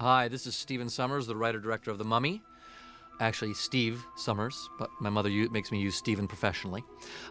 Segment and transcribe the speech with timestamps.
[0.00, 2.42] Hi, this is Stephen Sommers, the writer director of The Mummy.
[3.20, 6.82] Actually, Steve Sommers, but my mother makes me use Stephen professionally.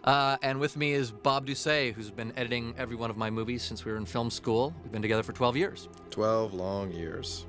[0.04, 3.62] Uh, and with me is Bob Ducsay, who's been editing every one of my movies
[3.62, 4.72] since we were in film school.
[4.82, 5.88] We've been together for 12 years.
[6.10, 7.44] 12 long years.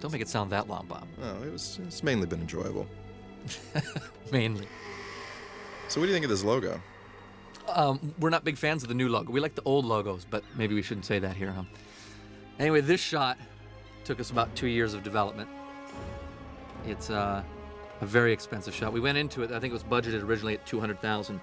[0.00, 1.06] Don't make it sound that long, Bob.
[1.22, 2.88] Oh, it was, it's mainly been enjoyable.
[4.32, 4.66] Mainly.
[5.88, 6.80] So, what do you think of this logo?
[7.68, 9.30] Um, we're not big fans of the new logo.
[9.30, 11.62] We like the old logos, but maybe we shouldn't say that here, huh?
[12.60, 13.38] Anyway, this shot
[14.04, 15.48] took us about two years of development.
[16.86, 17.42] It's uh,
[18.02, 18.92] a very expensive shot.
[18.92, 21.40] We went into it, I think it was budgeted originally at 200000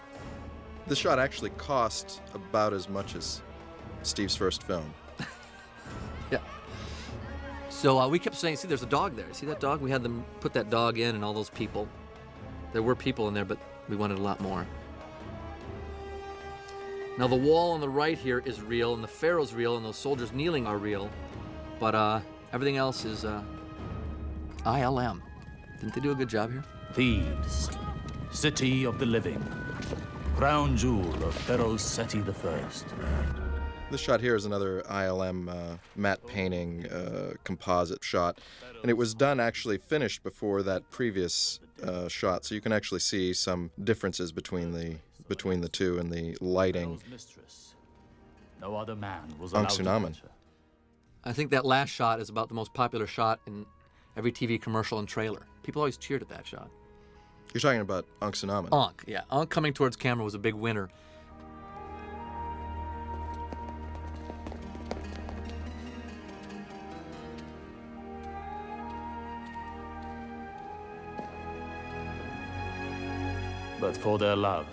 [0.85, 3.41] This shot actually cost about as much as
[4.03, 4.93] Steve's first film.
[6.30, 6.40] Yeah.
[7.70, 9.27] So uh, we kept saying, see, there's a dog there.
[9.31, 9.79] See that dog?
[9.79, 11.88] We had them put that dog in and all those people.
[12.73, 13.57] There were people in there, but
[13.88, 14.68] we wanted a lot more.
[17.17, 19.98] Now, the wall on the right here is real, and the pharaoh's real, and those
[19.98, 21.09] soldiers kneeling are real.
[21.80, 22.20] But uh,
[22.53, 23.41] everything else is uh,
[24.65, 25.21] ILM.
[25.79, 26.63] Didn't they do a good job here?
[26.93, 27.71] Thebes,
[28.32, 29.43] city of the living,
[30.35, 32.63] crown jewel of Pharaoh Seti I.
[33.90, 38.38] This shot here is another ILM uh, matte painting uh, composite shot,
[38.82, 42.99] and it was done actually finished before that previous uh, shot, so you can actually
[42.99, 46.97] see some differences between the between the two and the lighting.
[46.97, 47.75] Pharaoh's.
[48.61, 50.07] No other man was Ankh allowed to Sunamun.
[50.13, 50.29] touch her.
[51.23, 53.65] I think that last shot is about the most popular shot in
[54.15, 55.45] every TV commercial and trailer.
[55.63, 56.70] People always cheered at that shot.
[57.53, 58.70] You're talking about Anck-su-namun.
[58.73, 59.21] Ankh, yeah.
[59.31, 60.89] Ankh coming towards camera was a big winner.
[73.79, 74.66] But for their love,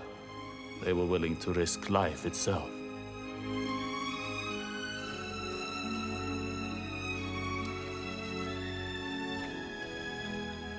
[0.85, 2.69] they were willing to risk life itself.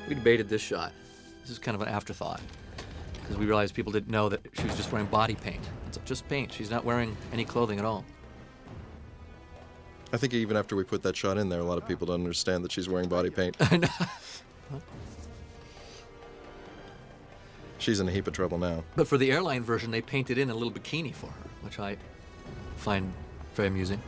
[0.07, 0.93] We debated this shot.
[1.41, 2.41] This is kind of an afterthought
[3.21, 5.61] because we realized people didn't know that she was just wearing body paint.
[5.87, 6.53] It's just paint.
[6.53, 8.05] She's not wearing any clothing at all.
[10.13, 12.21] I think even after we put that shot in there, a lot of people don't
[12.21, 13.57] understand that she's wearing body paint.
[13.59, 13.87] I know.
[17.85, 18.83] She's in a heap of trouble now.
[18.95, 21.97] But for the airline version, they painted in a little bikini for her, which I
[22.77, 23.13] find
[23.53, 24.01] very amusing.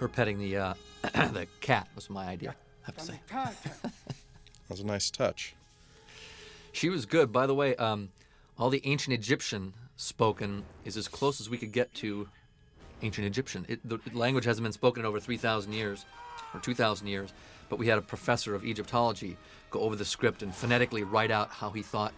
[0.00, 2.56] Her petting the uh, the cat was my idea.
[2.82, 3.20] I have to say.
[3.30, 5.54] That was a nice touch.
[6.72, 7.32] She was good.
[7.32, 8.08] By the way, um,
[8.58, 12.28] all the ancient Egyptian spoken is as close as we could get to
[13.00, 13.64] ancient Egyptian.
[13.68, 16.04] It, the language hasn't been spoken in over 3,000 years
[16.56, 17.32] or 2,000 years,
[17.68, 19.36] but we had a professor of Egyptology
[19.70, 22.12] go over the script and phonetically write out how he thought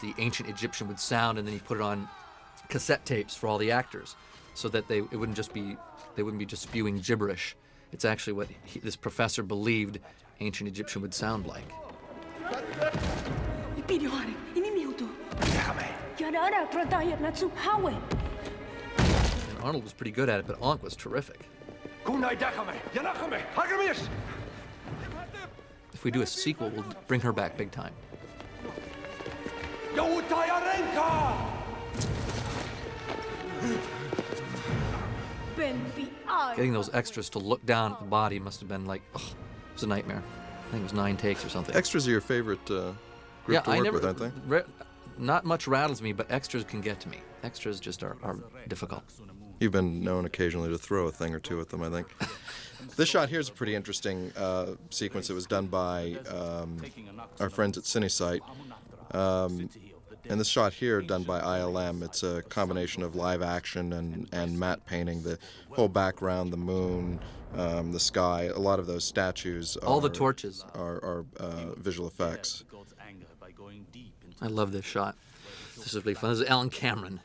[0.00, 2.08] the ancient Egyptian would sound, and then he put it on
[2.68, 4.16] cassette tapes for all the actors,
[4.54, 5.76] so that they it wouldn't just be
[6.16, 7.56] they wouldn't be just spewing gibberish.
[7.92, 10.00] It's actually what he, this professor believed
[10.40, 11.70] ancient Egyptian would sound like.
[13.76, 15.08] Ipinioare, inimiuto.
[16.18, 17.88] Yarara trataya natsu hawe.
[17.88, 21.48] And Arnold was pretty good at it, but Ankh was terrific.
[25.92, 27.92] If we do a sequel, we'll bring her back big time.
[35.56, 36.54] Ben bi ai.
[36.54, 39.74] Getting those extras to look down at the body must have been like, ugh, it
[39.74, 40.22] was a nightmare.
[40.68, 41.74] I think it was nine takes or something.
[41.74, 42.92] Extras are your favorite uh,
[43.44, 43.94] group yeah, to I work never.
[43.96, 44.30] with, aren't they?
[44.46, 44.62] ra-
[45.18, 47.20] not much rattles me, but extras can get to me.
[47.42, 48.36] Extras just are, are
[48.68, 49.02] difficult.
[49.58, 52.08] You've been known occasionally to throw a thing or two at them, I think.
[52.96, 55.30] this shot here is a pretty interesting uh, sequence.
[55.30, 56.76] It was done by um,
[57.40, 58.40] our friends at CineSite.
[59.14, 59.70] Um,
[60.28, 64.58] and this shot here, done by ILM, it's a combination of live action and, and
[64.58, 65.22] matte painting.
[65.22, 65.38] The
[65.70, 67.20] whole background, the moon,
[67.54, 69.76] um, the sky, a lot of those statues.
[69.78, 70.64] All the torches.
[70.74, 72.64] Are, are uh, visual effects.
[72.70, 75.16] God's anger by going deep into I love this shot.
[75.76, 76.30] This is really fun.
[76.30, 77.20] This is Alan Cameron,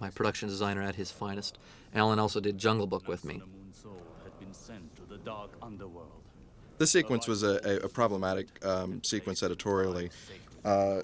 [0.00, 1.58] my production designer at his finest.
[1.94, 3.34] Alan also did Jungle Book with me.
[3.34, 6.22] the moon soul had been sent to the dark underworld.
[6.78, 10.10] This sequence was a, a, a problematic um, sequence editorially.
[10.64, 11.02] Uh,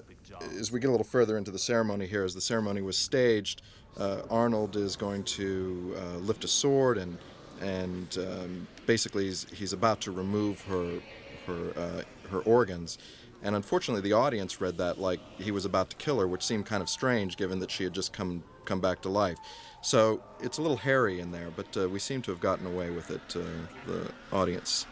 [0.59, 3.61] as we get a little further into the ceremony here, as the ceremony was staged,
[3.97, 7.17] uh, Arnold is going to uh, lift a sword and
[7.61, 10.99] and um, basically he's, he's about to remove her
[11.47, 12.97] her uh, her organs.
[13.41, 16.65] And unfortunately, the audience read that like he was about to kill her, which seemed
[16.65, 19.37] kind of strange given that she had just come come back to life.
[19.81, 22.89] So it's a little hairy in there, but uh, we seem to have gotten away
[22.89, 23.35] with it.
[23.35, 23.41] Uh,
[23.85, 24.85] the audience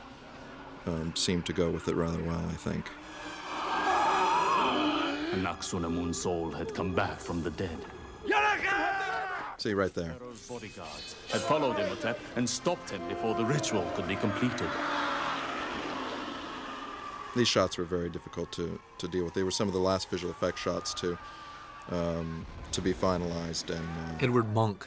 [0.86, 2.86] um, seemed to go with it rather well, I think.
[5.32, 7.78] Anck-su-namun soul had come back from the dead.
[9.58, 10.16] See right there.
[10.18, 14.68] Pharaoh's bodyguards had followed Imhotep and stopped him before the ritual could be completed.
[17.36, 19.36] These shots were very difficult to, to deal with.
[19.36, 21.18] They were some of the last visual effect shots to
[21.92, 23.70] um, to be finalized.
[23.70, 24.84] And uh, Edward Munch.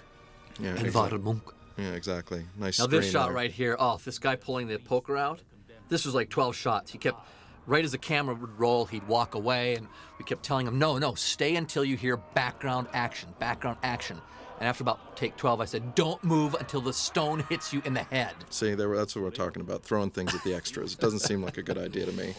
[0.59, 1.19] yeah, Edvard exactly.
[1.19, 1.43] Munch.
[1.77, 2.45] yeah, exactly.
[2.59, 2.79] Nice.
[2.79, 3.37] Now this shot there.
[3.37, 5.41] right here, oh, this guy pulling the poker out,
[5.89, 6.91] this was like 12 shots.
[6.91, 7.21] He kept,
[7.67, 9.87] right as the camera would roll, he'd walk away, and
[10.19, 14.21] we kept telling him, no, no, stay until you hear background action, background action.
[14.61, 17.93] And after about take 12, I said, don't move until the stone hits you in
[17.93, 18.35] the head.
[18.51, 19.83] See, there, that's what we're talking about.
[19.83, 20.95] Throwing things at the extras.
[20.95, 22.35] It doesn't seem like a good idea to me.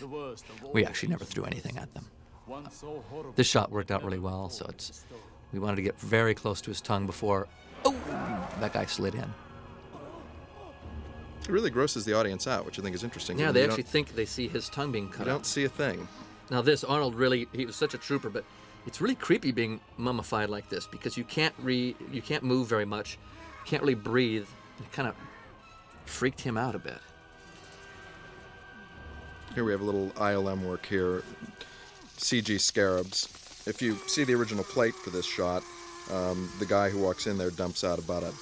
[0.00, 2.06] The worst of all We actually never threw anything at them.
[2.46, 3.32] One so horrible.
[3.36, 5.04] This shot worked out really well, so it's,
[5.52, 7.46] we wanted to get very close to his tongue before,
[7.84, 7.94] oh,
[8.60, 9.32] that guy slid in.
[11.42, 13.38] It really grosses the audience out, which I think is interesting.
[13.38, 15.26] Yeah, they actually think they see his tongue being cut.
[15.26, 16.06] You don't see a thing.
[16.50, 18.44] Now this Arnold really he was such a trooper, but
[18.86, 22.84] it's really creepy being mummified like this because you can't re you can't move very
[22.84, 23.14] much,
[23.64, 24.46] you can't really breathe.
[24.78, 25.16] It kind of
[26.04, 26.98] freaked him out a bit.
[29.54, 31.22] Here we have a little ILM work here.
[32.22, 33.28] CG scarabs.
[33.66, 35.62] If you see the original plate for this shot,
[36.10, 38.32] um, the guy who walks in there dumps out about a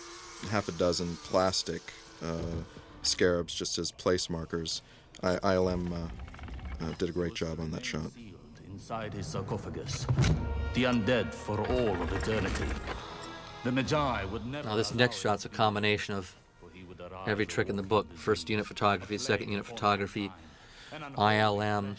[0.48, 1.80] half a dozen plastic
[2.22, 2.42] uh,
[3.02, 4.82] scarabs just as place markers.
[5.22, 8.10] I, ILM uh, uh, did a great job on that shot.
[8.70, 10.06] Inside his sarcophagus.
[10.74, 12.64] The undead for all of eternity.
[13.64, 14.68] The Magi would never.
[14.68, 17.82] Now this next shot's a combination of for he would arise every trick in the
[17.82, 20.32] book: first unit photography, second unit photography,
[20.92, 21.96] an ILM.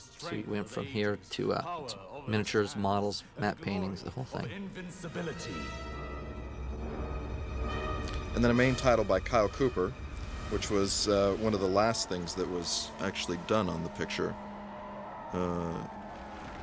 [0.00, 1.88] Flesh-eater with the So we went from here to uh,
[2.26, 4.48] miniatures, models, and matte paintings, the whole thing.
[8.34, 9.92] And then a main title by Kyle Cooper,
[10.50, 14.34] which was uh, one of the last things that was actually done on the picture.
[15.32, 15.82] Uh,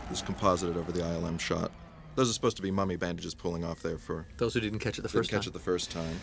[0.10, 1.72] was composited over the ILM shot.
[2.16, 5.00] Those are supposed to be mummy bandages pulling off there for Those who didn't catch
[5.00, 5.50] it the didn't catch time.
[5.50, 6.20] it the first time.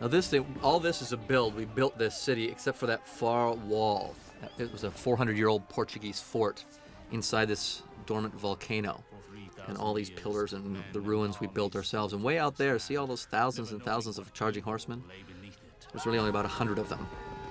[0.00, 1.56] Now this thing, all this is a build.
[1.56, 4.14] We built this city except for that far wall.
[4.58, 6.64] It was a 400-year-old Portuguese fort
[7.10, 9.02] inside this dormant volcano.
[9.66, 12.14] And all these pillars and the ruins we built ourselves.
[12.14, 15.02] And way out there, see all those thousands and thousands of charging horsemen?
[15.92, 17.06] There's really only about a hundred of them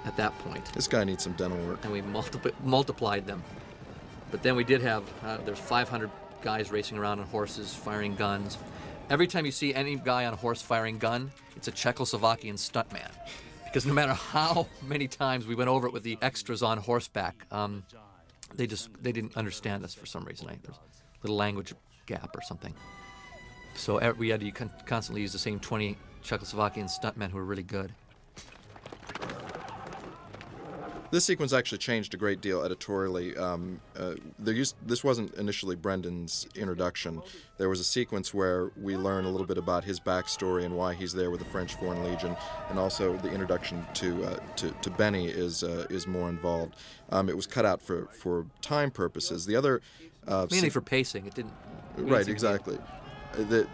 [0.05, 0.65] at that point.
[0.73, 1.83] This guy needs some dental work.
[1.83, 3.43] And we multipli- multiplied them.
[4.31, 6.09] But then we did have, uh, there's 500
[6.41, 8.57] guys racing around on horses, firing guns.
[9.09, 13.09] Every time you see any guy on a horse firing gun, it's a Czechoslovakian stuntman.
[13.63, 17.45] Because no matter how many times we went over it with the extras on horseback,
[17.51, 17.83] um,
[18.55, 20.47] they just they didn't understand us for some reason.
[20.47, 20.79] There's a
[21.23, 21.73] little language
[22.05, 22.73] gap or something.
[23.75, 24.51] So e- we had to
[24.85, 27.93] constantly use the same 20 Czechoslovakian stuntmen who were really good.
[31.09, 33.35] This sequence actually changed a great deal editorially.
[33.37, 37.21] Um, uh, there used, this wasn't initially Brendan's introduction.
[37.57, 40.93] There was a sequence where we learn a little bit about his backstory and why
[40.93, 42.35] he's there with the French Foreign Legion,
[42.69, 46.75] and also the introduction to uh, to, to Benny is uh, is more involved.
[47.09, 49.45] Um, it was cut out for, for time purposes.
[49.45, 49.81] The other
[50.27, 51.25] uh, Mainly se- for pacing.
[51.25, 51.53] It didn't.
[51.95, 52.77] right seem to be- exactly
[53.33, 53.67] Uh, the,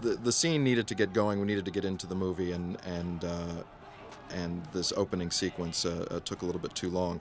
[0.00, 2.76] the the scene needed to get going we needed to get into the movie and
[2.84, 3.62] and uh,
[4.34, 7.20] and this opening sequence uh, uh, took a little bit too long.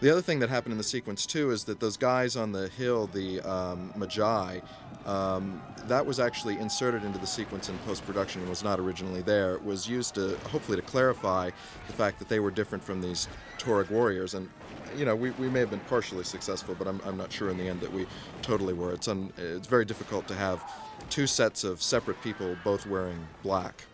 [0.00, 2.68] The other thing that happened in the sequence too is that those guys on the
[2.68, 4.58] hill the um, magi
[5.06, 9.54] um, that was actually inserted into the sequence in post-production and was not originally there.
[9.54, 11.50] It was used to hopefully to clarify
[11.86, 13.28] the fact that they were different from these
[13.58, 14.34] Tuareg warriors.
[14.34, 14.48] And
[14.96, 17.56] you know, we, we may have been partially successful, but I'm, I'm not sure in
[17.56, 18.06] the end that we
[18.42, 18.92] totally were.
[18.92, 20.62] It's, un, it's very difficult to have
[21.10, 23.84] two sets of separate people both wearing black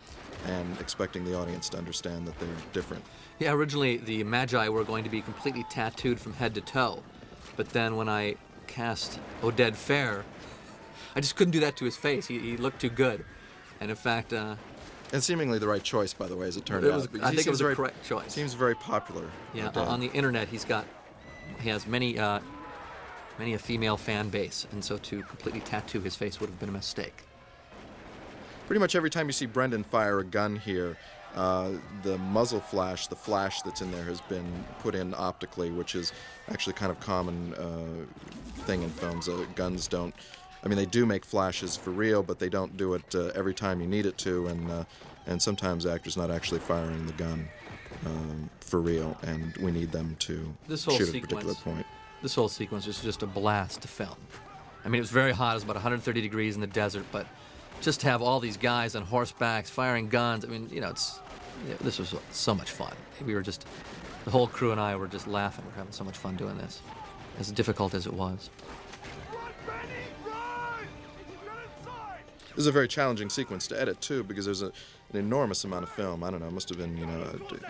[0.45, 3.03] and expecting the audience to understand that they're different.
[3.39, 7.03] Yeah, originally the Magi were going to be completely tattooed from head to toe,
[7.55, 8.35] but then when I
[8.67, 10.23] cast Oded Fehr,
[11.15, 12.27] I just couldn't do that to his face.
[12.27, 13.25] He, he looked too good,
[13.79, 14.55] and in fact, uh,
[15.11, 16.95] And seemingly the right choice, by the way, as it turned It out.
[16.97, 18.33] was- because I think it was very, correct choice.
[18.33, 19.25] Seems very popular.
[19.53, 20.85] yeah, on the internet he's got
[21.59, 22.39] he has many uh,
[23.39, 26.69] many a female fan base, and so to completely tattoo his face would have been
[26.69, 27.23] a mistake.
[28.69, 30.95] Pretty much every time you see Brendan fire a gun here,
[31.33, 31.71] uh,
[32.03, 34.45] the muzzle flash, the flash that's in there, has been
[34.77, 36.13] put in optically, which is
[36.49, 39.27] actually kind of common uh, thing in films.
[39.27, 40.13] Uh, guns don't.
[40.63, 43.55] I mean, they do make flashes for real, but they don't do it uh, every
[43.55, 44.83] time you need it to, and uh,
[45.25, 47.49] and sometimes the actor's not actually firing the gun
[48.05, 51.87] um, for real, and we need them to This whole shoot at a particular point.
[52.21, 54.17] This whole sequence was just a blast to film.
[54.85, 55.53] I mean, it was very hot.
[55.53, 57.25] It was about 130 degrees in the desert, but
[57.81, 60.43] just to have all these guys on horsebacks firing guns.
[60.45, 61.19] I mean, you know, it's
[61.67, 62.93] yeah, this was so much fun.
[63.25, 63.65] We were just
[64.25, 65.65] the whole crew and I were just laughing.
[65.65, 66.81] We are having so much fun doing this.
[67.39, 68.49] as difficult as it was.
[72.49, 74.71] This is a very challenging sequence to edit too, because there's a,
[75.13, 76.23] an enormous amount of film.
[76.25, 77.17] I don't know, it must have been you know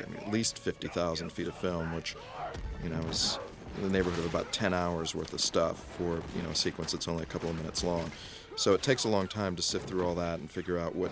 [0.07, 2.15] mean, at least 50,000 feet of film, which
[2.83, 3.37] you know is
[3.77, 6.91] in the neighborhood of about 10 hours worth of stuff for you know a sequence
[6.91, 8.11] that's only a couple of minutes long.
[8.59, 11.11] So it takes a long time to sift through all that and figure out what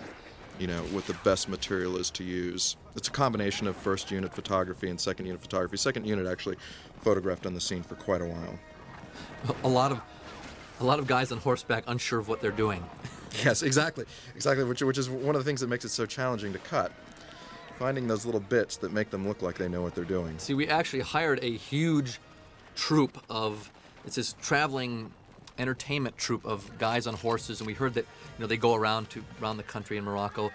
[0.58, 2.76] you know what the best material is to use.
[2.94, 5.78] It's a combination of first unit photography and second unit photography.
[5.78, 6.56] Second unit actually
[7.00, 8.58] photographed on the scene for quite a while.
[9.64, 10.02] A lot of
[10.80, 12.84] a lot of guys on horseback unsure of what they're doing.
[13.44, 14.64] Yes, exactly, exactly.
[14.64, 16.90] Which, which is one of the things that makes it so challenging to cut.
[17.78, 20.38] Finding those little bits that make them look like they know what they're doing.
[20.38, 22.20] See, we actually hired a huge
[22.74, 23.70] troupe of
[24.06, 25.12] it's this traveling
[25.58, 29.10] entertainment troupe of guys on horses, and we heard that you know they go around
[29.10, 30.50] to around the country in Morocco,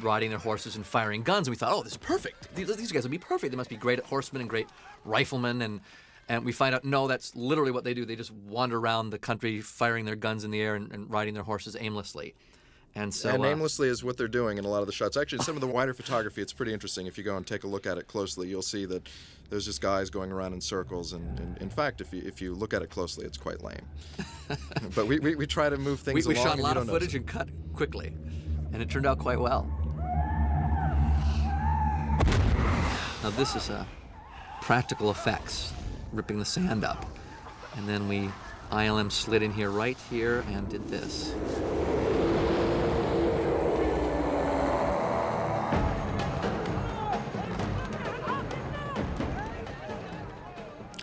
[0.00, 1.48] riding their horses and firing guns.
[1.48, 2.54] And we thought, oh, this is perfect.
[2.54, 3.50] These, these guys would be perfect.
[3.50, 4.68] They must be great at horsemen and great
[5.04, 5.80] riflemen and.
[6.28, 8.04] And we find out, no, that's literally what they do.
[8.04, 11.34] They just wander around the country firing their guns in the air and, and riding
[11.34, 12.34] their horses aimlessly.
[12.96, 15.18] And so, and uh, is what they're doing in a lot of the shots.
[15.18, 17.06] Actually, some of the wider photography, it's pretty interesting.
[17.06, 19.06] If you go and take a look at it closely, you'll see that
[19.50, 21.12] there's just guys going around in circles.
[21.12, 23.86] And, and in fact, if you if you look at it closely, it's quite lame.
[24.94, 26.46] but we, we, we try to move things we along.
[26.46, 28.14] shot a lot of footage and cut quickly,
[28.72, 29.70] and it turned out quite well.
[33.22, 33.86] Now this is a
[34.62, 35.74] practical effects,
[36.14, 37.04] ripping the sand up,
[37.76, 38.30] and then we
[38.72, 41.34] ILM slid in here right here and did this.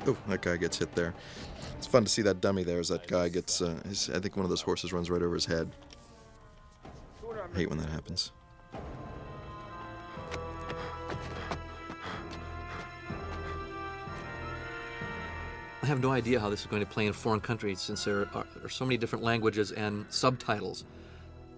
[0.07, 1.15] Oh, that guy gets hit there.
[1.77, 3.61] It's fun to see that dummy there as that guy gets.
[3.61, 5.71] Uh, his, I think one of those horses runs right over his head.
[7.55, 8.33] I hate when that happens.
[15.83, 18.29] I have no idea how this is going to play in foreign countries since there
[18.35, 20.85] are, are so many different languages and subtitles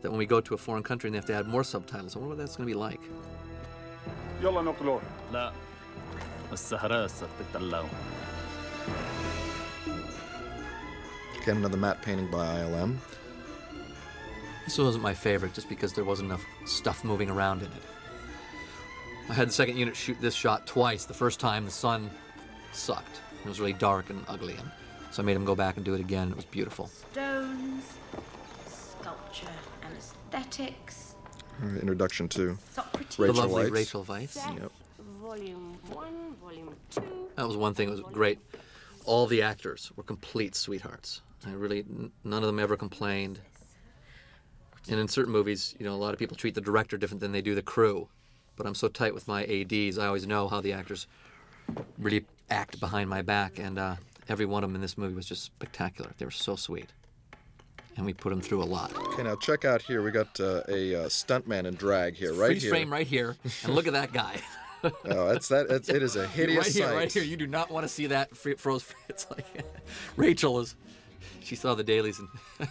[0.03, 2.15] that when we go to a foreign country and they have to add more subtitles,
[2.15, 3.01] I wonder what that's going to be like.
[4.43, 5.01] يلا نقلون
[5.33, 5.53] لا
[6.53, 7.89] السهرة ستتلون
[11.46, 12.98] Again, another matte painting by ILM.
[14.64, 17.84] This wasn't my favorite just because there wasn't enough stuff moving around in it.
[19.30, 21.06] I had the second unit shoot this shot twice.
[21.06, 22.10] The first time the sun
[22.74, 23.22] sucked.
[23.44, 24.72] It was really dark and ugly, and
[25.12, 26.32] so I made him go back and do it again.
[26.32, 26.88] It was beautiful.
[26.88, 27.84] Stones,
[28.68, 29.46] sculpture
[29.84, 31.14] and aesthetics,
[31.62, 33.18] Uh, Introduction to Socrates.
[33.18, 33.72] The Rachel lovely Weisz.
[33.72, 34.36] Rachel Weisz.
[34.60, 34.72] Yep.
[35.22, 37.02] Volume 1, Volume 2.
[37.36, 38.40] That was one thing that was great.
[39.06, 41.22] All the actors were complete sweethearts.
[41.46, 43.40] I really, n- none of them ever complained.
[44.90, 47.32] And in certain movies, you know, a lot of people treat the director different than
[47.32, 48.08] they do the crew.
[48.56, 51.08] But I'm so tight with my ADs, I always know how the actors
[51.98, 53.60] really act behind my back.
[53.60, 53.96] And uh,
[54.30, 56.12] every one of them in this movie was just spectacular.
[56.18, 56.94] They were so sweet.
[57.98, 58.96] And we put them through a lot.
[58.96, 60.02] Okay, now check out here.
[60.04, 62.72] We got uh, a uh, stuntman in drag here, right Freeze here.
[62.72, 63.38] frame right here.
[63.64, 64.38] And look at that guy.
[64.84, 65.66] Oh, that's that.
[65.72, 66.96] It's, it is a hideous right here, sight.
[66.96, 67.24] right here.
[67.24, 68.86] You do not want to see that fr- froze.
[69.10, 69.44] It's like
[70.16, 70.76] Rachel is.
[71.42, 72.30] She saw the dailies and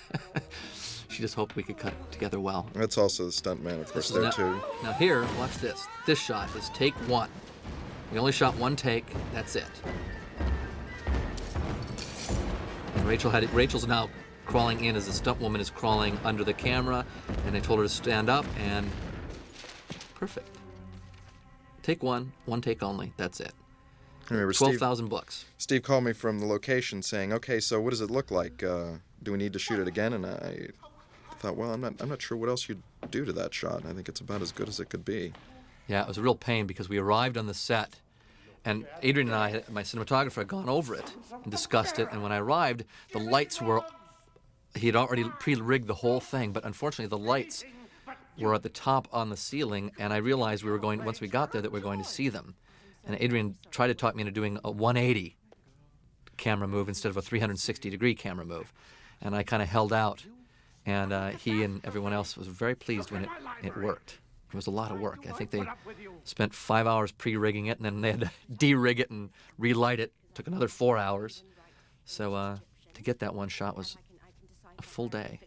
[1.08, 2.68] she just hoped we could cut it together well.
[2.74, 4.60] That's also the stuntman, of course, there now, too.
[4.82, 5.86] Now here, watch this.
[6.06, 7.30] This shot is take one.
[8.12, 9.06] We only shot one take.
[9.32, 9.66] That's it.
[12.94, 13.52] And Rachel had it.
[13.52, 14.08] Rachel's now
[14.46, 17.04] crawling in as the stunt woman is crawling under the camera,
[17.46, 18.88] and I told her to stand up, and
[20.14, 20.48] perfect.
[21.82, 23.12] Take one, one take only.
[23.16, 23.52] That's it.
[24.30, 25.44] I remember Twelve thousand bucks.
[25.58, 28.62] Steve called me from the location saying, "Okay, so what does it look like?
[28.62, 30.68] Uh, do we need to shoot it again?" And I
[31.44, 33.84] thought, well, I'm not, I'm not sure what else you'd do to that shot.
[33.86, 35.34] I think it's about as good as it could be.
[35.88, 37.96] Yeah, it was a real pain because we arrived on the set,
[38.64, 41.12] and Adrian and I, my cinematographer, had gone over it
[41.42, 42.08] and discussed it.
[42.10, 43.82] And when I arrived, the lights were.
[44.74, 47.64] He had already pre-rigged the whole thing, but unfortunately, the lights
[48.38, 51.28] were at the top on the ceiling, and I realized we were going once we
[51.28, 52.56] got there that we are going to see them.
[53.06, 55.36] And Adrian tried to talk me into doing a 180
[56.36, 58.72] camera move instead of a 360 degree camera move,
[59.20, 60.24] and I kind of held out.
[60.86, 63.30] And uh, he and everyone else was very pleased when it,
[63.62, 64.18] it worked.
[64.50, 65.26] It was a lot of work.
[65.26, 65.62] I think they
[66.24, 70.12] spent five hours pre-rigging it, and then they had to de-rig it and relight it.
[70.34, 71.42] Took another four hours.
[72.04, 72.58] So uh,
[72.92, 73.96] to get that one shot was
[74.78, 75.40] a full day.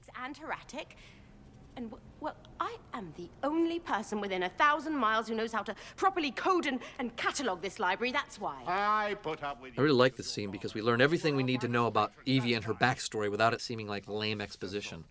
[1.75, 1.91] And.
[1.91, 5.75] And, well, I am the only person within a thousand miles who knows how to
[5.95, 8.11] properly code and, and catalogue this library.
[8.11, 8.63] That's why.
[8.65, 9.81] I put up with you.
[9.81, 12.53] I really like this scene because we learn everything we need to know about Evie
[12.55, 15.03] and her backstory without it seeming like lame exposition.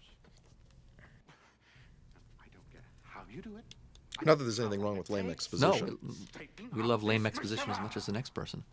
[2.41, 3.65] I don't get how you do it.
[4.25, 5.99] Not that there's anything wrong with lame exposition.
[6.03, 8.65] we, we love lame exposition as much as the next person.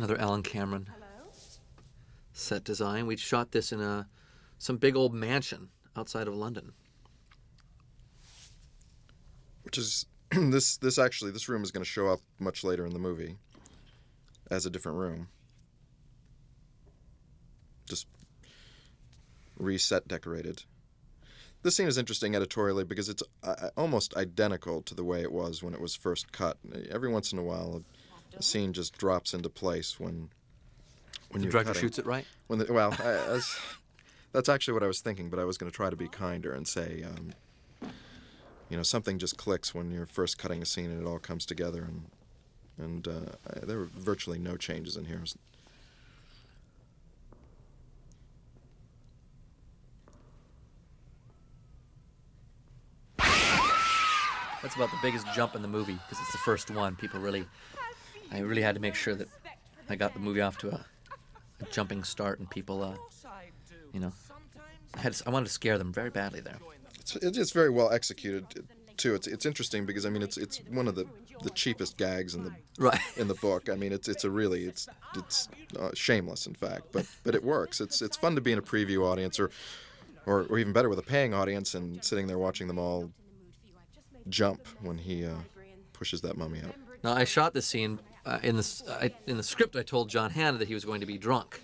[0.00, 0.88] Another Alan Cameron.
[2.32, 3.06] Set design.
[3.06, 4.08] We shot this in a
[4.56, 6.72] some big old mansion outside of London.
[9.62, 12.92] which is this this actually this room is going to show up much later in
[12.92, 13.36] the movie
[14.50, 15.28] as a different room.
[17.86, 18.08] Just
[19.58, 20.64] reset decorated.
[21.62, 25.62] This scene is interesting editorially because it's uh, almost identical to the way it was
[25.62, 26.56] when it was first cut.
[26.90, 27.99] Every once in a while a,
[28.36, 30.30] a scene just drops into place when
[31.30, 31.80] when The you're director cutting.
[31.82, 32.24] shoots it right.
[32.48, 33.56] when the, well I, as,
[34.32, 36.52] that's actually what i was thinking but i was going to try to be kinder
[36.52, 37.32] and say um,
[38.68, 41.44] you know something just clicks when you're first cutting a scene and it all comes
[41.46, 42.04] together and
[42.78, 45.22] and uh, I- there were virtually no changes in here
[54.62, 56.94] That's about the biggest jump in the movie because it's the first one.
[56.94, 57.46] People really,
[58.30, 59.28] I really had to make sure that
[59.88, 60.84] I got the movie off to a,
[61.60, 62.94] a jumping start and people, uh,
[63.92, 64.12] you know,
[64.94, 66.58] I had I wanted to scare them very badly there.
[67.00, 68.44] it's, it's very well executed
[68.96, 71.06] too it's it's interesting because i mean it's it's one of the
[71.42, 73.00] the cheapest gags in the Right.
[73.16, 76.88] in the book i mean it's it's a really it's it's uh, shameless in fact
[76.92, 79.50] but but it works it's it's fun to be in a preview audience or
[80.26, 83.10] or, or even better with a paying audience and sitting there watching them all
[84.28, 85.34] jump when he uh,
[85.94, 89.42] pushes that mummy out Now I shot this scene uh, in the I, in the
[89.42, 89.76] script.
[89.76, 91.62] I told John Hannah that he was going to be drunk,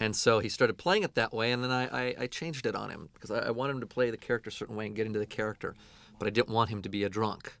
[0.00, 1.52] and so he started playing it that way.
[1.52, 3.86] And then I, I, I changed it on him because I, I wanted him to
[3.86, 5.74] play the character a certain way and get into the character,
[6.18, 7.56] but I didn't want him to be a drunk.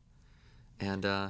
[0.80, 1.28] And uh,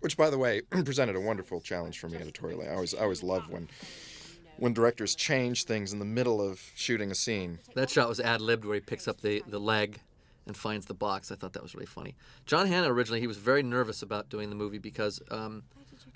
[0.00, 3.22] which by the way presented a wonderful challenge for me editorially i always i always
[3.22, 3.66] love when
[4.58, 8.40] when directors change things in the middle of shooting a scene that shot was ad
[8.40, 10.00] libbed where he picks up the, the leg
[10.46, 11.32] and finds the box.
[11.32, 12.14] I thought that was really funny.
[12.46, 15.62] John Hannah originally he was very nervous about doing the movie because um,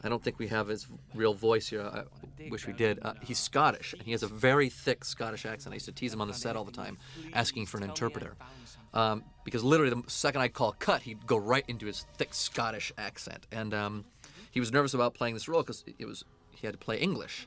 [0.02, 1.82] I don't think we have his real voice here.
[1.82, 2.04] I
[2.50, 3.00] wish we did.
[3.02, 5.72] Uh, he's Scottish and he has a very thick Scottish accent.
[5.72, 6.98] I used to tease him on the set all the time,
[7.32, 8.36] asking for an interpreter.
[8.94, 12.92] Um, because literally the second I call cut, he'd go right into his thick Scottish
[12.96, 14.04] accent, and um,
[14.50, 17.46] he was nervous about playing this role because it was he had to play English.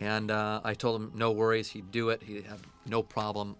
[0.00, 2.22] And uh, I told him no worries, he'd do it.
[2.22, 3.56] He'd have no problem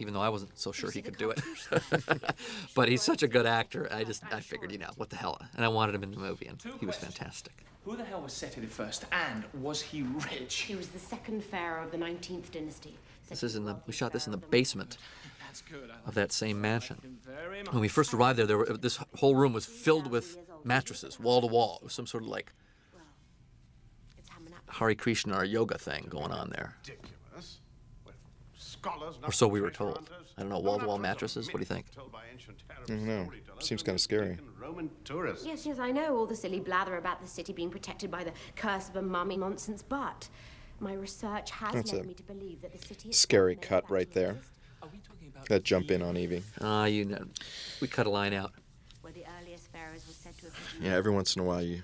[0.00, 1.40] even though I wasn't so sure he could do it.
[2.74, 3.88] but he's such a good actor.
[3.92, 6.18] I just I figured, you know, what the hell, and I wanted him in the
[6.18, 7.64] movie, and he was fantastic.
[7.84, 10.54] Who the hell was Seti the first, and was he rich?
[10.60, 12.94] He was the second pharaoh of the 19th dynasty.
[13.28, 14.98] This is in the we shot this in the basement
[15.46, 15.90] That's good.
[15.90, 17.18] I of that same mansion.
[17.70, 21.40] When we first arrived there, there were, this whole room was filled with mattresses, wall
[21.40, 21.78] to wall.
[21.80, 22.52] It was some sort of like
[24.18, 24.28] It's
[24.78, 26.76] Hare Krishna or yoga thing going on there.
[28.82, 29.06] Ridiculous.
[29.08, 29.96] With scholars, Or so we were told.
[29.96, 30.32] hunters.
[30.36, 31.48] I don't know, wall-to-wall mattresses?
[31.48, 31.86] What do you think?
[31.86, 33.30] myth told by ancient Arab don't know.
[33.60, 34.38] Seems kinda scary.
[34.58, 35.44] Roman tourists.
[35.46, 38.32] Yes, yes, I know all the silly blather about the city being protected by the
[38.56, 40.28] curse of a mummy nonsense, but
[40.78, 43.60] my research has That's led a me to believe that the city itself scary may
[43.60, 44.30] cut have right actually there.
[44.82, 47.24] existed, that jump in on evie Ah, you know,
[47.80, 48.52] we cut a line out.
[49.02, 51.82] Where the earliest pharaohs were said to have yeah every once in a while you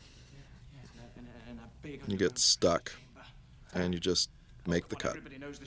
[2.07, 2.93] you get stuck
[3.75, 4.31] and you just
[4.67, 5.59] make the cut Everybody knows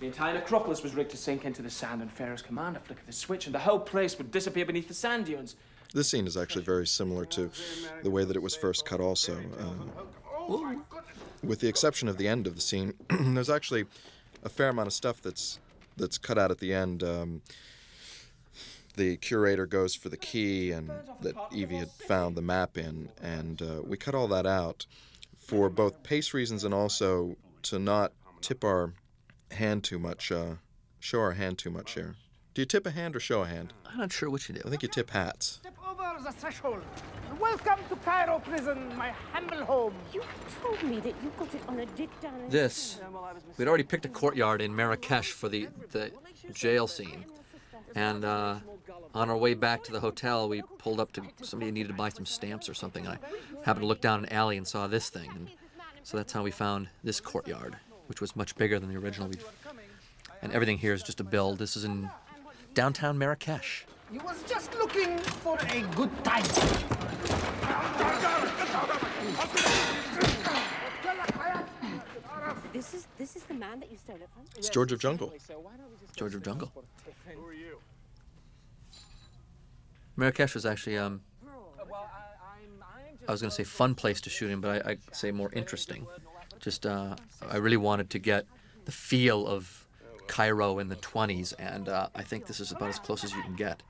[0.00, 3.12] the entire necropolis was rigged to sink into the sand, and Pharaoh's commander flicked the
[3.12, 5.56] switch, and the whole place would disappear beneath the sand dunes.
[5.92, 7.50] This scene is actually very similar to
[8.02, 9.36] the way that it was first cut, also.
[9.58, 10.00] Uh,
[10.50, 10.82] Oh
[11.42, 13.84] with the exception of the end of the scene, there's actually
[14.42, 15.58] a fair amount of stuff that's
[15.96, 17.02] that's cut out at the end.
[17.02, 17.42] Um,
[18.96, 23.62] the curator goes for the key, and that Evie had found the map in, and
[23.62, 24.86] uh, we cut all that out
[25.38, 28.92] for both pace reasons and also to not tip our
[29.52, 30.54] hand too much, uh,
[30.98, 32.14] show our hand too much here.
[32.54, 33.72] Do you tip a hand or show a hand?
[33.86, 34.62] I'm not sure which you do.
[34.64, 35.60] I think you tip hats.
[35.62, 36.82] Step over the threshold.
[37.38, 39.94] Welcome to Cairo prison, my humble home.
[40.12, 40.22] You
[40.62, 42.34] told me that you got it on a dig down.
[42.40, 43.00] in- This,
[43.56, 46.10] we'd already picked a courtyard in Marrakesh for the, the
[46.52, 47.24] jail scene.
[47.94, 48.56] And uh,
[49.14, 52.08] on our way back to the hotel, we pulled up to somebody needed to buy
[52.10, 53.06] some stamps or something.
[53.06, 55.30] And I happened to look down an alley and saw this thing.
[55.34, 55.48] And
[56.02, 57.76] so that's how we found this courtyard,
[58.10, 59.28] which was much bigger than the original.
[59.28, 59.36] we
[60.42, 61.58] and everything here is just a build.
[61.58, 62.10] This is in
[62.74, 63.84] downtown Marrakesh.
[64.12, 66.42] You was just looking for a good time.
[72.72, 74.42] This is this is the man that you stole it from.
[74.56, 75.32] It's George of Jungle.
[76.16, 76.72] George of Jungle.
[80.16, 81.20] Marrakesh was actually, um,
[83.28, 85.50] I was going to say fun place to shoot in, but I, I'd say more
[85.52, 86.06] interesting.
[86.60, 87.16] Just, uh,
[87.48, 88.46] I really wanted to get
[88.84, 89.86] the feel of
[90.26, 93.42] Cairo in the 20s, and uh, I think this is about as close as you
[93.42, 93.82] can get.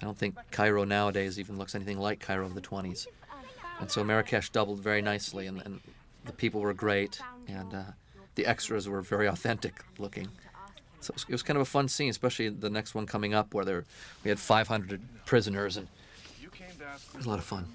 [0.00, 3.06] I don't think Cairo nowadays even looks anything like Cairo of the 20s.
[3.80, 5.80] And so Marrakesh doubled very nicely, and, and
[6.24, 7.82] the people were great, and uh,
[8.34, 10.28] the extras were very authentic looking.
[11.00, 13.34] So it was, it was kind of a fun scene, especially the next one coming
[13.34, 13.84] up where there
[14.24, 15.86] we had 500 prisoners, and
[16.42, 17.66] it was a lot of fun.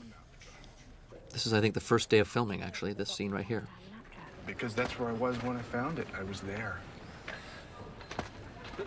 [1.31, 2.61] This is, I think, the first day of filming.
[2.61, 3.65] Actually, this scene right here.
[4.45, 6.07] Because that's where I was when I found it.
[6.17, 6.77] I was there.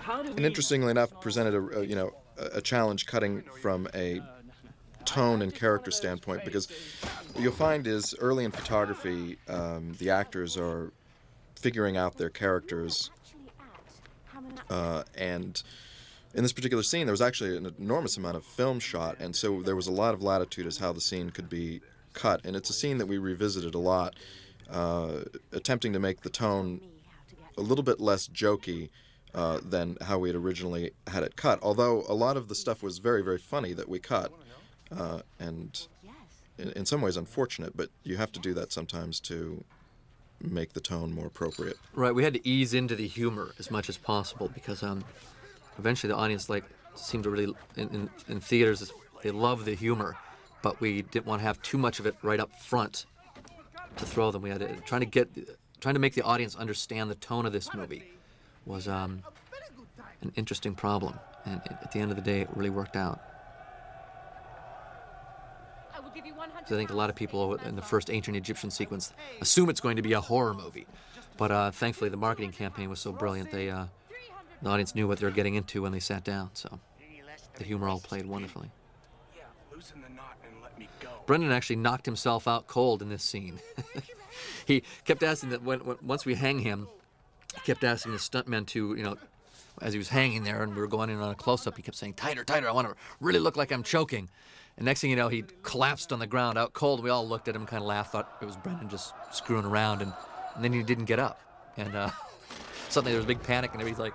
[0.09, 4.21] And interestingly enough, presented a, a you know a, challenge cutting from a
[5.05, 6.67] tone and character standpoint because
[7.33, 10.93] what you'll find is early in photography, um, the actors are
[11.55, 13.11] figuring out their characters,
[14.69, 15.63] uh, and
[16.35, 19.63] in this particular scene, there was actually an enormous amount of film shot, and so
[19.63, 21.81] there was a lot of latitude as how the scene could be
[22.13, 24.15] cut, and it's a scene that we revisited a lot,
[24.71, 25.21] uh,
[25.53, 26.81] attempting to make the tone
[27.57, 28.91] a little bit less jokey.
[29.35, 31.59] Uh, than how we had originally had it cut.
[31.61, 34.33] Although a lot of the stuff was very, very funny that we cut,
[34.97, 35.87] uh, and
[36.57, 39.63] in, in some ways unfortunate, but you have to do that sometimes to
[40.41, 41.77] make the tone more appropriate.
[41.95, 45.05] Right, we had to ease into the humor as much as possible because um,
[45.79, 48.91] eventually the audience like seemed to really in, in, in theaters
[49.23, 50.17] they love the humor,
[50.63, 53.07] but we didn't want to have too much of it right up front
[53.97, 54.43] to throw them.
[54.43, 55.29] We had to trying to get
[55.81, 58.05] trying to make the audience understand the tone of this movie
[58.65, 59.23] was um,
[60.23, 63.21] an interesting problem, and at the end of the day, it really worked out.
[66.67, 69.81] So I think a lot of people in the first ancient Egyptian sequence assume it's
[69.81, 70.87] going to be a horror movie,
[71.37, 73.53] but uh, thankfully the marketing campaign was so brilliant.
[73.53, 73.87] They uh,
[74.63, 76.51] the audience knew what they were getting into when they sat down.
[76.55, 76.81] So
[77.55, 78.71] the humor all played wonderfully.
[81.27, 83.61] Brendan actually knocked himself out cold in this scene.
[84.67, 86.89] he kept asking that when, when once we hang him,
[87.55, 89.17] he kept asking the stuntman to you know
[89.83, 91.97] as he was hanging there and we were going in on a close-up, he kept
[91.97, 94.29] saying, tighter, tighter, I want to really look like I'm choking.
[94.77, 97.03] And next thing you know, he collapsed on the ground out cold.
[97.03, 100.03] We all looked at him, kind of laughed, thought it was Brendan just screwing around,
[100.03, 100.13] and,
[100.55, 101.41] and then he didn't get up.
[101.77, 102.11] And uh,
[102.89, 104.15] suddenly there was a big panic, and everybody's like,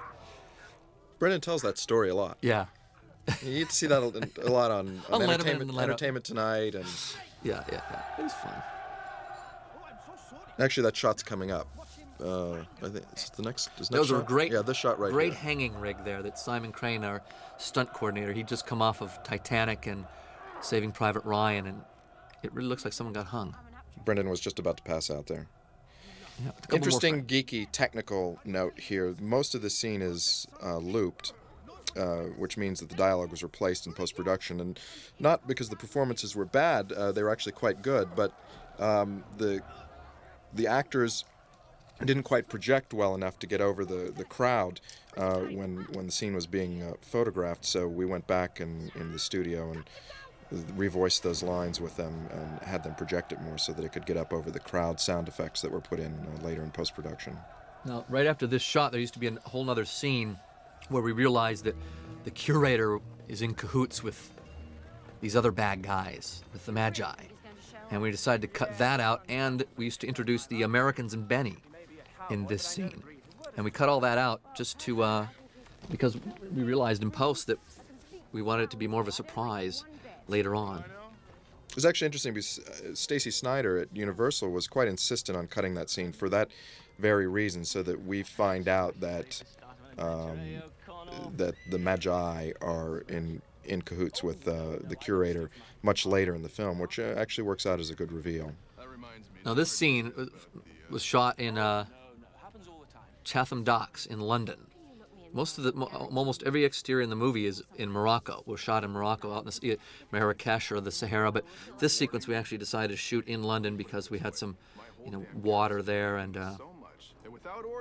[1.19, 2.37] Brendan tells that story a lot.
[2.41, 2.65] yeah.
[3.43, 6.85] You get to see that a, a lot on, on, entertainment, and entertainment Tonight, and
[7.43, 8.01] Yeah, yeah, yeah.
[8.19, 8.53] It was fun.
[10.59, 11.67] actually that shot's coming up.
[12.23, 13.69] Uh, I think it's the next.
[13.79, 14.25] Is next a shot?
[14.27, 15.41] great, Yeah, this shot right great here.
[15.41, 17.21] hanging rig there that Simon Crane, our
[17.57, 20.05] stunt coordinator, he'd just come off of Titanic and
[20.61, 21.81] Saving Private Ryan, and
[22.43, 23.55] it really looks like someone got hung.
[24.05, 25.47] Brendan was just about to pass out there.
[26.43, 29.15] Yeah, a couple more Interesting, geeky, technical note here.
[29.19, 31.33] Most of the scene is uh, looped,
[31.97, 34.79] uh, which means that the dialogue was replaced in post production, and
[35.19, 36.91] not because the performances were bad.
[36.91, 38.31] Uh, they were actually quite good, but
[38.79, 39.61] um, the
[40.53, 41.25] the actors
[42.03, 44.81] didn't quite project well enough to get over the the crowd
[45.17, 47.65] uh, when when the scene was being uh, photographed.
[47.65, 49.83] So we went back in, in the studio and
[50.77, 54.05] revoiced those lines with them and had them project it more so that it could
[54.05, 56.93] get up over the crowd sound effects that were put in uh, later in post
[56.93, 57.37] production.
[57.85, 60.37] Now, right after this shot, there used to be a whole other scene
[60.89, 61.75] where we realized that
[62.23, 64.31] the curator is in cahoots with
[65.21, 67.13] these other bad guys, with the Magi.
[67.89, 71.27] And we decided to cut that out, and we used to introduce the Americans and
[71.27, 71.57] Benny
[72.29, 73.03] in this scene.
[73.55, 75.27] And we cut all that out just to, uh,
[75.89, 76.17] because
[76.55, 77.59] we realized in post that
[78.31, 79.83] we wanted it to be more of a surprise
[80.27, 80.83] later on.
[81.69, 85.73] It was actually interesting because uh, Stacey Snider at Universal was quite insistent on cutting
[85.75, 86.49] that scene for that
[86.99, 89.41] very reason, so that we find out that
[89.97, 90.39] um,
[91.37, 95.49] that the Magi are in in cahoots with uh, the curator
[95.83, 98.51] much later in the film, which uh, actually works out as a good reveal.
[99.45, 100.29] Now, this scene was-
[100.89, 101.85] was shot in uh,
[103.23, 104.57] Chatham Docks in London.
[105.33, 108.43] Most of the, almost every exterior in the movie is in Morocco.
[108.45, 109.77] Was shot in Morocco, out in the
[110.11, 111.31] Marrakesh or the Sahara.
[111.31, 111.45] But
[111.79, 114.57] this sequence we actually decided to shoot in London because we had some,
[115.05, 116.57] you know, water there, and uh,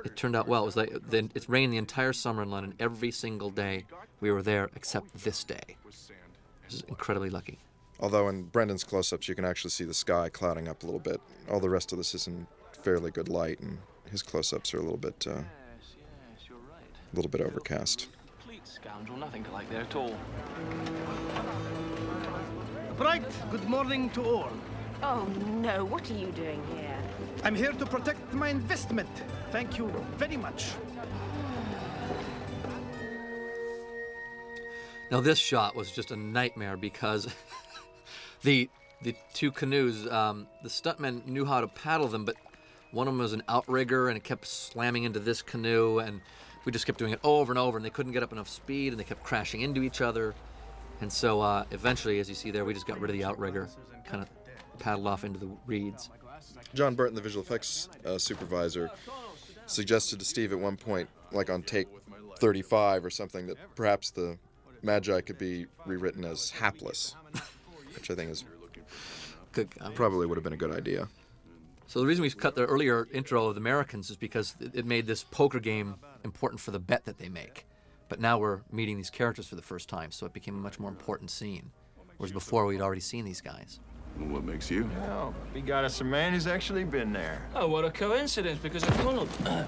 [0.05, 0.63] it turned out well.
[0.63, 2.75] It was like the, it rained the entire summer in London.
[2.79, 3.85] Every single day
[4.21, 5.77] we were there, except this day.
[5.85, 6.11] This
[6.71, 7.59] is incredibly lucky.
[7.99, 11.21] Although in Brendan's close-ups, you can actually see the sky clouding up a little bit.
[11.51, 12.47] All the rest of this is in
[12.83, 13.79] fairly good light, and
[14.11, 18.09] his close-ups are a little bit, uh, a little bit overcast.
[18.39, 20.15] Complete scoundrel, nothing to like there at all.
[22.99, 24.53] Right, good morning to all.
[25.03, 25.25] Oh
[25.63, 26.99] no, what are you doing here?
[27.43, 29.09] I'm here to protect my investment.
[29.51, 30.71] Thank you very much.
[35.11, 37.27] Now this shot was just a nightmare because
[38.43, 38.71] the
[39.03, 42.37] the two canoes, um, the stuntmen knew how to paddle them, but
[42.93, 46.21] one of them was an outrigger and it kept slamming into this canoe, and
[46.65, 48.93] we just kept doing it over and over, and they couldn't get up enough speed,
[48.93, 50.35] and they kept crashing into each other,
[51.01, 53.69] and so uh, eventually, as you see there, we just got rid of the outrigger,
[54.05, 54.29] kind of
[54.79, 56.11] paddled off into the reeds.
[56.75, 58.91] John Berton, the visual effects uh, supervisor,
[59.71, 61.89] suggested to Steve at one point, like on take
[62.39, 64.39] 35 or something, that perhaps the
[64.83, 67.15] Magi could be rewritten as hapless,
[67.95, 68.45] which I think is
[69.53, 69.69] Good.
[69.81, 71.09] I mean, probably would have been a good idea.
[71.87, 75.07] So the reason we cut the earlier intro of the Americans is because it made
[75.07, 77.67] this poker game important for the bet that they make.
[78.09, 80.79] But now we're meeting these characters for the first time, so it became a much
[80.79, 81.73] more important scene.
[82.17, 83.81] Whereas before we'd already seen these guys.
[84.19, 84.89] What makes you?
[85.09, 87.43] Oh, we got us a man who's actually been there.
[87.55, 89.27] Oh, what a coincidence, because O'Connell...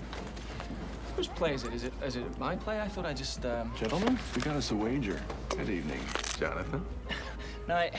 [1.17, 1.75] Whose play is it?
[1.75, 2.81] Is it is it my play?
[2.81, 3.71] I thought I just, um...
[3.77, 5.21] Gentlemen, we got us a wager.
[5.51, 6.01] Good evening,
[6.39, 6.85] Jonathan.
[7.69, 7.93] No, I...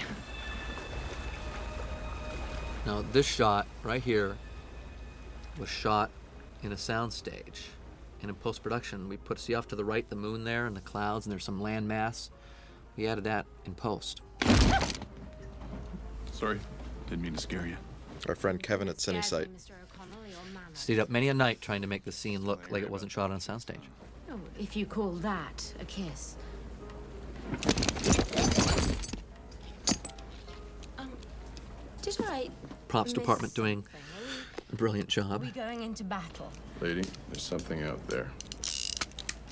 [2.86, 4.36] Now this shot right here
[5.58, 6.12] was shot
[6.64, 7.68] in a soundstage.
[8.22, 10.82] And in post-production, we put see off to the right the moon there and the
[10.82, 12.30] clouds, and there's some landmass.
[12.96, 14.22] We added that in post.
[16.44, 16.60] Sorry,
[17.10, 17.78] didn't mean to scare you.
[18.28, 19.48] Our friend Kevin at Cinesite.
[20.74, 23.32] Stayed up many a night trying to make the scene look like it wasn't shot
[23.32, 23.80] on a soundstage.
[24.30, 26.36] Oh, if you call that a kiss.
[30.98, 31.12] Um,
[32.02, 32.50] did I
[32.90, 33.86] Props miss department doing
[34.70, 35.44] a brilliant job.
[35.44, 36.52] We're going into battle?
[36.82, 38.30] Lady, there's something out there.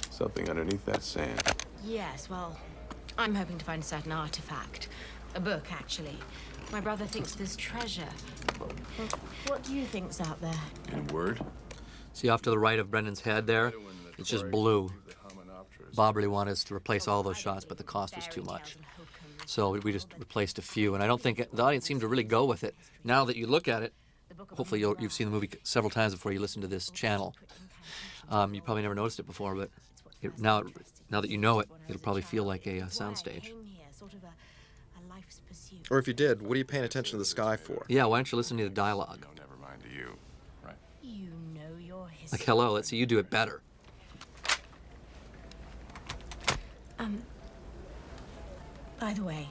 [0.09, 1.41] Something underneath that sand.
[1.85, 2.59] Yes, well,
[3.17, 4.89] I'm hoping to find a certain artifact.
[5.33, 6.17] A book, actually.
[6.71, 8.07] My brother thinks there's treasure.
[8.57, 9.11] What,
[9.47, 10.53] what do you think's out there?
[10.91, 11.39] In a word?
[12.13, 13.73] See off to the right of Brendan's head there?
[14.17, 14.91] It's just blue.
[15.95, 18.77] Bob really wanted us to replace all those shots, but the cost was too much.
[19.45, 22.07] So we- we just replaced a few, and I don't think the audience seemed to
[22.07, 22.75] really go with it.
[23.03, 23.93] Now that you look at it,
[24.55, 27.35] hopefully you'll, you've seen the movie several times before you listen to this channel.
[28.29, 29.69] Um, you probably never noticed it before, but
[30.21, 30.63] it, now,
[31.09, 33.43] now that you know it, it'll probably feel like a uh, soundstage.
[33.43, 35.80] Came here, sort of a, a life's pursuit.
[35.91, 37.85] Or if you did, what are you paying attention to the sky for?
[37.89, 39.25] Yeah, why don't you listen to the dialogue?
[39.35, 40.15] Never mind to you.
[40.63, 40.77] Right.
[41.03, 42.37] You know your history.
[42.37, 43.61] Like, hello, let's see you do it better.
[46.97, 47.21] Um.
[49.01, 49.49] By the way,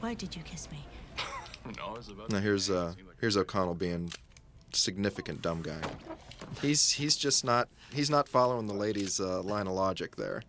[0.00, 0.78] why did you kiss me?
[1.76, 4.10] No, it's about Now here's uh, here's O'Connell being
[4.72, 5.82] significant dumb guy.
[6.62, 10.42] He's he's just not he's not following the lady's uh, line of logic there.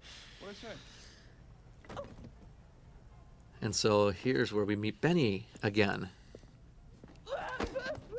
[3.61, 6.09] And so here's where we meet Benny again.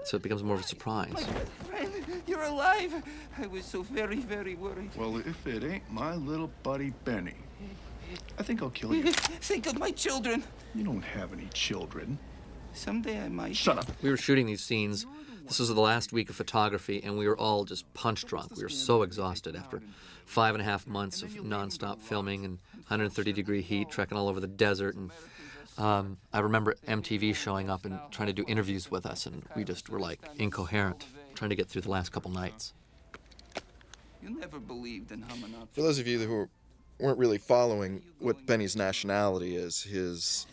[0.04, 1.26] So it becomes more of a surprise.
[1.68, 1.92] Friend,
[2.26, 2.92] you're alive.
[3.38, 4.90] I was so very, very worried.
[4.96, 7.36] Well, if it ain't my little buddy Benny,
[8.38, 9.12] I think I'll kill you.
[9.12, 10.42] Think of my children.
[10.74, 12.18] You don't have any children.
[12.72, 13.56] Someday I might.
[13.56, 13.86] Shut up.
[14.02, 15.06] We were shooting these scenes.
[15.50, 18.56] This was the last week of photography, and we were all just punch drunk.
[18.56, 19.82] We were so exhausted after
[20.24, 24.38] five and a half months of nonstop filming and 130 degree heat, trekking all over
[24.38, 24.94] the desert.
[24.94, 25.10] And
[25.76, 29.64] um, I remember MTV showing up and trying to do interviews with us, and we
[29.64, 32.72] just were like incoherent, trying to get through the last couple nights.
[34.22, 35.66] You never believed in Hamunaptra.
[35.72, 36.48] For those of you who
[37.00, 40.46] weren't really following what Benny's nationality is, his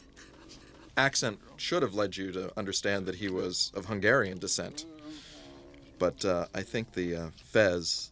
[0.98, 4.86] accent should have led you to understand that he was of Hungarian descent.
[6.00, 8.12] But uh, I think the uh, fez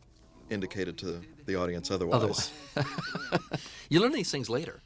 [0.50, 2.52] indicated to the audience otherwise.
[2.76, 3.70] Otherwise.
[3.90, 4.82] you learn these things later.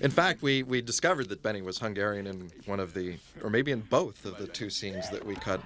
[0.00, 3.70] In fact, we, we discovered that Benny was Hungarian in one of the, or maybe
[3.70, 5.60] in both of the two scenes that we cut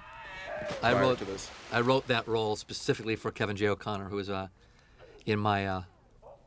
[0.83, 1.23] I wrote.
[1.73, 3.69] I wrote that role specifically for Kevin J.
[3.69, 4.49] O'Connor, who was uh,
[5.27, 5.83] in my uh,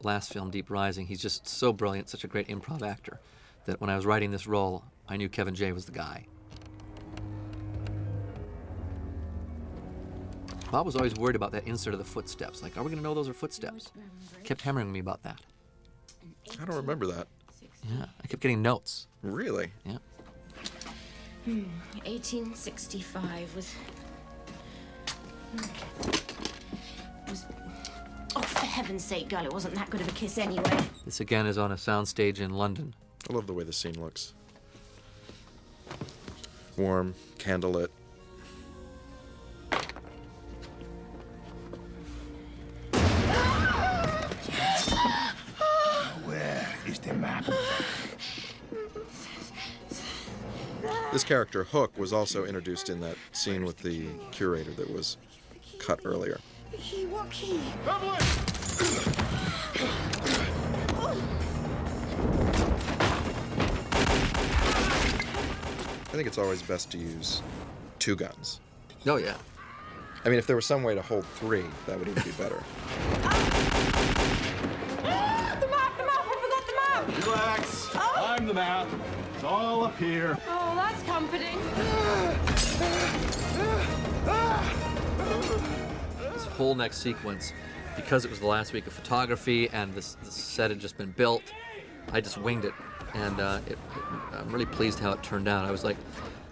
[0.04, 1.08] last film, Deep Rising.
[1.08, 3.20] He's just so brilliant, such a great improv actor,
[3.66, 5.72] that when I was writing this role, I knew Kevin J.
[5.72, 6.26] was the guy.
[10.72, 12.64] Bob was always worried about that insert of the footsteps.
[12.64, 13.92] Like, are we going to know those are footsteps?
[14.46, 15.42] Kept hammering me about that.
[16.62, 17.28] I don't remember that.
[17.90, 19.08] Yeah, I kept getting notes.
[19.22, 19.72] Really?
[19.86, 19.98] Yeah.
[21.46, 21.64] Hmm,
[22.06, 23.76] 1865 was.
[27.28, 27.46] was.
[28.36, 30.80] Oh, for heaven's sake, girl, it wasn't that good of a kiss anyway.
[31.04, 32.94] This again is on a soundstage in London.
[33.30, 34.34] I love the way the scene looks.
[36.78, 37.90] Warm, candlelit.
[46.26, 47.46] Where is the map?
[51.14, 55.18] This character, Hook, was also introduced in that scene with the curator that was
[55.78, 56.40] cut earlier.
[66.12, 67.42] I think it's always best to use
[67.98, 68.60] two guns.
[69.08, 69.38] Oh, yeah.
[70.26, 72.62] I mean, if there was some way to hold three, that would even be better.
[75.04, 76.74] Ah, the map, the map, I forgot the
[77.14, 77.26] map.
[77.26, 77.88] Relax.
[77.96, 78.14] Oh.
[78.38, 78.88] I'm the map.
[79.36, 80.38] It's all up here.
[80.48, 81.58] Oh, that's comforting.
[86.34, 87.54] This whole next sequence,
[87.96, 91.12] because it was the last week of photography and this, this set had just been
[91.12, 91.44] built,
[92.12, 92.74] I just winged it,
[93.14, 93.80] and uh, it, it-
[94.34, 95.66] I'm really pleased how it turned out.
[95.66, 95.98] I was like,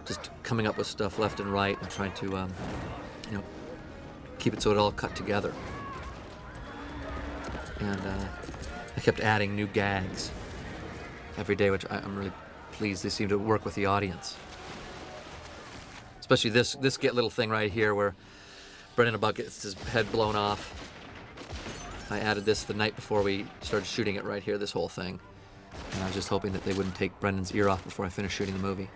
[0.06, 2.54] just coming up with stuff left and right and trying to, um,
[3.30, 3.44] you know,
[4.40, 5.54] keep it so it all cut together.
[7.80, 8.26] And uh,
[8.98, 10.32] I kept adding new gags
[11.38, 12.32] every day, which I, I'm really
[12.72, 14.36] pleased they seem to work with the audience.
[16.20, 18.14] Especially this this get little thing right here where
[18.96, 20.74] Brendan about gets his head blown off.
[22.12, 25.20] I added this the night before we started shooting it right here, this whole thing.
[25.94, 28.36] And I was just hoping that they wouldn't take Brendan's ear off before I finished
[28.36, 28.90] shooting the movie.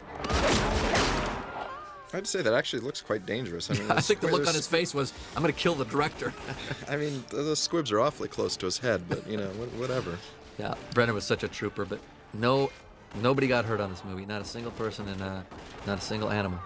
[2.16, 3.72] I'd say that actually looks quite dangerous.
[3.72, 5.86] I mean, I think the look on his face was, I'm going to kill the
[5.86, 6.32] director.
[6.90, 10.18] I mean, th- those squibs are awfully close to his head, but you know, whatever.
[10.60, 12.00] yeah, Brendan was such a trooper, but
[12.34, 12.70] no,
[13.16, 14.28] nobody got hurt on this movie.
[14.28, 15.42] Not a single person and uh,
[15.88, 16.60] not a single animal.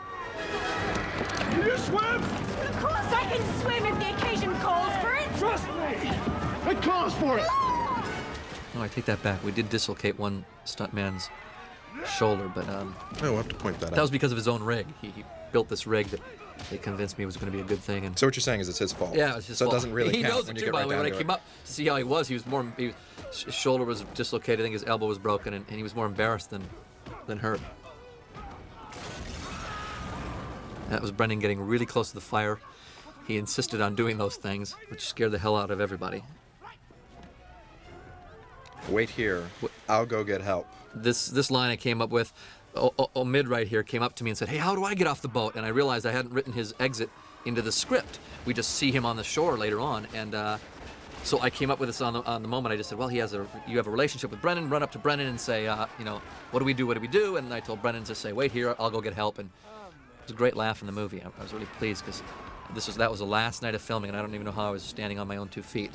[1.39, 2.03] Can you swim?
[2.23, 5.27] Of course I can swim if the occasion calls for it.
[5.37, 6.71] Trust me.
[6.71, 7.47] It calls for it.
[8.77, 9.43] No, I take that back.
[9.43, 11.29] We did dislocate one stuntman's
[12.05, 13.95] shoulder, but um, Oh, we'll have to point that that out.
[13.95, 14.85] That was because of his own rig.
[15.01, 16.19] He, he built this rig that
[16.69, 18.05] they convinced me was going to be a good thing.
[18.05, 19.15] And So what you're saying is it's his fault.
[19.15, 19.73] Yeah, it's his so fault.
[19.73, 20.71] it doesn't really He count knows when it you too.
[20.71, 21.33] By the way, when I came it.
[21.33, 22.71] up to see how he was, he was more.
[22.77, 22.93] He,
[23.31, 24.59] his shoulder was dislocated.
[24.59, 26.63] I think his elbow was broken, and, and he was more embarrassed than
[27.25, 27.61] than hurt.
[30.89, 32.59] That was Brendan getting really close to the fire.
[33.27, 36.23] He insisted on doing those things, which scared the hell out of everybody.
[38.89, 39.47] Wait here.
[39.89, 40.67] I'll go get help.
[40.95, 42.33] This this line I came up with,
[42.75, 45.21] Omid right here came up to me and said, "Hey, how do I get off
[45.21, 47.09] the boat?" And I realized I hadn't written his exit
[47.45, 48.19] into the script.
[48.45, 50.57] We just see him on the shore later on, and uh,
[51.23, 52.73] so I came up with this on the on the moment.
[52.73, 54.69] I just said, "Well, he has a you have a relationship with Brendan.
[54.69, 56.87] Run up to Brendan and say, uh, you know, what do we do?
[56.87, 58.75] What do we do?" And I told Brendan to say, "Wait here.
[58.79, 61.21] I'll go get help." And it was a great laugh in the movie.
[61.21, 62.23] I, I was really pleased because
[62.73, 64.67] this was that was the last night of filming, and I don't even know how
[64.67, 65.91] I was standing on my own two feet.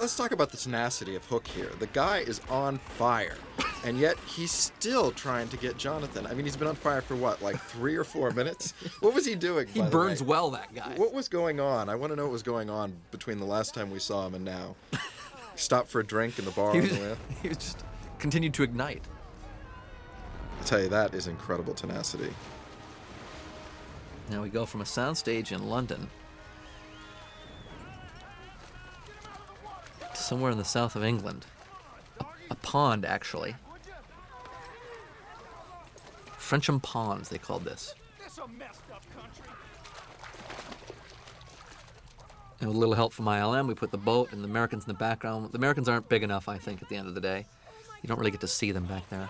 [0.00, 1.70] Let's talk about the tenacity of Hook here.
[1.78, 3.36] The guy is on fire,
[3.84, 6.26] and yet he's still trying to get Jonathan.
[6.26, 8.72] I mean, he's been on fire for what, like three or four minutes?
[9.00, 9.66] What was he doing?
[9.68, 10.94] He burns well, that guy.
[10.96, 11.88] What was going on?
[11.88, 14.34] I want to know what was going on between the last time we saw him
[14.34, 14.76] and now.
[15.56, 17.84] Stop for a drink in the bar He was, the he was just
[18.18, 19.02] continued to ignite.
[20.60, 22.30] I tell you, that is incredible tenacity.
[24.30, 26.08] Now we go from a soundstage in London
[30.14, 31.46] to somewhere in the south of England.
[32.20, 33.56] A, a pond, actually.
[36.38, 37.94] Frensham Ponds, they called this.
[38.22, 39.52] This a messed up country.
[42.60, 44.88] And with a little help from ILM, we put the boat and the Americans in
[44.88, 45.50] the background.
[45.50, 47.46] The Americans aren't big enough, I think, at the end of the day.
[48.02, 49.28] You don't really get to see them back there.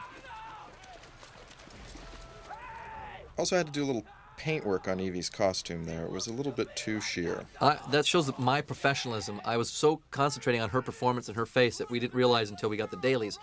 [3.38, 4.04] Also, I had to do a little
[4.40, 6.02] paint work on Evie's costume there.
[6.06, 7.44] It was a little bit too sheer.
[7.90, 9.38] That shows my professionalism.
[9.44, 12.70] I was so concentrating on her performance and her face that we didn't realize until
[12.70, 13.38] we got the dailies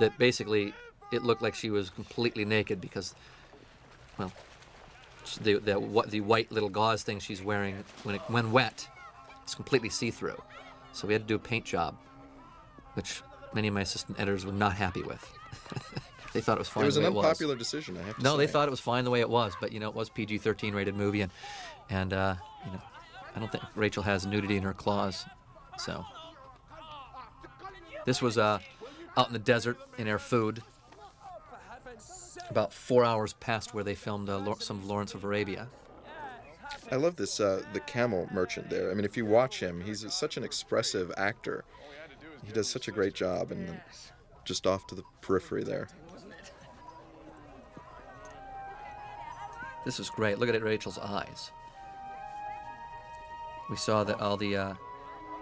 [0.00, 0.74] that basically
[1.12, 3.14] it looked like she was completely naked because,
[4.18, 4.30] well,
[5.40, 8.86] the the, what the white little gauze thing she's wearing when it, when wet,
[9.46, 10.40] is completely see-through.
[10.92, 11.96] So we had to do a paint job,
[12.92, 13.22] which
[13.54, 15.26] many of my assistant editors were not happy with.
[16.34, 16.82] they thought it was fine.
[16.82, 17.24] it was the an way it was.
[17.24, 18.44] unpopular decision, I have to No, say.
[18.44, 20.74] they thought it was fine the way it was, but you know, it was PG-13
[20.74, 21.32] rated movie, and
[21.88, 22.34] and uh,
[22.66, 22.82] you know,
[23.34, 25.24] I don't think Rachel has nudity in her clause,
[25.78, 26.04] so.
[28.04, 28.58] This was uh,
[29.16, 30.60] out in the desert in Erfoud,
[32.50, 35.68] about four hours past where they filmed uh, some of Lawrence of Arabia.
[36.92, 38.90] I love this, uh, the camel merchant there.
[38.90, 41.64] I mean, if you watch him, he's such an expressive actor.
[42.44, 43.80] He does such a great job, and
[44.44, 45.88] just off to the periphery there.
[49.84, 50.38] This is great.
[50.38, 51.50] Look at it, Rachel's eyes.
[53.70, 54.74] We saw that all the uh,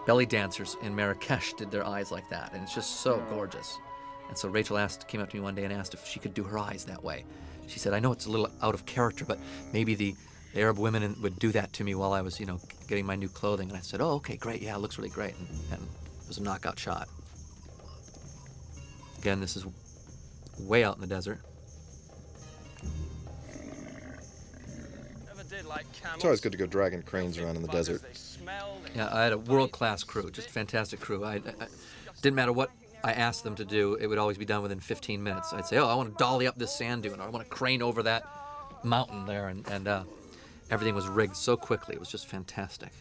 [0.06, 3.78] belly dancers in Marrakesh did their eyes like that, and it's just so gorgeous.
[4.28, 6.34] And so Rachel asked, came up to me one day and asked if she could
[6.34, 7.24] do her eyes that way.
[7.66, 9.38] She said, "I know it's a little out of character, but
[9.72, 10.14] maybe the,
[10.54, 13.28] Arab women would do that to me while I was, you know, getting my new
[13.28, 14.60] clothing." And I said, "Oh, okay, great.
[14.60, 17.08] Yeah, it looks really great." And, and it was a knockout shot.
[19.18, 19.64] Again, this is
[20.58, 21.40] way out in the desert.
[26.14, 28.02] It's always good to go dragging cranes around in the desert.
[28.94, 31.24] Yeah, I had a world-class crew, just fantastic crew.
[31.24, 31.66] I, I, I
[32.20, 32.70] didn't matter what
[33.04, 35.52] I asked them to do; it would always be done within 15 minutes.
[35.52, 37.50] I'd say, "Oh, I want to dolly up this sand dune, or I want to
[37.50, 38.24] crane over that
[38.84, 40.04] mountain there," and, and uh,
[40.70, 41.94] everything was rigged so quickly.
[41.94, 42.92] It was just fantastic.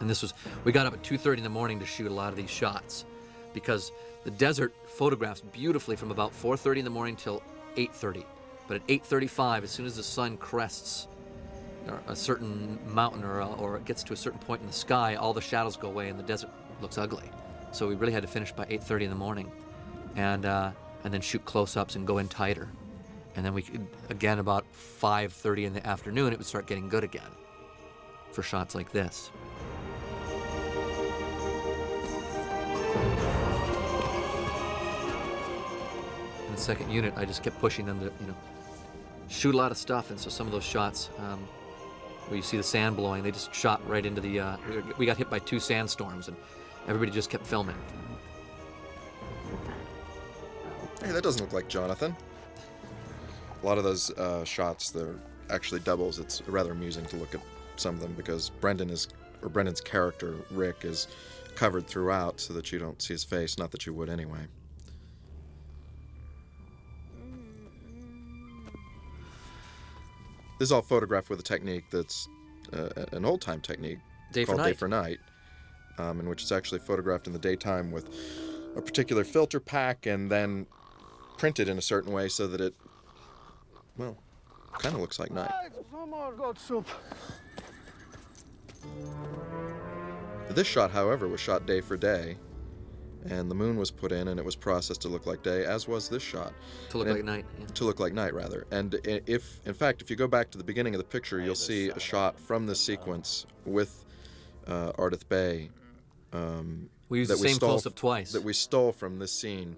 [0.00, 2.30] And this was, we got up at 2:30 in the morning to shoot a lot
[2.30, 3.04] of these shots,
[3.52, 3.92] because
[4.24, 7.42] the desert photographs beautifully from about 4:30 in the morning till
[7.76, 8.24] 8:30.
[8.68, 11.15] But at 8:35, as soon as the sun crests or
[12.06, 15.14] a certain mountain or, uh, or it gets to a certain point in the sky,
[15.14, 17.30] all the shadows go away and the desert looks ugly.
[17.72, 19.50] So we really had to finish by 8:30 in the morning,
[20.16, 20.70] and uh,
[21.04, 22.68] and then shoot close-ups and go in tighter.
[23.34, 27.04] And then we could again about 5:30 in the afternoon, it would start getting good
[27.04, 27.30] again
[28.32, 29.30] for shots like this.
[36.46, 38.36] In the second unit, I just kept pushing them to, you know,
[39.28, 41.46] shoot a lot of stuff, and so some of those shots um,
[42.28, 44.40] where you see the sand blowing, they just shot right into the.
[44.40, 44.56] Uh,
[44.98, 46.36] we- got hit by two sandstorms, and
[46.88, 47.76] everybody just kept filming.
[51.02, 52.16] Hey, that doesn't look like Jonathan.
[53.62, 55.14] A lot of those uh, shots, they're
[55.50, 56.18] actually doubles.
[56.18, 57.40] It's rather amusing to look at
[57.76, 59.08] some of them because Brendan is,
[59.42, 61.08] or Brendan's character, Rick, is
[61.54, 63.58] covered throughout so that you don't see his face.
[63.58, 64.46] Not that you would anyway.
[70.58, 72.28] This is all photographed with a technique that's
[72.72, 73.98] uh, an old time technique
[74.32, 75.18] Day for called Day for Night,
[75.98, 78.08] um, in which it's actually photographed in the daytime with
[78.76, 80.66] a particular filter pack and then
[81.38, 82.74] printed in a certain way so that it,
[83.98, 84.16] well,
[84.78, 85.50] kind of looks like night.
[85.90, 86.86] Some more goat soup.
[90.50, 92.36] This shot, however, was shot day for day,
[93.30, 95.86] and the moon was put in and it was processed to look like day, as
[95.86, 96.52] was this shot.
[96.90, 97.66] To look And like night, yeah.
[97.66, 98.66] To look like night, rather.
[98.70, 101.54] And if, in fact, if you go back to the beginning of the picture, you'll
[101.54, 104.04] see a shot from this sequence with
[104.66, 105.70] uh, Ardeth Bay.
[106.32, 108.32] Um, We used the same close-up twice.
[108.32, 109.76] That we stole from this scene.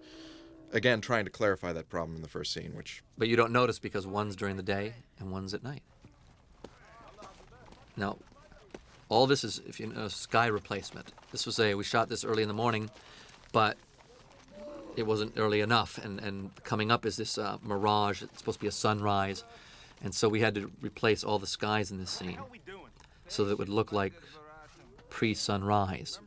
[0.72, 3.78] Again, trying to clarify that problem in the first scene, which But you don't notice
[3.78, 5.82] because one's during the day and one's at night.
[7.96, 8.18] Now,
[9.09, 11.12] all this is, if you know, sky replacement.
[11.32, 12.90] This was a, we shot this early in the morning,
[13.53, 13.76] but
[14.96, 15.99] it wasn't early enough.
[15.99, 18.22] And, and coming up is this uh, mirage.
[18.22, 19.44] It's supposed to be a sunrise.
[20.03, 22.38] And so we had to replace all the skies in this scene
[23.26, 24.12] so that it would look like
[25.11, 26.20] pre sunrise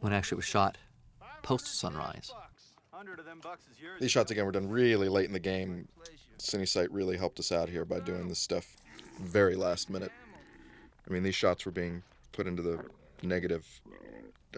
[0.00, 0.78] when actually it was shot
[1.42, 2.32] post sunrise.
[4.00, 5.88] These shots again were done really late in the game.
[6.38, 8.76] Cinesite really helped us out here by doing this stuff
[9.20, 10.12] very last minute.
[11.08, 12.84] I mean, these shots were being put into the
[13.22, 13.66] negative,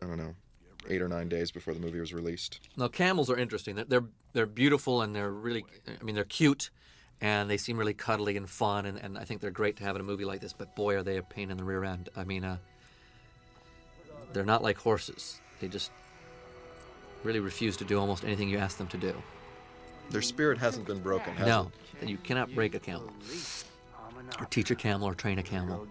[0.02, 0.34] I don't know,
[0.88, 2.60] eight or nine days before the movie was released.
[2.76, 3.74] Now camels are interesting.
[3.76, 5.64] They're they're, they're beautiful and they're really
[6.00, 6.70] I mean they're cute
[7.20, 9.96] and they seem really cuddly and fun and, and I think they're great to have
[9.96, 12.08] in a movie like this, but boy are they a pain in the rear end.
[12.16, 12.58] I mean uh,
[14.32, 15.40] they're not like horses.
[15.60, 15.90] They just
[17.22, 19.14] really refuse to do almost anything you ask them to do.
[20.10, 23.10] Their spirit hasn't been broken, has No, and you cannot break a camel.
[24.38, 25.86] Or teach a camel or train a camel.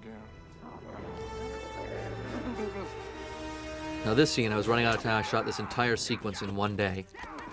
[4.06, 5.18] Now this scene, I was running out of time.
[5.18, 7.06] I shot this entire sequence in one day,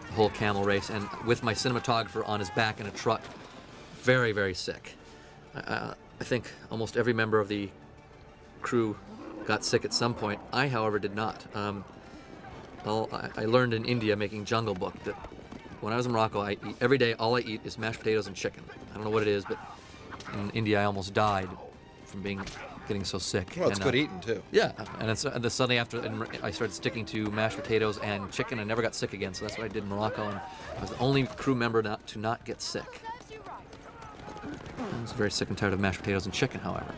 [0.07, 3.23] the whole camel race, and with my cinematographer on his back in a truck,
[3.99, 4.97] very, very sick.
[5.55, 7.71] Uh, I think almost every member of the
[8.63, 8.97] crew
[9.47, 10.41] got sick at some point.
[10.53, 11.45] I, however, did not.
[11.55, 11.85] Um,
[12.85, 15.15] I, I learned in India making Jungle Book that
[15.81, 18.27] when I was in Morocco, I eat, every day all I eat is mashed potatoes
[18.27, 18.65] and chicken.
[18.91, 19.59] I don't know what it is, but
[20.35, 21.49] in India I almost died
[22.07, 22.41] from being
[22.91, 23.55] getting so sick.
[23.57, 24.43] Well, it's And, good uh, eating, too.
[24.51, 28.33] Yeah, and it's, and the Sunday after, and I started sticking to mashed potatoes and
[28.33, 28.59] chicken.
[28.59, 30.41] I never got sick again, so that's what I did in Morocco, and
[30.77, 33.03] I was the only crew member not, to not get sick.
[34.43, 36.93] I was very sick and tired of mashed potatoes and chicken, however.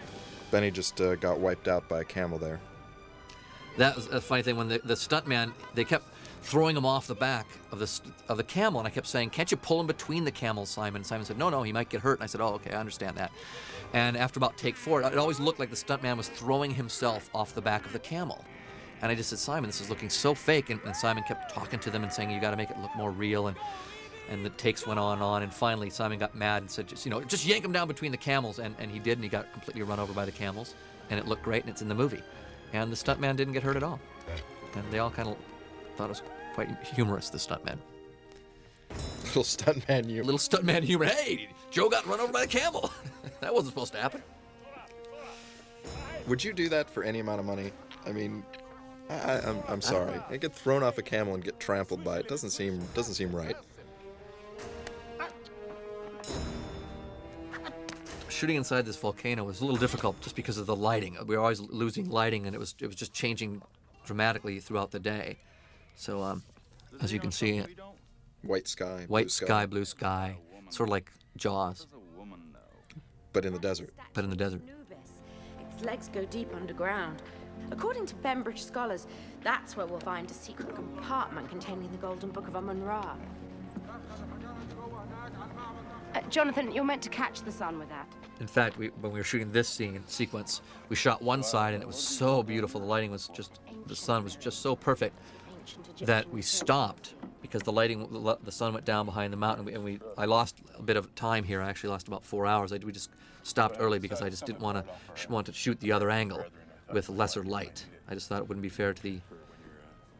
[0.50, 2.58] Benny just uh, got wiped out by a camel there.
[3.76, 6.06] That was a funny thing when the, the stuntman they kept
[6.40, 9.50] throwing him off the back of the of the camel, and I kept saying, "Can't
[9.50, 12.18] you pull him between the camels, Simon?" Simon said, "No, no, he might get hurt."
[12.18, 13.30] And I said, "Oh, okay, I understand that."
[13.92, 17.54] And after about take four, it always looked like the stuntman was throwing himself off
[17.54, 18.44] the back of the camel.
[19.02, 20.70] And I just said, Simon, this is looking so fake.
[20.70, 22.94] And, and Simon kept talking to them and saying, you got to make it look
[22.96, 23.48] more real.
[23.48, 23.56] And
[24.30, 25.42] and the takes went on and on.
[25.42, 28.12] And finally, Simon got mad and said, just you know, just yank him down between
[28.12, 28.60] the camels.
[28.60, 30.74] And, and he did, and he got completely run over by the camels.
[31.10, 32.22] And it looked great, and it's in the movie.
[32.72, 34.00] And the stuntman didn't get hurt at all.
[34.74, 35.36] And they all kind of
[35.96, 36.22] thought it was
[36.54, 37.78] quite humorous, the stuntman.
[39.34, 40.24] Little stuntman humor.
[40.24, 41.06] Little stuntman humor.
[41.06, 42.92] Hey, Joe got run over by a camel.
[43.40, 44.22] that wasn't supposed to happen.
[46.26, 47.72] Would you do that for any amount of money?
[48.04, 48.44] I mean,
[49.08, 50.20] I, I, I'm, I'm sorry.
[50.28, 52.28] I get thrown off a camel and get trampled by it.
[52.28, 53.56] Doesn't seem doesn't seem right.
[58.28, 61.16] Shooting inside this volcano was a little difficult just because of the lighting.
[61.26, 63.62] We were always losing lighting, and it was it was just changing
[64.04, 65.38] dramatically throughout the day.
[65.94, 66.42] So, um,
[67.00, 67.62] as you can see,
[68.42, 69.04] White sky.
[69.08, 70.36] white blue sky, blue sky,
[70.70, 71.86] sort of like Jaws,
[73.32, 73.92] but in the desert.
[74.14, 74.62] but in the desert.
[75.72, 77.22] Its legs go deep underground.
[77.70, 79.06] According to Bembridge scholars,
[79.42, 83.14] that's where we'll find a secret compartment containing the Golden Book of Amun Ra.
[86.14, 88.06] Uh, Jonathan, you're meant to catch the sun with that.
[88.40, 91.82] In fact, we, when we were shooting this scene sequence, we shot one side and
[91.82, 92.80] it was so beautiful.
[92.80, 95.18] The lighting was just, the sun was just so perfect
[96.00, 98.08] that we stopped because the lighting,
[98.44, 100.96] the sun went down behind the mountain, and we, and we I lost a bit
[100.96, 101.60] of time here.
[101.60, 102.72] I actually lost about four hours.
[102.72, 103.10] I, we just
[103.42, 106.44] stopped early because I just didn't want to sh- want to shoot the other angle
[106.92, 107.84] with lesser light.
[108.08, 109.20] I just thought it wouldn't be fair to the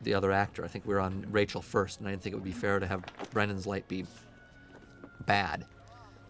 [0.03, 0.65] the other actor.
[0.65, 2.81] I think we were on Rachel first, and I didn't think it would be fair
[2.81, 4.05] to have Brendan's light be
[5.27, 5.65] bad.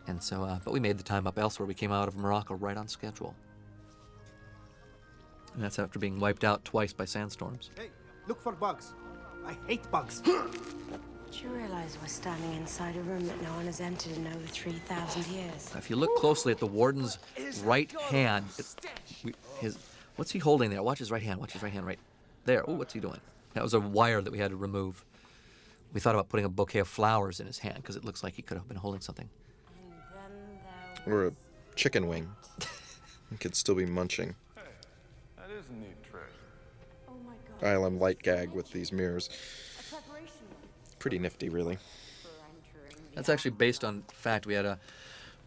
[0.07, 1.67] And so, uh, but we made the time up elsewhere.
[1.67, 3.35] We came out of Morocco right on schedule.
[5.55, 7.71] And that's after being wiped out twice by sandstorms.
[7.77, 7.89] Hey,
[8.27, 8.95] look for bugs.
[9.47, 10.21] I hate bugs.
[11.33, 14.47] Do you realize we're standing inside a room that no one has entered in over
[14.47, 15.73] 3,000 years?
[15.77, 17.19] If you look closely at the warden's
[17.65, 19.79] right hand, it, his,
[20.17, 20.83] what's he holding there?
[20.83, 21.41] Watch his right hand.
[21.41, 21.99] Watch his right hand right
[22.45, 22.69] there.
[22.69, 23.21] Oh, what's he doing?
[23.55, 25.05] That was a wire that we had to remove.
[25.95, 28.35] We thought about putting a bouquet of flowers in his hand because it looks like
[28.35, 29.29] he could have been holding something.
[31.07, 31.33] Or a
[31.77, 32.31] chicken wing.
[33.31, 34.35] he could still be munching.
[35.37, 36.02] That is neat trick.
[37.63, 39.31] ILM light gag with these mirrors.
[40.99, 41.79] Pretty nifty, really.
[43.15, 44.47] That's actually based on fact.
[44.47, 44.79] We had a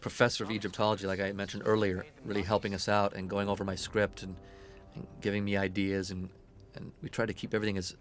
[0.00, 3.74] professor of Egyptology, like I mentioned earlier, really helping us out and going over my
[3.74, 4.36] script and,
[4.94, 6.28] and giving me ideas, and,
[6.74, 7.96] and we tried to keep everything as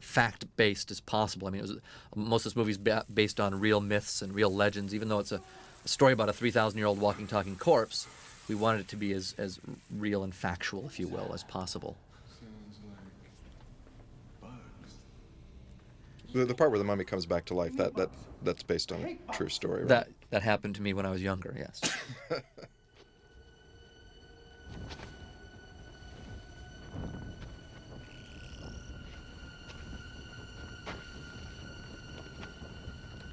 [0.00, 1.46] fact-based as possible.
[1.46, 1.76] I mean, was,
[2.14, 5.32] most of this movie's ba- based on real myths and real legends, even though it's
[5.32, 5.40] a,
[5.84, 8.06] a story about a 3,000-year-old walking, talking corpse.
[8.48, 9.58] We wanted it to be as, as
[9.96, 11.96] real and factual, if you will, as possible.
[16.36, 18.10] The, the part where the mummy comes back to life, that, that
[18.42, 19.88] that's based on a true story, right?
[19.88, 21.56] That that happened to me when I was younger.
[21.56, 21.80] Yes.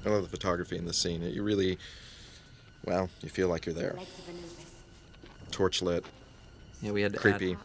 [0.06, 1.20] I love the photography in this scene.
[1.20, 1.76] You really,
[2.86, 3.98] well, you feel like you're there.
[5.50, 6.06] Torch lit.
[6.80, 7.52] Yeah, we had to creepy.
[7.52, 7.58] Add,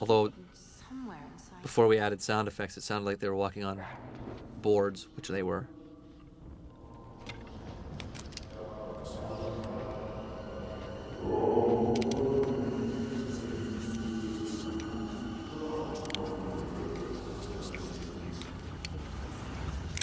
[0.00, 0.32] although
[1.62, 3.80] before we added sound effects, it sounded like they were walking on
[4.60, 5.66] boards, which they were.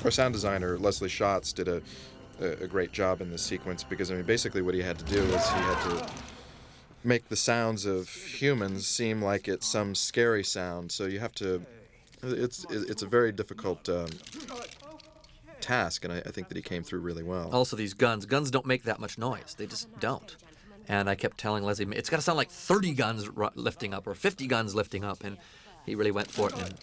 [0.04, 1.82] Our sound designer Leslie Shatz did a,
[2.40, 5.22] a, great job in this sequence because I mean basically what he had to do
[5.22, 6.08] is he had to
[7.04, 10.92] make the sounds of humans seem like it's some scary sound.
[10.92, 11.66] So you have to.
[12.24, 14.08] It's it's a very difficult um,
[15.62, 17.50] task, and I, I think that he came through really well.
[17.52, 18.26] Also, these guns.
[18.26, 19.56] Guns don't make that much noise.
[19.58, 20.36] They just don't.
[20.88, 24.08] And I kept telling Leslie, it's got to sound like 30 guns r- lifting up
[24.08, 25.38] or 50 guns lifting up, and
[25.86, 26.56] he really went for it.
[26.58, 26.76] And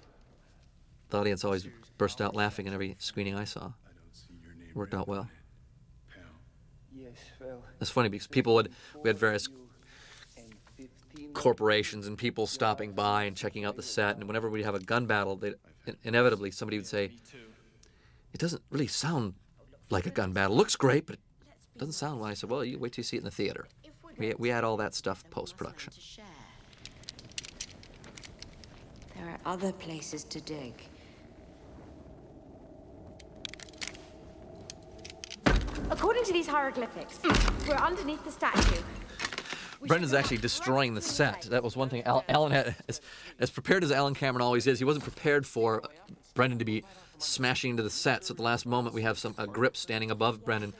[1.08, 1.66] the audience always
[1.96, 3.72] burst out laughing in every screening I saw.
[4.74, 5.28] Worked out well.
[7.40, 7.62] Well.
[7.80, 8.70] It's funny because people would
[9.02, 9.48] we had various
[11.34, 14.80] corporations and people stopping by and checking out the set, and whenever we'd have a
[14.80, 15.54] gun battle, they
[16.02, 17.12] inevitably somebody would say,
[18.32, 19.34] "It doesn't really sound
[19.90, 20.56] like a gun battle.
[20.56, 23.16] Looks great, but it doesn't sound well." I said, "Well, you wait till you see
[23.16, 23.66] it in the theater."
[24.16, 25.92] We we had all that stuff post production.
[29.16, 30.74] There are other places to dig.
[35.90, 37.18] According to these hieroglyphics,
[37.68, 38.82] we're underneath the statue.
[39.86, 41.42] Brendan's actually destroying the set.
[41.42, 43.00] That was one thing Al- Allan had, as,
[43.38, 45.82] as prepared as Allan Cameron always is, he wasn't prepared for
[46.34, 46.84] Brendan to be
[47.18, 48.24] smashing into the set.
[48.24, 50.74] So at the last moment, we have some a grip standing above Brendan,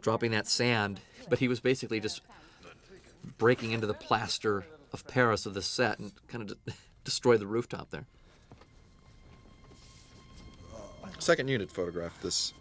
[0.00, 1.00] dropping that sand.
[1.28, 2.22] But he was basically just
[3.36, 6.72] breaking into the plaster of Paris of the set and kind of de-
[7.04, 8.06] destroyed the rooftop there.
[11.18, 12.54] Second unit photographed this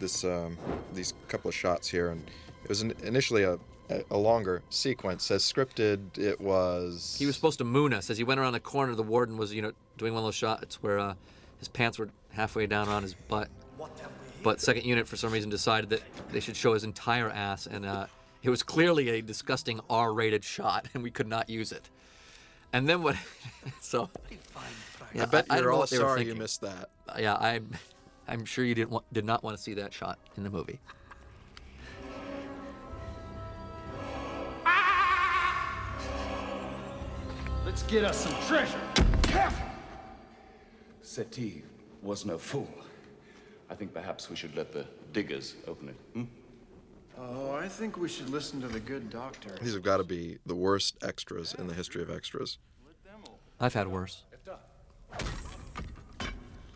[0.00, 0.56] this um,
[0.92, 2.22] these couple of shots here, and
[2.62, 3.58] it was an, initially a,
[3.90, 5.30] a, a longer sequence.
[5.30, 7.16] As scripted, it was.
[7.18, 8.94] He was supposed to moon us as he went around the corner.
[8.94, 11.14] The warden was, you know, doing one of those shots where uh,
[11.58, 13.48] his pants were halfway down around his butt.
[14.42, 17.84] But second unit, for some reason, decided that they should show his entire ass, and
[17.84, 18.06] uh,
[18.42, 21.90] it was clearly a disgusting R-rated shot, and we could not use it.
[22.72, 23.16] And then what?
[23.80, 24.08] so.
[25.12, 26.88] I bet don't you're know all what they were sorry you missed that.
[27.18, 27.70] Yeah, I'm.
[28.28, 30.78] I'm sure you didn't want, did not want to see that shot in the movie.
[37.70, 38.80] Let's get us some treasure.
[39.22, 39.64] Careful!
[41.02, 41.62] Seti
[42.02, 42.68] was no fool.
[43.70, 45.94] I think perhaps we should let the diggers open it.
[46.12, 46.24] Hmm?
[47.16, 49.56] Oh, I think we should listen to the good doctor.
[49.62, 52.58] These have got to be the worst extras in the history of extras.
[53.60, 54.24] I've had worse.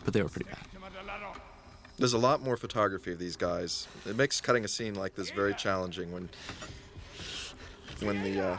[0.05, 0.65] But they were pretty bad.
[1.99, 3.89] There's a lot more photography of these guys.
[4.09, 6.29] It makes cutting a scene like this very challenging when
[8.01, 8.59] when the uh,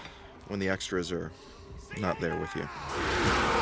[0.49, 1.31] when the extras are
[1.99, 3.54] not there with you.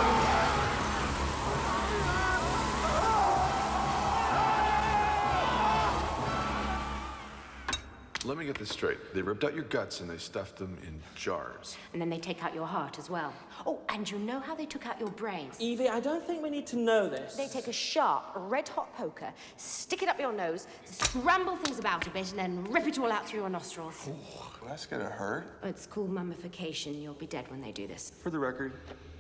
[8.26, 9.14] Let me get this straight.
[9.14, 11.76] They ripped out your guts and they stuffed them in jars.
[11.92, 13.34] And then they take out your heart as well.
[13.66, 15.60] Oh, and you know how they took out your brains?
[15.60, 17.36] Evie, I don't think we need to know this.
[17.36, 22.08] They take a sharp, red hot poker, stick it up your nose, scramble things about
[22.08, 24.08] a bit, and then rip it all out through your nostrils.
[24.08, 25.60] Well, that's gonna hurt.
[25.64, 27.02] It's called mummification.
[27.02, 28.14] You'll be dead when they do this.
[28.22, 28.72] For the record,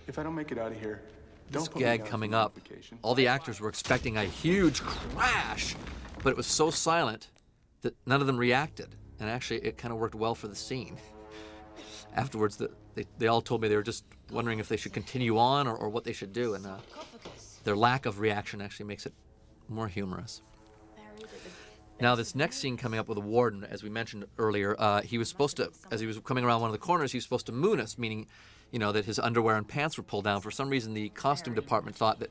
[0.07, 1.01] if I don't make it out of here,
[1.51, 2.57] This don't put gag coming up,
[3.01, 5.75] all the actors were expecting a huge crash,
[6.23, 7.27] but it was so silent
[7.83, 8.95] that none of them reacted.
[9.19, 10.97] And actually, it kind of worked well for the scene.
[12.15, 15.37] Afterwards, the, they, they all told me they were just wondering if they should continue
[15.37, 16.55] on or, or what they should do.
[16.55, 16.77] And uh,
[17.63, 19.13] their lack of reaction actually makes it
[19.69, 20.41] more humorous.
[22.01, 25.17] Now, this next scene coming up with the warden, as we mentioned earlier, uh, he
[25.17, 27.45] was supposed to, as he was coming around one of the corners, he was supposed
[27.45, 28.27] to moon us, meaning,
[28.71, 30.41] you know, that his underwear and pants were pulled down.
[30.41, 32.29] For some reason, the costume department thought that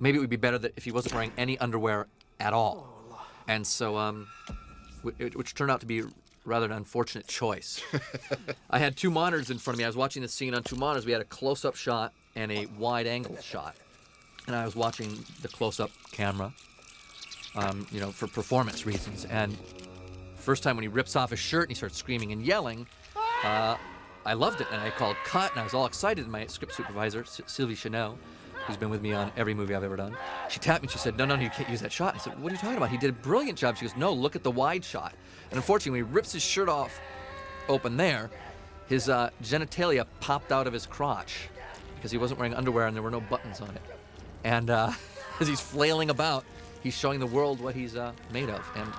[0.00, 2.08] maybe it would be better that if he wasn't wearing any underwear
[2.40, 2.88] at all.
[3.48, 4.26] And so, um,
[5.04, 6.02] which turned out to be
[6.44, 7.82] rather an unfortunate choice.
[8.70, 9.84] I had two monitors in front of me.
[9.84, 11.06] I was watching the scene on two monitors.
[11.06, 13.76] We had a close-up shot and a wide-angle shot,
[14.46, 16.52] and I was watching the close-up camera,
[17.54, 19.24] um, you know, for performance reasons.
[19.26, 19.56] And
[20.36, 22.86] first time when he rips off his shirt and he starts screaming and yelling,
[23.44, 23.76] uh,
[24.26, 26.24] I loved it, and I called cut, and I was all excited.
[26.24, 28.18] And my script supervisor, Sylvie Chanel,
[28.66, 30.16] who's been with me on every movie I've ever done,
[30.48, 30.88] she tapped me.
[30.88, 32.76] She said, "No, no, you can't use that shot." I said, "What are you talking
[32.76, 32.90] about?
[32.90, 35.14] He did a brilliant job." She goes, "No, look at the wide shot."
[35.50, 37.00] And unfortunately, when he rips his shirt off,
[37.68, 38.30] open there,
[38.88, 41.48] his uh, genitalia popped out of his crotch
[41.96, 43.82] because he wasn't wearing underwear and there were no buttons on it.
[44.44, 44.92] And uh,
[45.40, 46.44] as he's flailing about,
[46.82, 48.70] he's showing the world what he's uh, made of.
[48.76, 48.92] And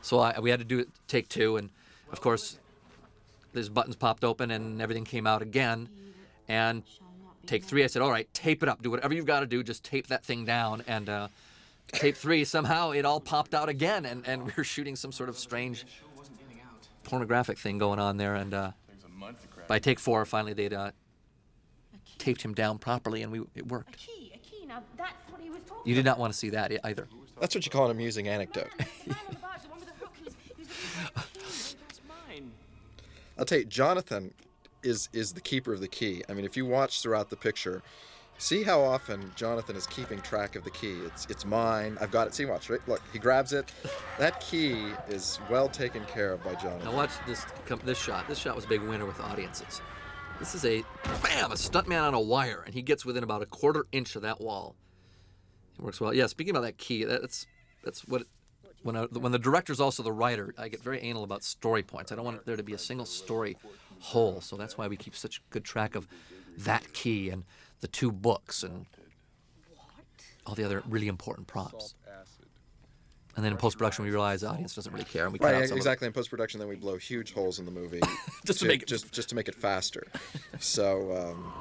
[0.00, 1.70] so I, we had to do take two, and
[2.10, 2.58] of course,
[3.52, 5.88] his buttons popped open and everything came out again.
[6.48, 6.82] And
[7.46, 8.82] take three, I said, all right, tape it up.
[8.82, 9.62] Do whatever you've got to do.
[9.62, 10.82] Just tape that thing down.
[10.86, 11.28] And uh,
[11.88, 14.06] tape three, somehow it all popped out again.
[14.06, 15.84] And, and we were shooting some sort of strange
[17.04, 18.34] pornographic thing going on there.
[18.34, 18.70] And uh,
[19.66, 20.90] by take four, finally they'd uh,
[22.18, 23.96] taped him down properly and we it worked.
[23.96, 24.66] Key, a key.
[24.66, 27.08] Now that's what he was talking You did not want to see that e- either.
[27.40, 28.68] That's what you call an amusing anecdote.
[33.38, 34.34] I'll tell you, Jonathan
[34.82, 36.22] is is the keeper of the key.
[36.28, 37.82] I mean, if you watch throughout the picture,
[38.38, 40.96] see how often Jonathan is keeping track of the key.
[41.04, 41.98] It's it's mine.
[42.00, 42.34] I've got it.
[42.34, 42.70] See, watch.
[42.70, 42.80] Right?
[42.88, 43.72] Look, he grabs it.
[44.18, 46.84] That key is well taken care of by Jonathan.
[46.84, 47.44] Now watch this
[47.84, 48.26] this shot.
[48.28, 49.80] This shot was a big winner with audiences.
[50.38, 50.82] This is a
[51.22, 54.22] bam, a stuntman on a wire, and he gets within about a quarter inch of
[54.22, 54.74] that wall.
[55.78, 56.14] It works well.
[56.14, 56.26] Yeah.
[56.26, 57.46] Speaking about that key, that's
[57.84, 58.24] that's what.
[58.82, 62.12] When, I, when the director's also the writer, I get very anal about story points.
[62.12, 63.58] I don't want there to be a single story
[64.00, 66.06] hole, so that's why we keep such good track of
[66.58, 67.44] that key and
[67.80, 68.86] the two books and
[70.46, 71.94] all the other really important props.
[73.36, 75.46] And then in post production, we realize the audience doesn't really care, and we cut
[75.46, 75.76] Right, out some of it.
[75.76, 76.06] exactly.
[76.08, 78.00] In post production, then we blow huge holes in the movie
[78.44, 80.06] Just to make it- just just to make it faster.
[80.58, 81.52] so um,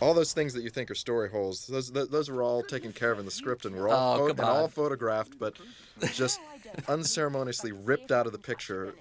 [0.00, 3.12] all those things that you think are story holes, those those were all taken care
[3.12, 5.54] of in the script, and were all Oh, pho- and all photographed, but
[6.14, 6.40] just
[6.88, 8.94] unceremoniously ripped out of the picture,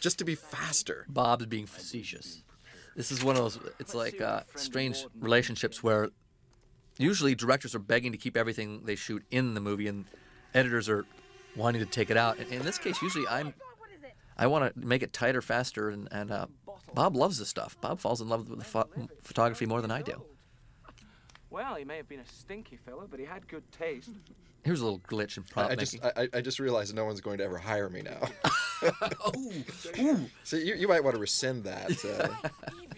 [0.00, 1.06] just to be faster.
[1.08, 2.42] Bob's being facetious.
[2.96, 3.58] This is one of those.
[3.78, 6.08] It's like uh, strange relationships where
[6.98, 10.06] usually directors are begging to keep everything they shoot in the movie, and
[10.54, 11.04] editors are
[11.54, 12.38] wanting to take it out.
[12.38, 13.54] And in this case, usually I'm.
[14.36, 16.46] I want to make it tighter, faster, and, and uh,
[16.94, 17.76] Bob loves this stuff.
[17.82, 18.88] Bob falls in love with the pho-
[19.22, 20.22] photography more than I do.
[21.50, 24.10] Well, he may have been a stinky fella, but he had good taste.
[24.62, 26.00] Here's a little glitch in prop I making.
[26.00, 28.28] just I, I just realized no one's going to ever hire me now.
[29.36, 30.26] Ooh.
[30.44, 32.04] So you, you might want to rescind that.
[32.04, 32.48] Uh,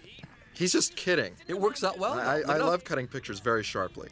[0.55, 1.35] he's just kidding.
[1.47, 2.15] It works out well.
[2.15, 2.19] I.
[2.19, 2.67] I, I Look it up.
[2.67, 4.09] love cutting pictures very sharply.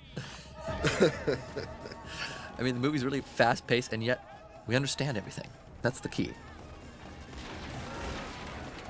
[0.68, 4.22] I mean, the movie's really fast paced, and yet
[4.68, 5.48] we understand everything.
[5.82, 6.30] That's the key.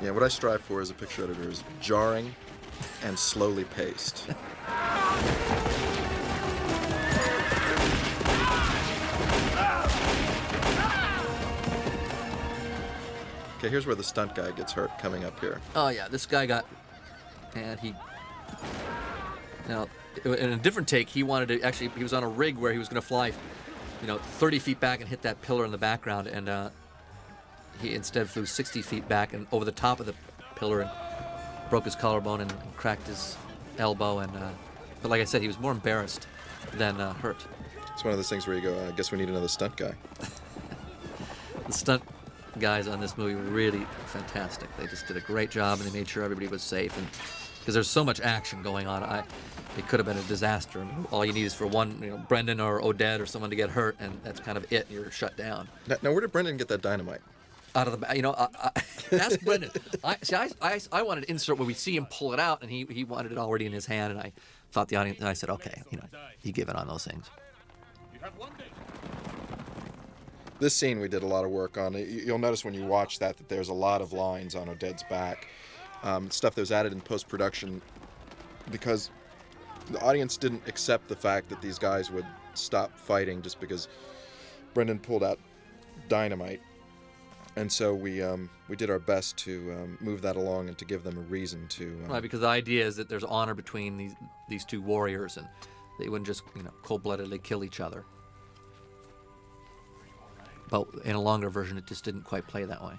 [0.03, 2.35] Yeah, what I strive for as a picture editor is jarring
[3.03, 4.27] and slowly paced.
[13.59, 15.61] Okay, here's where the stunt guy gets hurt coming up here.
[15.77, 16.65] Oh yeah, this guy got,
[17.55, 17.95] and he.
[19.69, 19.87] Now,
[20.25, 21.89] in a different take, he wanted to actually.
[21.89, 23.33] He was on a rig where he was going to fly,
[24.01, 26.71] you know, 30 feet back and hit that pillar in the background, and uh,
[27.83, 30.15] he instead flew 60 feet back and over the top of the
[30.57, 30.91] pillar and
[31.71, 33.37] broke his collarbone and, cracked his
[33.79, 34.19] elbow.
[34.19, 34.51] And uh,
[35.03, 36.27] but like I said, he was more embarrassed
[36.75, 37.45] than uh, hurt.
[37.95, 39.95] It's one of those things where you go, I guess we need another stunt guy.
[41.67, 42.03] The stunt
[42.59, 44.69] guys on this movie were really fantastic.
[44.77, 46.97] They just did a great job, and they made sure everybody was safe.
[46.99, 47.07] And
[47.61, 49.23] because there's so much action going on, I
[49.79, 50.81] it could have been a disaster.
[50.81, 53.57] Mean, all you need is for one, you know, Brendan or Oded or someone to
[53.57, 54.87] get hurt, and that's kind of it.
[54.91, 55.69] You're shut down.
[55.87, 57.21] Now, now where did Brendan get that dynamite?
[57.75, 58.49] Out of the, you know, I,
[59.13, 59.71] I, ask Brendan.
[60.03, 62.63] I, see, I, I, I wanted to insert where we see him pull it out,
[62.63, 64.33] and he, he wanted it already in his hand, and I
[64.73, 66.05] thought the audience, and I said, okay, you know,
[66.43, 67.31] you give it on those things.
[70.59, 71.95] This scene we did a lot of work on.
[71.95, 75.03] You- You'll notice when you watch that that there's a lot of lines on Oded's
[75.05, 75.49] back,
[76.03, 77.81] um, stuff that was added in post production
[78.71, 79.11] because
[79.91, 83.89] the audience didn't accept the fact that these guys would stop fighting just because
[84.75, 85.39] Brendan pulled out
[86.09, 86.61] dynamite,
[87.57, 90.85] and so we um, we did our best to um, move that along and to
[90.85, 91.87] give them a reason to.
[92.05, 94.15] Um, Right, because the idea is that there's honor between these
[94.49, 95.47] these two warriors, and
[95.99, 98.05] they wouldn't just you know cold-bloodedly kill each other.
[100.71, 102.95] But in a longer version, it just didn't quite play that way.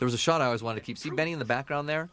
[0.00, 0.98] There was a shot I always wanted to keep.
[0.98, 2.10] See Benny in the background there?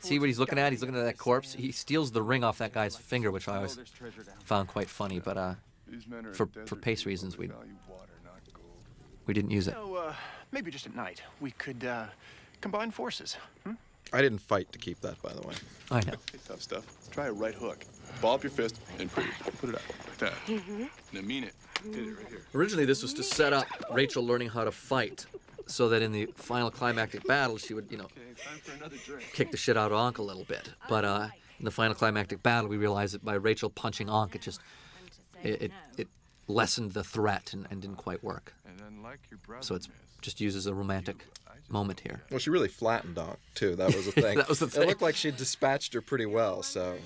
[0.00, 0.70] See what he's looking at?
[0.70, 1.52] He's looking at that corpse.
[1.52, 3.76] He steals the ring off that guy's finger, which I always
[4.44, 5.18] found quite funny.
[5.18, 5.54] But uh,
[6.32, 7.50] for for pace reasons, we
[9.26, 9.74] we didn't use it.
[9.74, 10.14] So, uh,
[10.52, 12.06] maybe just at night we could uh,
[12.60, 13.36] combine forces.
[13.64, 13.72] Hmm?
[14.12, 15.54] I didn't fight to keep that, by the way.
[15.90, 16.12] I know.
[16.46, 16.84] Tough stuff.
[17.10, 17.84] Try a right hook.
[18.20, 20.32] Ball up your fist and put it, put it out like that.
[21.12, 21.54] Now mean it.
[21.82, 22.44] Hit it right here.
[22.54, 25.26] Originally, this was to set up Rachel learning how to fight,
[25.66, 28.08] so that in the final climactic battle, she would, you know,
[29.32, 30.70] kick the shit out of Anck a little bit.
[30.88, 34.42] But uh, in the final climactic battle, we realized that by Rachel punching Anck, it
[34.42, 34.60] just
[35.42, 36.08] it it, it
[36.46, 38.54] lessened the threat and, and didn't quite work.
[38.66, 39.88] And then like your brother, So it's
[40.20, 41.24] just used as a romantic
[41.68, 42.22] moment here.
[42.30, 43.76] Well, she really flattened Donk too.
[43.76, 44.38] That was the thing.
[44.38, 44.82] That was the thing.
[44.84, 46.96] It looked like she dispatched her pretty well, so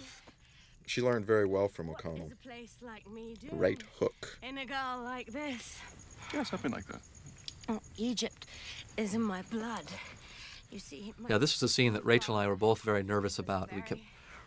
[0.87, 2.31] she learned very well from O'Connell.
[2.43, 3.49] place like me do?
[3.53, 4.39] Right hook.
[4.43, 5.79] In a girl like this.
[6.35, 7.01] Yeah, something like that.
[7.69, 8.47] Oh, Egypt
[8.97, 9.85] is in my blood.
[10.71, 13.03] You see, my Yeah, this was a scene that Rachel and I were both very
[13.03, 13.73] nervous about.
[13.75, 14.01] We kept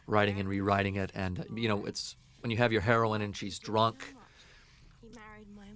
[0.08, 3.60] writing and rewriting it, and you know, it's when you have your heroine and she's
[3.60, 4.14] drunk,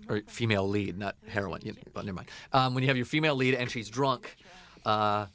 [0.10, 1.62] or female lead, not heroine.
[1.64, 2.30] You, well, never mind.
[2.54, 4.36] Um, when you have your female lead and she's drunk,
[4.86, 5.28] uh,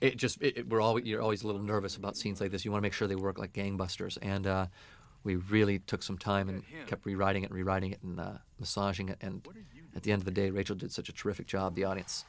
[0.00, 2.64] it just it, it- we're always you're always a little nervous about scenes like this.
[2.64, 4.66] You want to make sure they work like gangbusters, and uh,
[5.24, 9.08] we really took some time and kept rewriting it and rewriting it and uh, massaging
[9.10, 9.18] it.
[9.20, 9.46] And
[9.94, 11.74] at the end of the day, Rachel did such a terrific job.
[11.74, 12.24] The audience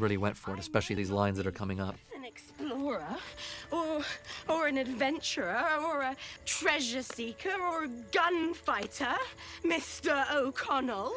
[0.00, 1.96] really went for it, especially these lines that are coming up.
[2.16, 3.16] an explorer,
[3.70, 4.02] or
[4.48, 9.16] or an adventurer, or a treasure seeker, or a gunfighter,
[9.64, 10.12] Mr.
[10.32, 11.12] O'Connell.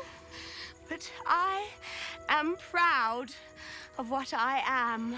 [0.89, 1.67] But I
[2.29, 3.29] am proud
[3.97, 5.15] of what I am.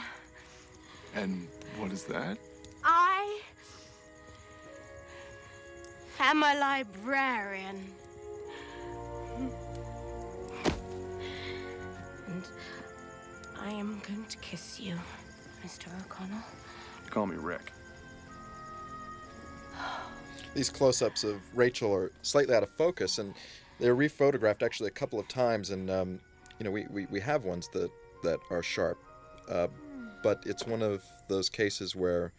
[1.15, 1.47] And
[1.77, 2.37] what is that?
[2.83, 3.41] I
[6.19, 7.91] am a librarian.
[13.65, 14.95] I am going to kiss you,
[15.65, 15.87] Mr.
[15.99, 16.37] O'Connell.
[17.09, 17.71] Call me Rick.
[20.53, 23.33] These close-ups of Rachel are slightly out of focus, and
[23.79, 25.71] they're rephotographed actually a couple of times.
[25.71, 26.19] And um,
[26.59, 27.89] you know, we, we, we have ones that
[28.21, 28.99] that are sharp,
[29.49, 29.67] uh,
[30.21, 32.33] but it's one of those cases where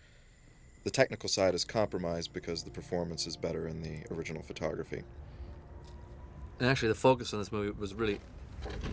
[0.85, 5.03] the technical side is compromised because the performance is better in the original photography.
[6.61, 8.21] And actually, the focus on this movie was really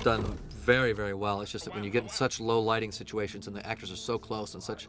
[0.03, 1.41] done very, very well.
[1.41, 3.97] It's just that when you get in such low lighting situations and the actors are
[3.97, 4.87] so close and such,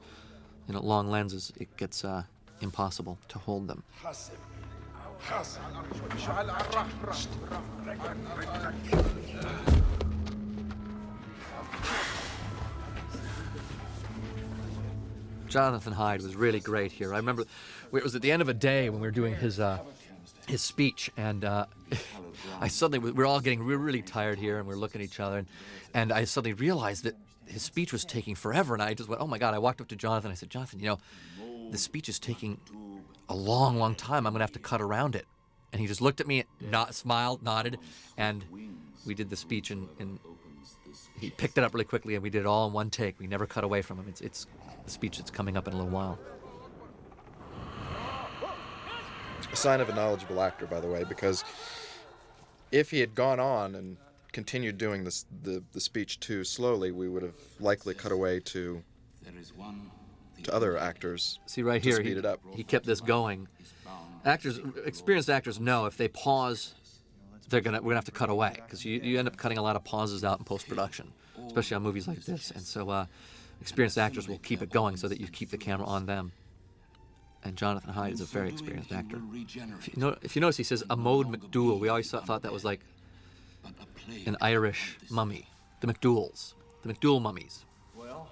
[0.69, 2.23] you know, long lenses, it gets uh,
[2.61, 3.83] impossible to hold them.
[15.49, 17.15] Jonathan Hyde was really great here.
[17.15, 17.45] I remember
[17.93, 19.79] it was at the end of a day when we were doing his uh,
[20.47, 21.67] his speech, and uh,
[22.61, 25.01] I suddenly we we're all getting we were really tired here, and we are looking
[25.01, 25.49] at each other, and,
[25.93, 27.17] and I suddenly realized that
[27.47, 29.55] his speech was taking forever, and I just went, oh my god!
[29.55, 30.31] I walked up to Jonathan.
[30.31, 30.99] I said, Jonathan, you know,
[31.71, 32.59] the speech is taking
[33.29, 34.27] a long, long time.
[34.27, 35.27] I'm gonna have to cut around it.
[35.73, 37.79] And he just looked at me, not smiled, nodded,
[38.17, 38.45] and
[39.05, 40.21] we did the speech, and, and
[41.19, 43.19] he picked it up really quickly, and we did it all in one take.
[43.19, 44.07] We never cut away from him.
[44.09, 44.47] It's it's
[44.85, 46.19] the speech that's coming up in a little while.
[49.55, 51.45] A sign of a knowledgeable actor, by the way, because
[52.73, 53.97] if he had gone on and
[54.33, 58.83] continued doing this the, the speech too slowly, we would have likely cut away to
[60.43, 61.39] to other actors.
[61.47, 62.41] See right to here, speed he, it up.
[62.57, 63.47] he kept this going.
[64.25, 66.75] Actors, experienced actors know if they pause,
[67.49, 69.63] they're gonna we're gonna have to cut away because you, you end up cutting a
[69.63, 71.13] lot of pauses out in post production,
[71.47, 72.51] especially on movies like this.
[72.51, 73.07] And so, uh,
[73.61, 76.33] experienced actors will keep it going so that you keep the camera on them.
[77.45, 79.21] And Jonathan Hyde is a very experienced actor.
[79.35, 81.79] If you, know, if you notice, he says Amode McDool.
[81.79, 82.81] We always thought, thought that was like
[84.27, 85.49] an Irish mummy.
[85.81, 87.67] The McDouals, the McDool mummies.
[87.95, 88.29] Well,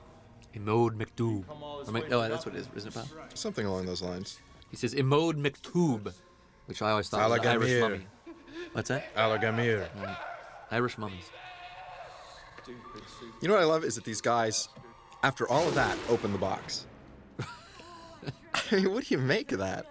[0.55, 1.45] Emode McDoob.
[1.87, 3.07] Or Mc- oh, that's what it is, isn't it, Bob?
[3.35, 4.41] Something along those lines.
[4.71, 6.13] He says Emode McToob,
[6.67, 7.81] which I always thought was an Irish Alagamir.
[7.81, 8.07] mummy.
[8.73, 9.15] What's that?
[9.15, 9.89] Alagamir.
[9.97, 10.09] Right.
[10.09, 10.17] Um,
[10.71, 11.25] Irish mummies.
[13.43, 14.69] You know what I love is that these guys,
[15.23, 16.87] after all of that, open the box.
[18.71, 19.87] I mean, what do you make of that?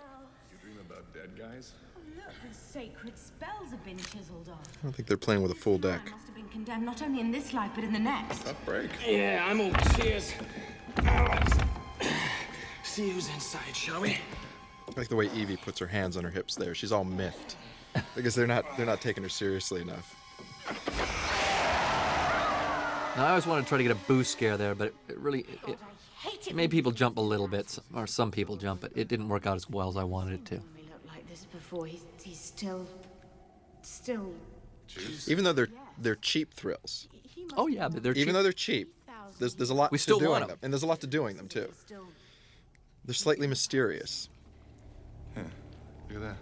[0.62, 1.74] Dream about dead guys?
[1.96, 4.68] Oh, look, the sacred spells have been chiseled off.
[4.80, 6.02] I don't think they're playing with a full deck.
[6.12, 8.46] Must have been condemned not only in this life but in the next.
[8.46, 8.90] Tough break.
[9.06, 10.34] Yeah, I'm all tears.
[12.84, 14.12] See who's inside, shall we?
[14.12, 14.18] I
[14.98, 16.76] like the way Evie puts her hands on her hips there.
[16.76, 17.56] She's all miffed
[18.16, 20.16] because they're not they're not taking her seriously enough.
[23.16, 25.18] Now, I always wanted to try to get a boo scare there, but it, it
[25.18, 25.78] really it, it,
[26.26, 29.46] it made people jump a little bit, or some people jump, but it didn't work
[29.48, 30.56] out as well as I wanted it to.
[30.76, 31.86] He looked like this before.
[31.86, 32.86] He's, he's still.
[33.82, 34.34] still.
[35.28, 37.08] Even though they're they're cheap thrills.
[37.56, 38.22] Oh yeah, but they're cheap.
[38.22, 38.94] even though they're cheap.
[39.40, 40.50] There's there's a lot We to still doing want 'em.
[40.50, 41.72] them, and there's a lot to doing them too.
[43.06, 44.30] They're slightly mysterious.
[45.36, 45.44] Yeah,
[46.10, 46.38] look at that.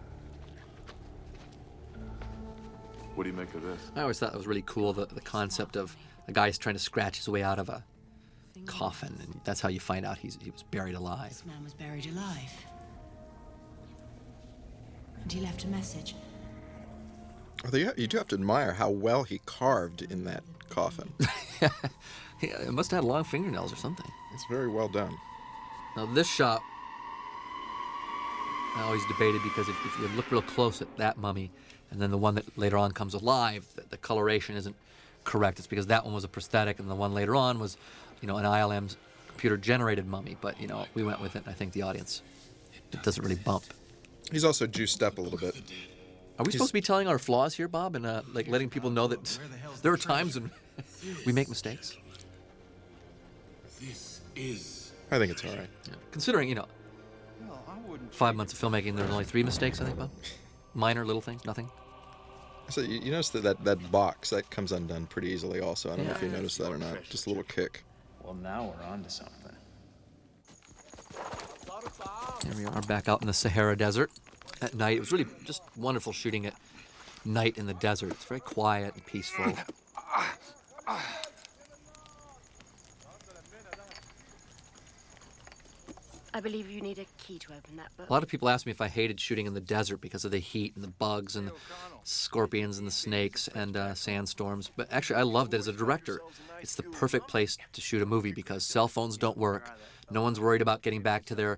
[3.16, 3.80] What do you make of this?
[3.96, 5.96] I always thought it was really cool the, the concept of
[6.28, 7.84] a guy's trying to scratch his way out of a
[8.66, 11.30] coffin, and that's how you find out he's, he was buried alive.
[11.30, 12.66] This man was buried alive.
[15.22, 16.16] And he left a message.
[17.66, 21.12] Although you, you do have to admire how well he carved in that coffin.
[21.62, 21.70] yeah,
[22.42, 24.10] it must have had long fingernails or something.
[24.34, 25.16] It's very well done.
[25.98, 26.62] Now this shot,
[28.76, 31.52] I always debated because if, if you look real close at that mummy,
[31.92, 34.76] and then the one that later on comes alive, the, the coloration isn't
[35.24, 35.60] correct.
[35.60, 37.78] It's because that one was a prosthetic, and the one later on was,
[38.22, 38.96] you know, an ILM
[39.28, 40.38] computer-generated mummy.
[40.40, 41.44] But you know, we went with it.
[41.48, 42.22] I think the audience,
[42.92, 43.64] it doesn't really bump.
[44.32, 45.56] He's also juiced up a little bit.
[46.38, 48.90] Are we supposed to be telling our flaws here, Bob, and uh, like letting people
[48.90, 49.40] know that
[49.82, 50.50] there are times when
[51.26, 51.98] we make mistakes?
[53.82, 54.92] This is.
[55.12, 55.70] I think it's all right.
[55.88, 55.96] Yeah.
[56.12, 56.68] Considering, you know,
[58.12, 60.12] five months of filmmaking, there's only three mistakes, I think, Bob.
[60.74, 61.70] Minor little things, nothing.
[62.70, 65.60] So you, you notice that, that that box that comes undone pretty easily.
[65.60, 67.04] Also, I don't know if you noticed that or not.
[67.04, 67.84] Just a little kick.
[68.30, 69.56] Well, now we're on to something.
[72.44, 74.12] Here we are back out in the Sahara Desert
[74.62, 74.98] at night.
[74.98, 76.54] It was really just wonderful shooting at
[77.26, 78.12] night in the desert.
[78.12, 79.52] It's very quiet and peaceful.
[86.34, 88.10] I believe you need a key to open that book.
[88.10, 90.32] A lot of people ask me if I hated shooting in the desert because of
[90.32, 91.54] the heat and the bugs and the
[92.04, 94.72] scorpions and the snakes and uh, sandstorms.
[94.76, 96.22] But actually, I loved it as a director.
[96.62, 99.72] It's the perfect place to shoot a movie because cell phones don't work.
[100.12, 101.58] No one's worried about getting back to their,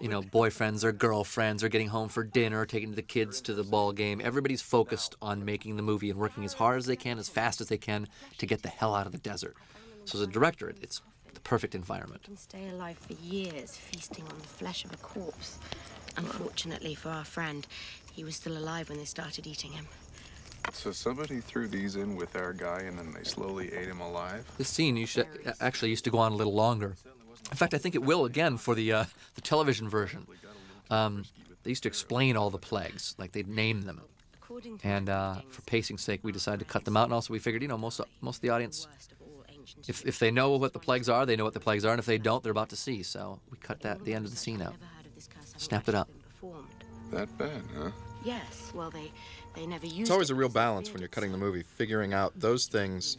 [0.00, 3.54] you know, boyfriends or girlfriends or getting home for dinner, or taking the kids to
[3.54, 4.20] the ball game.
[4.22, 7.60] Everybody's focused on making the movie and working as hard as they can, as fast
[7.60, 8.06] as they can
[8.38, 9.56] to get the hell out of the desert.
[10.04, 11.02] So as a director, it's
[11.34, 12.22] the perfect environment.
[12.24, 15.58] can stay alive for years, feasting on the flesh of a corpse.
[16.16, 17.66] Unfortunately for our friend,
[18.12, 19.86] he was still alive when they started eating him.
[20.72, 24.44] So somebody threw these in with our guy and then they slowly ate him alive?
[24.58, 25.26] This scene used to,
[25.60, 26.96] actually used to go on a little longer.
[27.50, 29.04] In fact, I think it will again for the uh,
[29.34, 30.26] the television version.
[30.90, 31.24] Um,
[31.62, 34.02] they used to explain all the plagues, like they'd name them.
[34.82, 37.04] And uh, for pacing's sake, we decided to cut them out.
[37.04, 38.86] And also, we figured, you know, most most of the audience,
[39.88, 41.98] if if they know what the plagues are, they know what the plagues are, and
[41.98, 43.02] if they don't, they're about to see.
[43.02, 44.74] So we cut that the end of the scene out,
[45.56, 46.08] snapped it up.
[47.12, 47.90] That bad, huh?
[48.24, 49.10] Yes, well, they,
[49.54, 52.38] they never used It's always a real balance when you're cutting the movie, figuring out
[52.38, 53.16] those things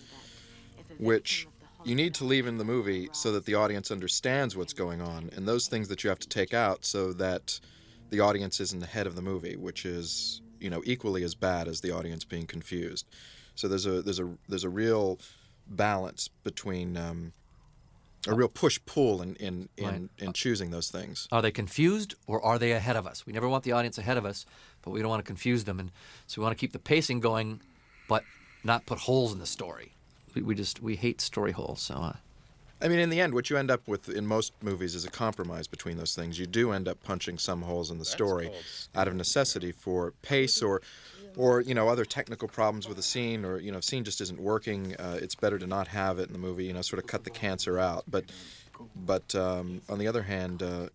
[0.97, 1.47] which
[1.83, 5.29] you need to leave in the movie so that the audience understands what's going on,
[5.35, 7.59] and those things that you have to take out so that
[8.11, 11.81] the audience isn't ahead of the movie, which is you know equally as bad as
[11.81, 13.05] the audience being confused.
[13.55, 15.19] So there's a there's a there's a real
[15.67, 17.33] balance between um,
[18.27, 20.09] a real push pull in in in, Right.
[20.19, 21.27] in choosing those things.
[21.31, 23.25] Are they confused or are they ahead of us?
[23.25, 24.45] We never want the audience ahead of us,
[24.83, 25.91] but we don't want to confuse them, and
[26.27, 27.61] so we want to keep the pacing going,
[28.07, 28.23] but
[28.63, 29.93] not put holes in the story.
[30.35, 31.81] We, we just we hate story holes.
[31.81, 32.13] So uh,
[32.83, 35.09] I mean, in the end, what you end up with in most movies is a
[35.11, 36.39] compromise between those things.
[36.39, 38.49] You do end up punching some holes in the story
[38.95, 40.81] out of necessity for pace or,
[41.37, 44.21] or you know, other technical problems with a scene, or you know, if scene just
[44.21, 44.95] isn't working.
[44.97, 46.65] Uh, it's better to not have it in the movie.
[46.65, 48.03] You know, sort of cut the cancer out.
[48.07, 48.25] But,
[48.95, 50.87] but um, on the other hand, uh,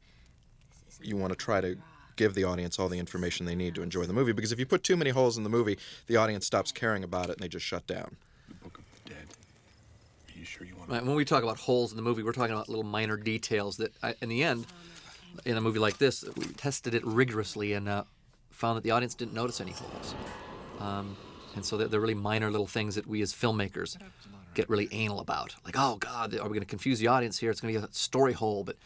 [1.02, 1.76] you want to try to
[2.16, 4.32] give the audience all the information they need to enjoy the movie.
[4.32, 7.26] Because if you put too many holes in the movie, the audience stops caring about
[7.26, 8.16] it and they just shut down.
[8.58, 12.32] Are you sure you want Right, when we talk about holes in the movie, we're
[12.32, 14.66] talking about little minor details that, I, in the end,
[15.44, 18.04] in a movie like this, we tested it rigorously and uh,
[18.56, 20.14] found that the audience didn't notice any holes.
[20.80, 21.16] Um,
[21.54, 23.96] and so they're, they're really minor little things that we as filmmakers
[24.54, 25.54] get really anal about.
[25.64, 27.50] Like, oh God, are we going to confuse the audience here?
[27.50, 28.76] It's going to be a story hole, but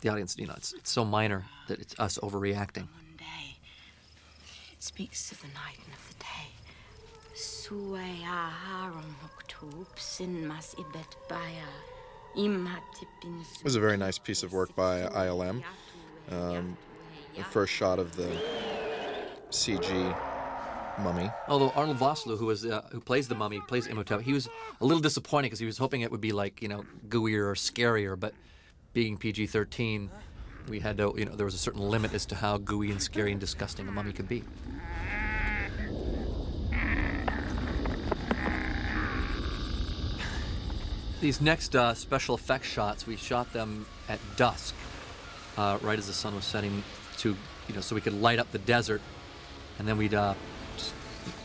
[0.00, 2.86] the audience, you know, it's, it's so minor that it's us overreacting.
[2.92, 3.58] One day,
[4.72, 7.34] It speaks of the night and of the day.
[7.34, 11.68] Sue aharum hoktub sin mas ibet baya.
[12.34, 15.62] It was a very nice piece of work by ILM.
[16.30, 16.76] Um,
[17.36, 18.28] the first shot of the
[19.50, 20.18] CG
[20.98, 21.30] mummy.
[21.48, 24.48] Although Arnold Vosloo, who was uh, who plays the mummy, plays Imhotep, he was
[24.80, 27.54] a little disappointed because he was hoping it would be like you know gooier or
[27.54, 28.34] scarier, but
[28.92, 30.08] being PG-13,
[30.68, 33.02] we had to you know there was a certain limit as to how gooey and
[33.02, 34.44] scary and disgusting a mummy could be.
[41.20, 44.74] These next uh, special effects shots, we shot them at dusk,
[45.56, 46.82] uh, right as the sun was setting,
[47.22, 47.36] to
[47.68, 49.00] you know, so we could light up the desert,
[49.78, 50.34] and then we'd uh,
[50.76, 50.92] just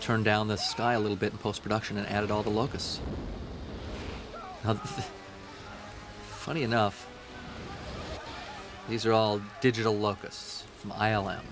[0.01, 2.99] turn down the sky a little bit in post production and added all the locusts.
[4.63, 4.73] Now,
[6.27, 7.07] funny enough,
[8.89, 11.43] these are all digital locusts from ILM,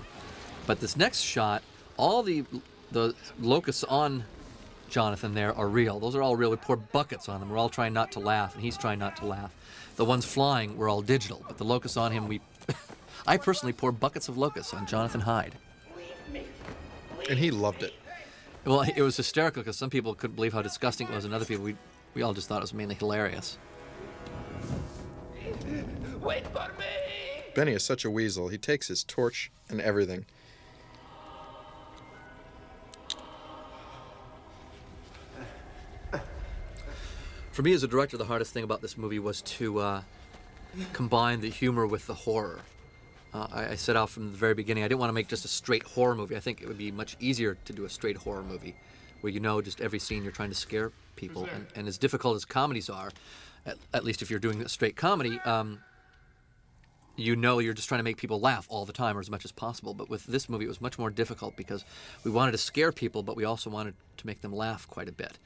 [0.66, 1.62] but this next shot,
[1.96, 2.44] all the
[2.92, 4.24] the locusts on
[4.88, 5.98] Jonathan there are real.
[5.98, 6.50] Those are all real.
[6.50, 7.50] We pour buckets on them.
[7.50, 9.52] We're all trying not to laugh, and he's trying not to laugh.
[9.96, 12.40] The ones flying were all digital, but the locusts on him, we.
[13.26, 15.54] I personally pour buckets of locusts on Jonathan Hyde.
[17.28, 17.92] And he loved it.
[18.64, 21.44] Well, it was hysterical because some people couldn't believe how disgusting it was, and other
[21.44, 21.76] people, we,
[22.14, 23.58] we all just thought it was mainly hilarious.
[26.20, 26.84] Wait for me!
[27.54, 28.48] Benny is such a weasel.
[28.48, 30.26] He takes his torch and everything.
[37.52, 40.02] For me as a director, the hardest thing about this movie was to uh,
[40.92, 42.60] combine the humor with the horror.
[43.34, 44.84] Uh, I, I set out from the very beginning.
[44.84, 46.36] I didn't want to make just a straight horror movie.
[46.36, 48.74] I think it would be much easier to do a straight horror movie,
[49.20, 51.48] where you know just every scene you're trying to scare people.
[51.54, 53.10] And, and as difficult as comedies are,
[53.66, 55.80] at, at least if you're doing a straight comedy, um,
[57.16, 59.44] you know you're just trying to make people laugh all the time or as much
[59.44, 59.94] as possible.
[59.94, 61.84] But with this movie, it was much more difficult because
[62.24, 65.12] we wanted to scare people, but we also wanted to make them laugh quite a
[65.12, 65.38] bit.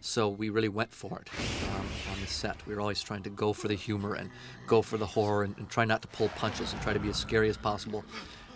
[0.00, 1.30] So we really went for it
[1.74, 2.64] um, on the set.
[2.66, 4.30] We were always trying to go for the humor and
[4.66, 7.08] go for the horror and, and try not to pull punches and try to be
[7.08, 8.04] as scary as possible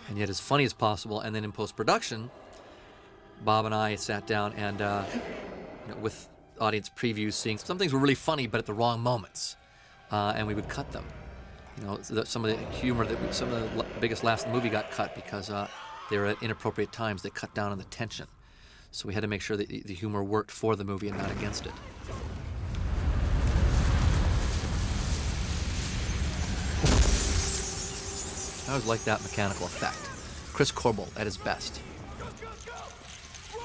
[0.07, 1.21] and yet as funny as possible.
[1.21, 2.29] And then in post production,
[3.43, 5.03] Bob and I sat down and uh,
[5.87, 6.29] you know, with
[6.59, 9.55] audience previews, seeing some things were really funny, but at the wrong moments,
[10.11, 11.05] uh, and we would cut them.
[11.77, 14.55] You know, some of the humor that we, some of the biggest laughs in the
[14.55, 15.67] movie got cut because uh,
[16.09, 17.23] they were at inappropriate times.
[17.23, 18.27] They cut down on the tension.
[18.91, 21.31] So we had to make sure that the humor worked for the movie and not
[21.31, 21.71] against it.
[28.67, 29.97] I always liked that mechanical effect.
[30.53, 31.81] Chris Corbould at his best.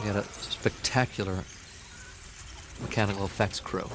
[0.01, 1.45] He had a spectacular
[2.81, 3.89] mechanical effects crew.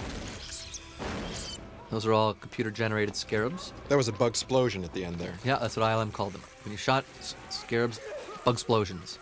[1.89, 3.73] Those are all computer generated scarabs.
[3.89, 5.33] That was a bug explosion at the end there.
[5.43, 6.41] Yeah, that's what ILM called them.
[6.63, 7.03] When you shot
[7.49, 7.99] scarabs,
[8.45, 9.19] bug explosions.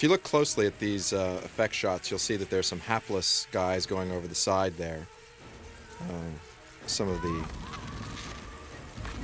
[0.00, 3.46] If you look closely at these uh, effect shots, you'll see that there's some hapless
[3.52, 5.06] guys going over the side there.
[6.08, 6.40] Um,
[6.86, 7.44] some of the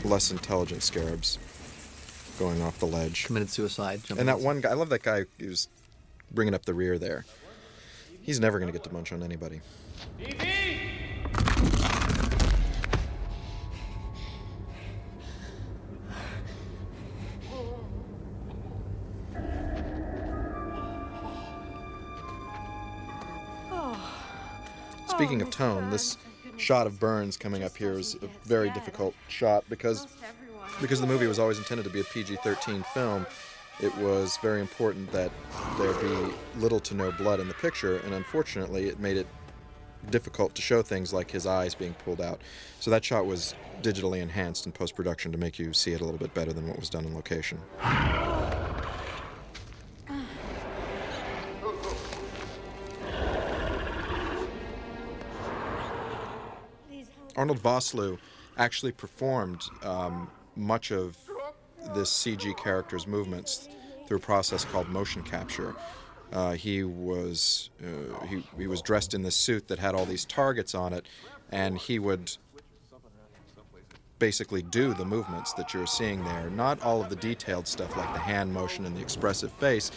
[0.06, 1.38] less intelligent scarabs
[2.38, 3.24] going off the ledge.
[3.24, 4.02] Committed suicide.
[4.18, 5.68] And that one guy, I love that guy who's
[6.30, 7.24] bringing up the rear there.
[8.20, 9.62] He's never going to get to munch on anybody.
[25.16, 26.18] Speaking of tone, this
[26.58, 30.06] shot of Burns coming up here is a very difficult shot because
[30.78, 33.26] because the movie was always intended to be a PG-13 film.
[33.80, 35.30] It was very important that
[35.78, 39.26] there be little to no blood in the picture, and unfortunately, it made it
[40.10, 42.42] difficult to show things like his eyes being pulled out.
[42.80, 46.20] So that shot was digitally enhanced in post-production to make you see it a little
[46.20, 47.58] bit better than what was done in location.
[57.36, 58.18] Arnold Vosloo
[58.56, 61.16] actually performed um, much of
[61.94, 63.68] this CG character's movements
[64.06, 65.74] through a process called motion capture.
[66.32, 70.24] Uh, he was uh, he, he was dressed in this suit that had all these
[70.24, 71.06] targets on it,
[71.52, 72.36] and he would
[74.18, 76.50] basically do the movements that you're seeing there.
[76.50, 79.90] Not all of the detailed stuff like the hand motion and the expressive face,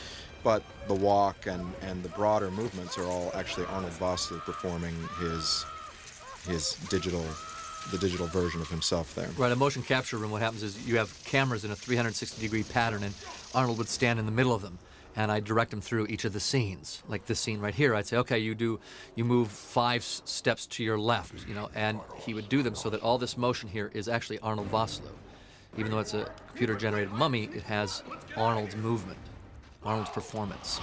[0.44, 5.66] but the walk and, and the broader movements are all actually Arnold Vosloo performing his
[6.50, 7.24] his digital
[7.92, 9.30] the digital version of himself there.
[9.38, 12.64] Right, a motion capture room, what happens is you have cameras in a 360 degree
[12.64, 13.14] pattern, and
[13.56, 14.78] Arnold would stand in the middle of them,
[15.16, 17.02] and I'd direct him through each of the scenes.
[17.08, 18.80] Like this scene right here, I'd say, okay, you do,
[19.16, 22.76] you move five s- steps to your left, you know, and he would do them
[22.76, 25.10] so that all this motion here is actually Arnold Vosloo.
[25.78, 28.04] Even though it's a computer generated mummy, it has
[28.36, 29.20] Arnold's movement,
[29.84, 30.80] Arnold's performance.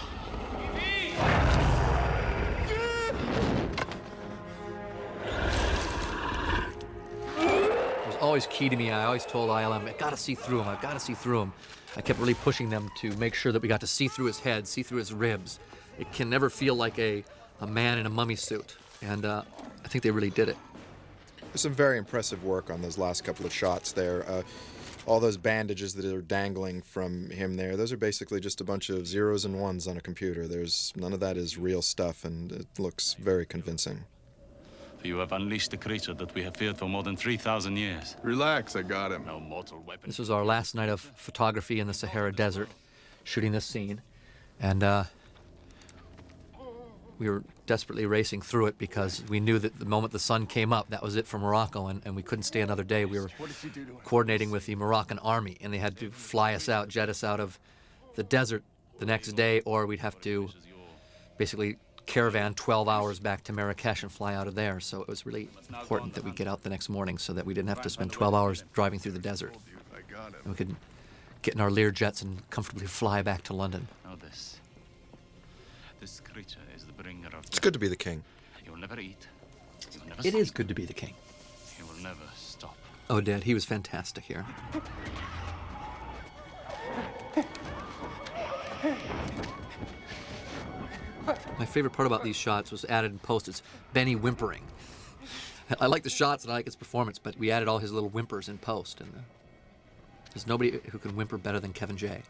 [8.16, 8.90] Always key to me.
[8.90, 11.52] I always told ILM, I gotta see through him, I've gotta see through him.
[11.96, 14.38] I kept really pushing them to make sure that we got to see through his
[14.38, 15.58] head, see through his ribs.
[15.98, 17.24] It can never feel like a,
[17.60, 18.76] a man in a mummy suit.
[19.00, 19.42] And uh,
[19.84, 20.56] I think they really did it.
[21.40, 24.28] There's some very impressive work on those last couple of shots there.
[24.28, 24.42] Uh,
[25.06, 28.90] all those bandages that are dangling from him there, those are basically just a bunch
[28.90, 30.46] of zeros and ones on a computer.
[30.46, 34.04] There's none of that is real stuff, and it looks very convincing.
[35.06, 38.16] You have unleashed the creature that we have feared for more than 3,000 years.
[38.22, 39.24] Relax, I got him.
[39.24, 40.08] No mortal weapon.
[40.08, 42.68] This was our last night of photography in the Sahara Desert,
[43.22, 44.02] shooting this scene.
[44.58, 45.04] And uh,
[47.18, 50.72] we were desperately racing through it because we knew that the moment the sun came
[50.72, 53.04] up, that was it for Morocco, and, and we couldn't stay another day.
[53.04, 53.30] We were
[54.04, 57.38] coordinating with the Moroccan army, and they had to fly us out, jet us out
[57.38, 57.60] of
[58.16, 58.64] the desert
[58.98, 60.48] the next day, or we'd have to
[61.38, 61.76] basically
[62.06, 64.80] caravan 12 hours back to Marrakesh and fly out of there.
[64.80, 67.52] So it was really important that we get out the next morning so that we
[67.52, 69.54] didn't have to spend 12 hours driving through the desert.
[70.44, 70.74] And we could
[71.42, 73.88] get in our Lear jets and comfortably fly back to London.
[74.04, 74.58] Know this.
[76.00, 78.22] This creature is the bringer of It's good to be the king.
[78.62, 79.26] He will never eat.
[79.90, 80.42] He will never It sleep.
[80.42, 81.14] is good to be the king.
[81.76, 82.76] He will never stop.
[83.10, 84.44] Oh, Dad, he was fantastic here.
[91.58, 93.48] My favorite part about these shots was added in post.
[93.48, 93.62] It's
[93.92, 94.62] Benny whimpering.
[95.80, 98.10] I like the shots and I like his performance, but we added all his little
[98.10, 99.20] whimpers in post, and uh,
[100.32, 102.22] there's nobody who can whimper better than Kevin J.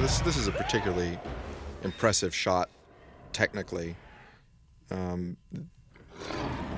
[0.00, 1.18] This this is a particularly
[1.82, 2.68] impressive shot,
[3.32, 3.96] technically.
[4.90, 5.36] Um,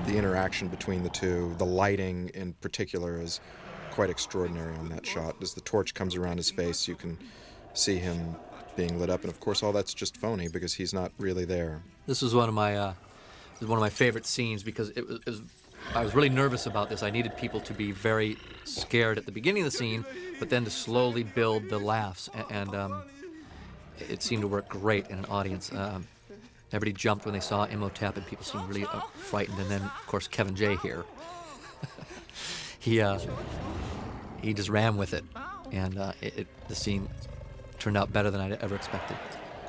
[0.05, 3.39] the interaction between the two, the lighting in particular, is
[3.91, 5.35] quite extraordinary on that shot.
[5.41, 7.17] As the torch comes around his face, you can
[7.73, 8.35] see him
[8.75, 11.81] being lit up, and of course, all that's just phony because he's not really there.
[12.07, 12.93] This was one of my uh,
[13.59, 15.41] one of my favorite scenes because it was, it was
[15.93, 17.03] I was really nervous about this.
[17.03, 20.05] I needed people to be very scared at the beginning of the scene,
[20.39, 23.03] but then to slowly build the laughs, a- and, um,
[24.09, 25.71] it seemed to work great in an audience.
[25.71, 26.07] Um,
[26.71, 29.59] everybody jumped when they saw Imhotep, and people seemed really uh, frightened.
[29.59, 31.03] And then, of course, Kevin J here.
[32.79, 33.19] he uh,
[34.41, 35.23] he just ran with it,
[35.71, 37.07] and uh, it, it, the scene
[37.81, 39.17] turned out better than I'd ever expected.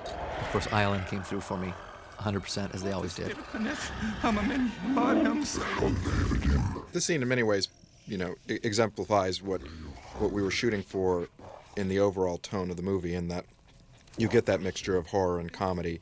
[0.06, 1.72] Of course, ILM came through for me
[2.18, 3.34] 100% as they always did.
[6.92, 7.68] This scene, in many ways,
[8.06, 9.62] you know, exemplifies what
[10.18, 11.28] what we were shooting for
[11.76, 13.46] in the overall tone of the movie, in that
[14.18, 16.00] you get that mixture of horror and comedy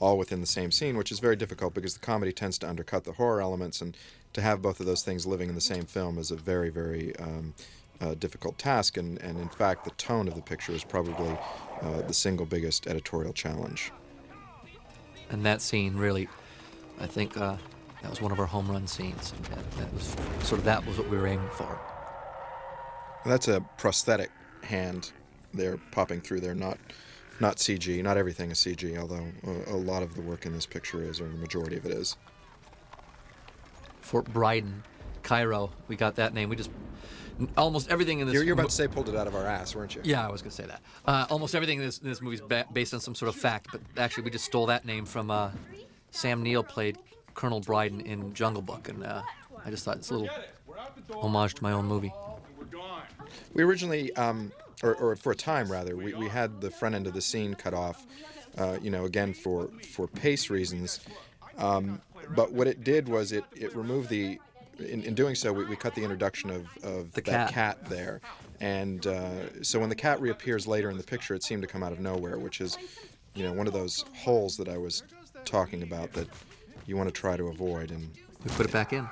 [0.00, 3.04] all within the same scene, which is very difficult because the comedy tends to undercut
[3.04, 3.96] the horror elements, and
[4.32, 7.14] to have both of those things living in the same film is a very, very
[7.16, 7.54] um,
[8.02, 8.96] uh, difficult task.
[8.96, 11.36] And, and in fact, the tone of the picture is probably
[11.80, 13.92] uh, the single biggest editorial challenge.
[15.30, 16.28] And that scene really,
[17.00, 17.56] I think uh,
[18.02, 19.32] that was one of our home run scenes.
[19.50, 21.78] That, that was sort of that was what we were aiming for.
[23.24, 24.30] That's a prosthetic
[24.64, 25.12] hand
[25.54, 26.78] there popping through there, not
[27.40, 28.02] not CG.
[28.02, 31.20] Not everything is CG, although a, a lot of the work in this picture is,
[31.20, 32.16] or the majority of it is.
[34.00, 34.82] Fort Brydon,
[35.22, 35.70] Cairo.
[35.88, 36.48] We got that name.
[36.48, 36.70] We just
[37.56, 38.34] almost everything in this.
[38.34, 40.02] You're, you're mo- about to say pulled it out of our ass, weren't you?
[40.04, 40.80] Yeah, I was gonna say that.
[41.04, 43.34] Uh, almost everything in this, in this movie is ba- based on some sort of
[43.36, 45.50] fact, but actually we just stole that name from uh,
[46.10, 46.98] Sam Neill played
[47.34, 49.22] Colonel Brydon in Jungle Book, and uh,
[49.64, 50.28] I just thought it's a little
[51.14, 52.12] homage to my own movie.
[53.54, 54.52] We originally, um,
[54.82, 57.54] or, or for a time rather, we, we had the front end of the scene
[57.54, 58.06] cut off,
[58.58, 61.00] uh, you know, again for, for pace reasons.
[61.58, 62.00] Um,
[62.34, 64.38] but what it did was it, it removed the,
[64.84, 67.84] in, in doing so, we, we cut the introduction of, of The that cat.
[67.88, 68.20] there.
[68.60, 71.82] And uh, so when the cat reappears later in the picture, it seemed to come
[71.82, 72.78] out of nowhere, which is,
[73.34, 75.02] you know, one of those holes that I was
[75.44, 76.28] talking about that
[76.86, 77.90] you want to try to avoid.
[77.90, 78.10] And
[78.44, 79.08] We put it back in.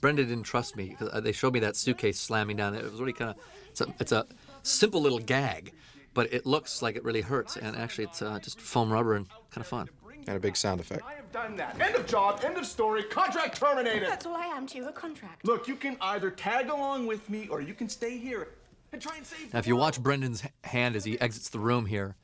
[0.00, 2.74] Brenda didn't trust me because they showed me that suitcase slamming down.
[2.74, 3.36] It was really kind of
[3.70, 4.26] it's a, it's a
[4.62, 5.72] simple little gag,
[6.14, 7.56] but it looks like it really hurts.
[7.56, 9.88] And actually, it's uh, just foam rubber and kind of fun.
[10.26, 11.02] And a big sound effect.
[11.04, 11.80] I have done that.
[11.80, 14.08] End of job, end of story, contract terminated.
[14.08, 15.44] That's all I am to you, a contract.
[15.44, 18.48] Look, you can either tag along with me or you can stay here
[18.92, 21.86] and try and save Now, if you watch Brendan's hand as he exits the room
[21.86, 22.16] here,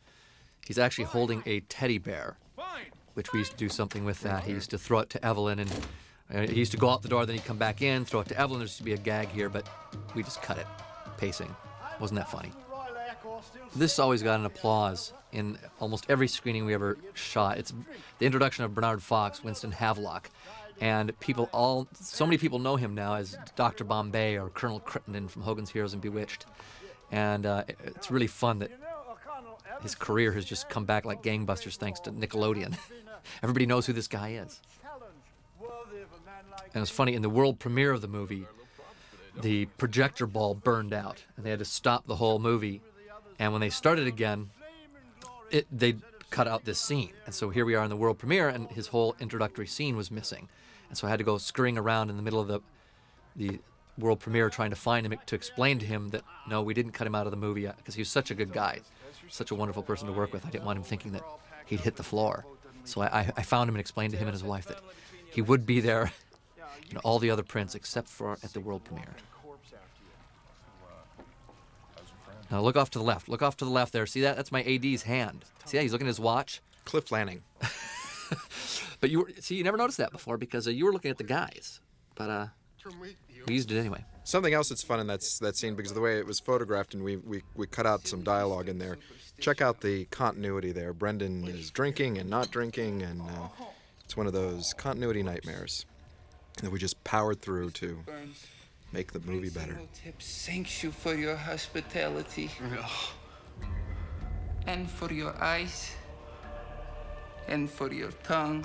[0.67, 2.39] he's actually holding a teddy bear.
[3.15, 4.45] which we used to do something with that.
[4.45, 5.71] He used to throw it to Evelyn, and
[6.35, 8.29] uh, he used to go out the door, then he'd come back in, throw it
[8.29, 8.59] to Evelyn.
[8.59, 9.67] There used to be a gag here, but
[10.15, 10.67] we just cut it.
[11.17, 11.55] Pacing.
[11.99, 12.53] Wasn't that funny?
[13.77, 17.59] This always got an applause in almost every screening we ever shot.
[17.59, 17.75] It's
[18.19, 20.31] the introduction of Bernard Fox, Winston Havlock,
[20.81, 23.85] and people all so many people know him now as Dr.
[23.85, 26.47] Bombay or Colonel Crittendon from Hogan's Heroes and Bewitched,
[27.13, 28.71] and uh, it's really fun that
[29.83, 32.77] his career has just come back like gangbusters thanks to Nickelodeon.
[33.43, 34.61] Everybody knows who this guy is.
[36.73, 38.47] And it's funny in the world premiere of the movie,
[39.43, 42.81] the projector ball burned out, and they had to stop the whole movie.
[43.39, 44.51] And when they started again,
[45.51, 45.97] it they
[46.31, 48.89] cut out this scene, and so here we are in the world premiere, and his
[48.89, 50.49] whole introductory scene was missing,
[50.89, 52.61] and so I had to go scurrying around in the middle of the
[53.37, 53.61] the
[53.99, 57.07] world premiere trying to find him to explain to him that no, we didn't cut
[57.07, 58.81] him out of the movie because he was such a good guy,
[59.29, 60.45] such a wonderful person to work with.
[60.47, 61.23] I didn't want him thinking that
[61.67, 62.45] he'd hit the floor,
[62.85, 64.81] so I, I, found him and explained to him and his wife that
[65.31, 66.13] he would be there
[66.91, 69.15] in all the other prints except for at the world premiere.
[72.51, 73.29] Now look off to the left.
[73.29, 74.07] Look off to the left there.
[74.07, 74.37] See that?
[74.37, 75.45] That's my AD's hand.
[75.65, 75.83] See that?
[75.83, 76.61] He's looking at his watch.
[76.85, 77.43] Cliff Lanning.
[79.01, 81.19] But you were, see, you never noticed that before because uh, you were looking at
[81.19, 81.81] the guys.
[82.15, 82.47] But uh,
[83.47, 84.05] we used it anyway.
[84.25, 86.95] Something else that's fun in that that scene because of the way it was photographed
[86.95, 88.99] and we, we we cut out some dialogue in there.
[89.39, 90.93] Check out the continuity there.
[90.93, 93.49] Brendan is drinking and not drinking, and uh,
[94.05, 95.85] it's one of those continuity nightmares
[96.63, 97.99] that we just powered through to
[98.97, 99.79] make the movie better.
[99.93, 102.51] Tips thanks you for your hospitality.
[104.67, 105.93] And for your eyes.
[107.47, 108.65] And for your tongue.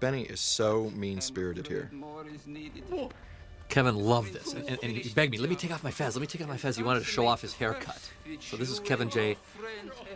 [0.00, 1.90] Benny is so mean spirited here.
[1.92, 2.84] More is needed.
[3.68, 6.14] Kevin loved this, and, and, and he begged me, "Let me take off my fez.
[6.14, 8.02] Let me take off my fez." He wanted to show off his haircut.
[8.40, 9.36] So this is Kevin J.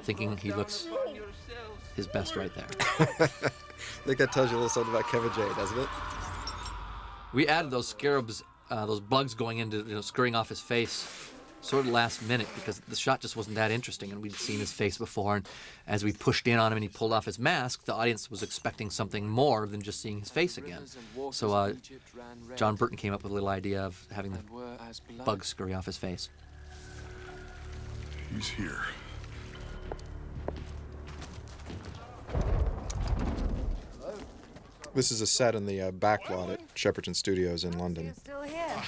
[0.02, 0.88] thinking he looks
[1.94, 2.66] his best right there.
[2.98, 3.04] I
[4.06, 5.88] think that tells you a little something about Kevin J, doesn't it?
[7.32, 11.32] We added those scarabs, uh, those bugs going into, you know, scurrying off his face,
[11.60, 14.72] sort of last minute because the shot just wasn't that interesting, and we'd seen his
[14.72, 15.36] face before.
[15.36, 15.48] And
[15.86, 18.42] as we pushed in on him and he pulled off his mask, the audience was
[18.42, 20.82] expecting something more than just seeing his face again.
[21.30, 21.72] So uh,
[22.54, 25.96] John Berton came up with a little idea of having the bugs scurry off his
[25.96, 26.28] face.
[28.34, 28.80] He's here.
[34.96, 38.14] This is a set in the uh, back lot at Shepperton Studios in London.
[38.14, 38.82] Still here.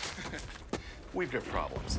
[1.12, 1.98] We've got problems.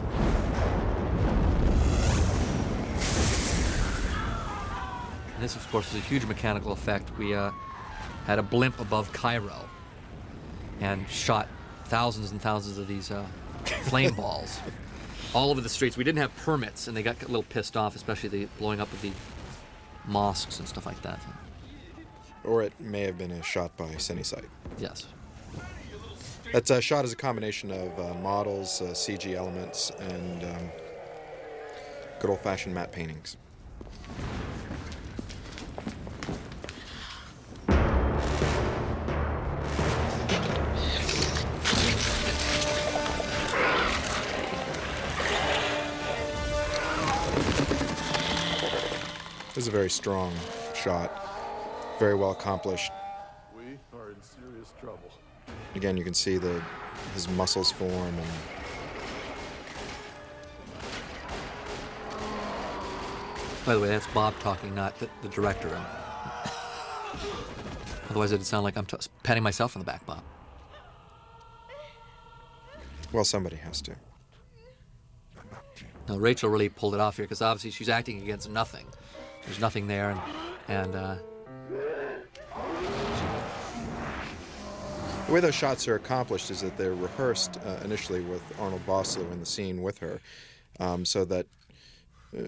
[5.39, 7.15] This, of course, was a huge mechanical effect.
[7.19, 7.51] We uh,
[8.25, 9.69] had a blimp above Cairo
[10.79, 11.47] and shot
[11.85, 13.27] thousands and thousands of these uh,
[13.83, 14.59] flame balls
[15.35, 15.97] all over the streets.
[15.97, 18.91] We didn't have permits, and they got a little pissed off, especially the blowing up
[18.91, 19.11] of the
[20.07, 21.21] mosques and stuff like that.
[22.43, 24.45] Or it may have been a shot by Cinesite.
[24.77, 25.07] Yes.
[26.51, 30.71] That's uh, shot as a combination of uh, models, uh, CG elements, and um,
[32.19, 33.37] good old fashioned matte paintings.
[49.53, 50.33] This is a very strong
[50.73, 51.28] shot,
[51.99, 52.91] very well accomplished.
[53.55, 55.11] We are in serious trouble.
[55.75, 56.63] Again, you can see the
[57.13, 58.27] his muscles form and
[63.65, 65.69] By the way, that's Bob talking, not the, the director.
[68.09, 70.23] Otherwise, it'd sound like I'm t- patting myself on the back, Bob.
[73.11, 73.95] well, somebody has to.
[76.07, 78.87] Now, Rachel really pulled it off here because obviously she's acting against nothing.
[79.45, 80.21] There's nothing there, and
[80.67, 81.15] and uh,
[85.27, 89.31] The way those shots are accomplished is that they're rehearsed uh, initially with Arnold Vosloo
[89.31, 90.19] in the scene with her,
[90.79, 91.45] um, so that
[92.35, 92.41] uh,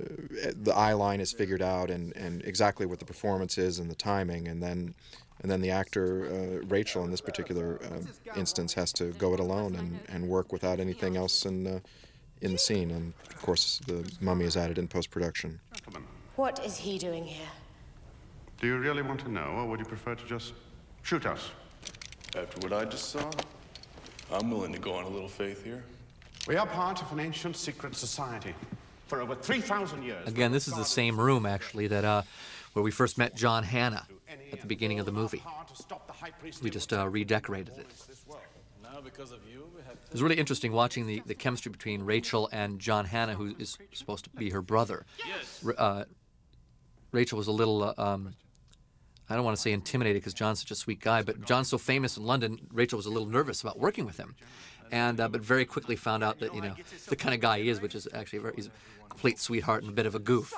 [0.63, 3.95] the eye line is figured out and, and exactly what the performance is and the
[3.95, 4.95] timing, and then
[5.41, 8.01] and then the actor uh, Rachel in this particular uh,
[8.39, 11.81] instance has to go it alone and, and work without anything else in
[12.41, 15.59] in the scene, and of course the mummy is added in post production.
[16.35, 17.47] What is he doing here?
[18.61, 20.53] Do you really want to know, or would you prefer to just
[21.01, 21.49] shoot us?
[22.37, 23.27] After what I just saw,
[24.31, 25.83] I'm willing to go on a little faith here.
[26.47, 28.53] We are part of an ancient secret society.
[29.07, 30.27] For over 3,000 years.
[30.27, 32.21] again, this is the same room actually that uh,
[32.73, 34.05] where we first met John Hannah
[34.53, 35.43] at the beginning of the movie.
[36.61, 37.87] We just uh, redecorated it.
[38.83, 42.03] Now, because of you, we have It was really interesting watching the, the chemistry between
[42.03, 45.05] Rachel and John Hannah, who is supposed to be her brother.
[45.65, 46.03] R- Uh,
[47.11, 48.33] Rachel was a little uh, um,
[49.31, 51.77] I don't want to say intimidated because John's such a sweet guy, but John's so
[51.77, 54.35] famous in London, Rachel was a little nervous about working with him.
[54.91, 56.75] And, uh, but very quickly found out that, you know,
[57.07, 59.91] the kind of guy he is, which is actually very, he's a complete sweetheart and
[59.91, 60.53] a bit of a goof.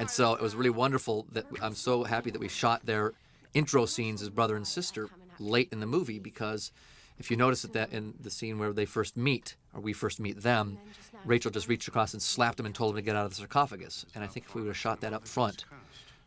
[0.00, 3.12] And so it was really wonderful that I'm so happy that we shot their
[3.54, 5.08] intro scenes as brother and sister
[5.38, 6.72] late in the movie because
[7.20, 10.18] if you notice that, that in the scene where they first meet, or we first
[10.18, 10.78] meet them,
[11.24, 13.36] Rachel just reached across and slapped him and told him to get out of the
[13.36, 14.06] sarcophagus.
[14.14, 15.64] And I think if we would have shot that up front,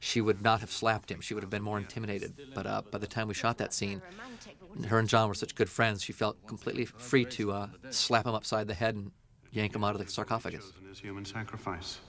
[0.01, 1.21] she would not have slapped him.
[1.21, 2.33] She would have been more intimidated.
[2.55, 4.01] But uh, by the time we shot that scene,
[4.87, 8.33] her and John were such good friends, she felt completely free to uh, slap him
[8.33, 9.11] upside the head and
[9.51, 10.73] yank him out of the sarcophagus.
[10.89, 11.99] His human sacrifice.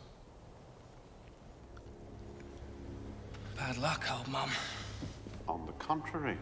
[3.58, 4.50] Bad luck, old mum.
[5.46, 6.38] On the contrary,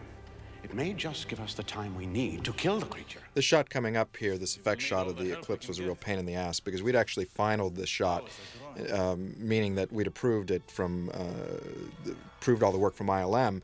[0.63, 3.19] it may just give us the time we need to kill the creature.
[3.33, 6.17] The shot coming up here, this effect shot of the eclipse, was a real pain
[6.17, 8.29] in the ass because we'd actually finaled this shot,
[8.91, 13.61] um, meaning that we'd approved it from, uh, approved all the work from ILM.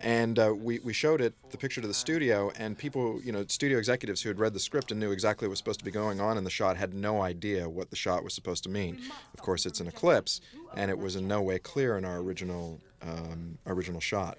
[0.00, 3.46] And uh, we, we showed it, the picture to the studio, and people, you know,
[3.48, 5.90] studio executives who had read the script and knew exactly what was supposed to be
[5.90, 9.00] going on in the shot had no idea what the shot was supposed to mean.
[9.32, 10.42] Of course, it's an eclipse,
[10.76, 14.36] and it was in no way clear in our original, um, original shot.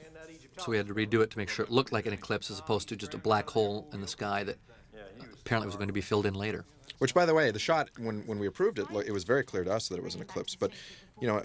[0.57, 2.59] So we had to redo it to make sure it looked like an eclipse as
[2.59, 4.57] opposed to just a black hole in the sky that
[5.41, 6.65] apparently it was going to be filled in later.
[6.99, 9.63] Which, by the way, the shot when, when we approved it, it was very clear
[9.63, 10.55] to us that it was an eclipse.
[10.55, 10.71] But,
[11.21, 11.43] you know,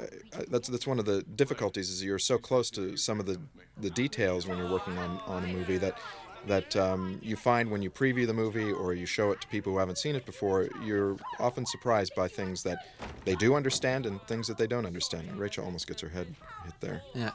[0.48, 3.38] that's that's one of the difficulties is you're so close to some of the,
[3.78, 5.98] the details when you're working on, on a movie that
[6.46, 9.72] that um, you find when you preview the movie or you show it to people
[9.72, 12.86] who haven't seen it before, you're often surprised by things that
[13.24, 15.28] they do understand and things that they don't understand.
[15.28, 16.26] And Rachel almost gets her head
[16.64, 17.02] hit there.
[17.14, 17.30] Yeah.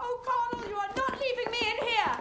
[0.00, 2.20] Oh, O'Connell, you are not leaving me in here!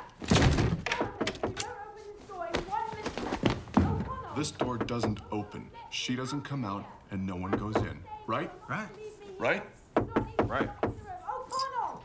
[4.38, 5.68] This door doesn't open.
[5.89, 7.99] She doesn't come out, and no one goes in.
[8.27, 8.51] Right?
[8.69, 8.88] Right.
[9.39, 9.64] Right?
[10.43, 10.69] Right.
[11.27, 12.03] Oh,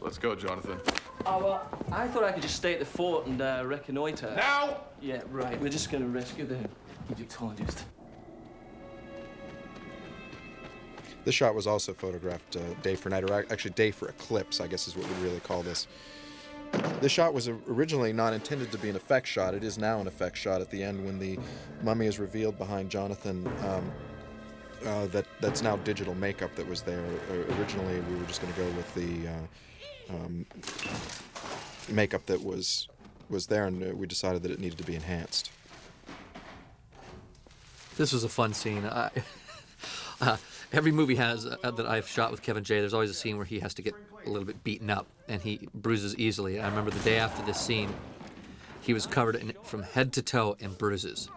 [0.00, 0.78] Let's go, Jonathan.
[1.26, 4.32] Oh, well, I thought I could just stay at the fort and uh, reconnoiter.
[4.36, 4.76] Now!
[5.02, 5.60] Yeah, right.
[5.60, 6.58] We're just gonna rescue the
[7.10, 7.84] Egyptologist.
[11.24, 14.68] This shot was also photographed uh, day for night, or actually day for eclipse, I
[14.68, 15.88] guess is what we really call this.
[17.00, 19.54] This shot was originally not intended to be an effect shot.
[19.54, 21.38] It is now an effect shot at the end when the
[21.82, 23.46] mummy is revealed behind Jonathan.
[23.64, 23.92] Um,
[24.84, 27.04] uh, that that's now digital makeup that was there.
[27.30, 30.46] Uh, originally, we were just going to go with the uh, um,
[31.88, 32.88] makeup that was
[33.28, 35.50] was there, and uh, we decided that it needed to be enhanced.
[37.96, 38.84] This was a fun scene.
[38.84, 39.10] I,
[40.20, 40.36] uh,
[40.72, 42.80] every movie has uh, that I've shot with Kevin J.
[42.80, 43.94] There's always a scene where he has to get
[44.24, 46.60] a little bit beaten up, and he bruises easily.
[46.60, 47.92] I remember the day after this scene,
[48.80, 51.28] he was covered in, from head to toe in bruises.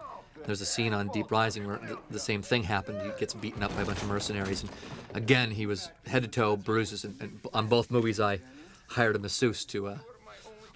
[0.46, 3.02] There's a scene on Deep Rising where the, the same thing happened.
[3.02, 4.70] He gets beaten up by a bunch of mercenaries, and
[5.14, 7.04] again he was head to toe bruises.
[7.04, 8.40] And, and on both movies, I
[8.88, 9.98] hired a masseuse to, uh,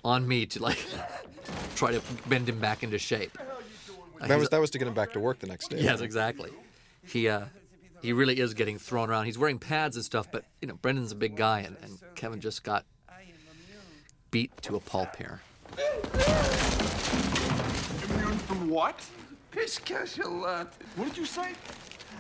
[0.05, 0.79] on me to like
[1.77, 3.37] try to bend him back into shape.
[4.21, 5.79] Uh, That was that was to get him back to work the next day.
[5.81, 6.51] Yes, exactly.
[7.07, 7.45] He uh,
[8.03, 9.25] he really is getting thrown around.
[9.25, 12.41] He's wearing pads and stuff, but you know, Brendan's a big guy, and, and Kevin
[12.41, 12.85] just got
[14.35, 15.41] beat to a pulp here.
[18.03, 18.99] Immune from what?
[19.53, 20.67] Piscatulate.
[20.97, 21.53] What did you say?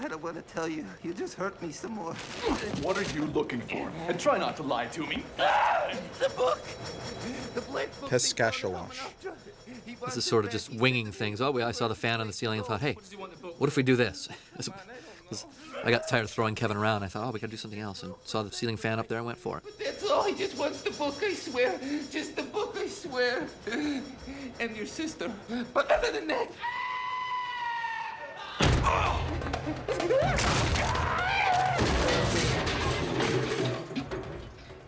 [0.00, 0.86] I don't want to tell you.
[1.02, 2.14] You just hurt me some more.
[2.82, 3.90] What are you looking for?
[4.06, 5.24] And try not to lie to me.
[6.20, 6.60] The book.
[7.52, 8.10] The Blake book.
[8.10, 8.96] Pescashalosh.
[10.04, 11.40] This is sort of just winging things.
[11.40, 12.96] Oh, I saw the fan on the ceiling and thought, hey,
[13.58, 14.28] what if we do this?
[15.84, 17.02] I got tired of throwing Kevin around.
[17.02, 19.08] I thought, oh, we got to do something else, and saw the ceiling fan up
[19.08, 19.64] there and went for it.
[19.78, 20.24] That's all.
[20.24, 21.78] He just wants the book, I swear.
[22.10, 23.46] Just the book, I swear.
[24.60, 25.30] And your sister.
[25.72, 26.48] But other than that.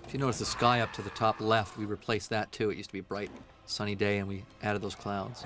[0.07, 2.71] If you notice the sky up to the top left, we replaced that too.
[2.71, 3.31] It used to be a bright,
[3.67, 5.45] sunny day, and we added those clouds.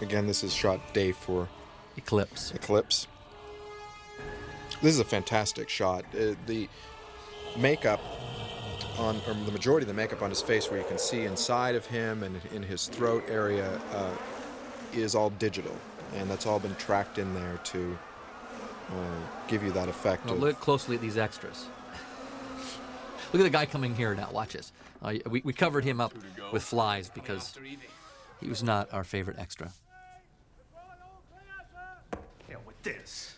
[0.00, 1.48] Again, this is shot day for
[1.96, 2.52] Eclipse.
[2.54, 3.06] Eclipse.
[4.82, 6.04] This is a fantastic shot.
[6.14, 6.68] Uh, the
[7.58, 8.00] makeup
[8.98, 11.74] on, or the majority of the makeup on his face, where you can see inside
[11.74, 14.14] of him and in his throat area, uh,
[14.94, 15.76] is all digital,
[16.16, 17.98] and that's all been tracked in there to
[18.90, 18.94] uh,
[19.48, 20.30] give you that effect.
[20.30, 21.66] Of- look closely at these extras.
[23.32, 24.30] look at the guy coming here now.
[24.32, 24.72] Watch this.
[25.02, 26.14] Uh, we, we covered him up
[26.52, 27.54] with flies because
[28.40, 29.72] he was not our favorite extra.
[32.82, 33.36] This.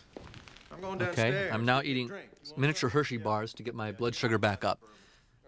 [0.71, 2.11] I'm going Okay, I'm now eating
[2.57, 4.79] miniature Hershey bars to get my blood sugar back up.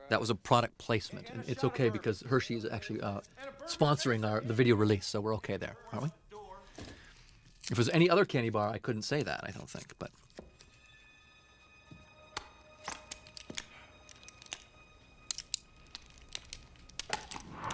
[0.10, 1.30] That was a product placement.
[1.32, 3.22] And it's okay because Hershey is actually uh,
[3.66, 6.12] sponsoring our the video release, so we're okay there, aren't we?
[7.66, 9.42] If it was any other candy bar, I couldn't say that.
[9.44, 10.12] I don't think, but.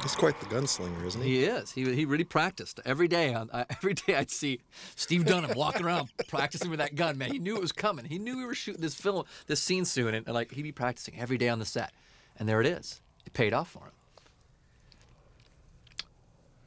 [0.02, 1.30] He's quite the gunslinger, isn't he?
[1.38, 1.72] He is.
[1.72, 3.36] He, he really practiced every day.
[3.36, 4.62] On, uh, every day I'd see
[4.96, 7.18] Steve Dunham walking around practicing with that gun.
[7.18, 8.06] Man, he knew it was coming.
[8.06, 10.72] He knew we were shooting this film, this scene soon, and, and like he'd be
[10.72, 11.94] practicing every day on the set.
[12.38, 13.02] And there it is.
[13.26, 13.92] It paid off for him.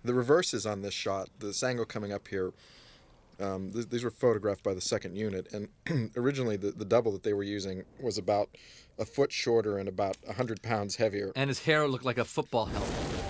[0.04, 2.52] The reverses on this shot, this angle coming up here,
[3.40, 7.22] um, th- these were photographed by the second unit, and originally the, the double that
[7.22, 8.50] they were using was about
[8.98, 11.32] a foot shorter and about 100 pounds heavier.
[11.36, 12.88] And his hair looked like a football helmet.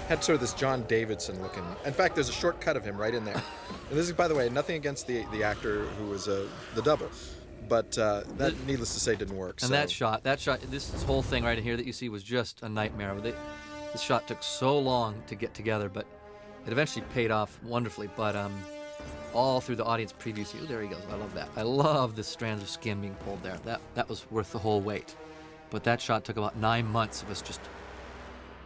[0.08, 1.64] Had sort of this John Davidson looking.
[1.84, 3.34] In fact, there's a short cut of him right in there.
[3.90, 6.82] and this is, by the way, nothing against the the actor who was uh, the
[6.82, 7.10] double,
[7.68, 9.62] but uh, that, needless to say, didn't work.
[9.62, 9.74] And so.
[9.74, 12.62] that shot, that shot, this, this whole thing right here that you see was just
[12.62, 13.14] a nightmare.
[13.20, 13.34] They,
[13.92, 16.06] this shot took so long to get together, but
[16.66, 18.10] it eventually paid off wonderfully.
[18.16, 18.52] But um,
[19.32, 21.02] all through the audience preview, see, oh, there he goes.
[21.10, 21.48] I love that.
[21.56, 23.56] I love the strands of skin being pulled there.
[23.64, 25.16] That that was worth the whole wait.
[25.70, 27.60] But that shot took about nine months of us just,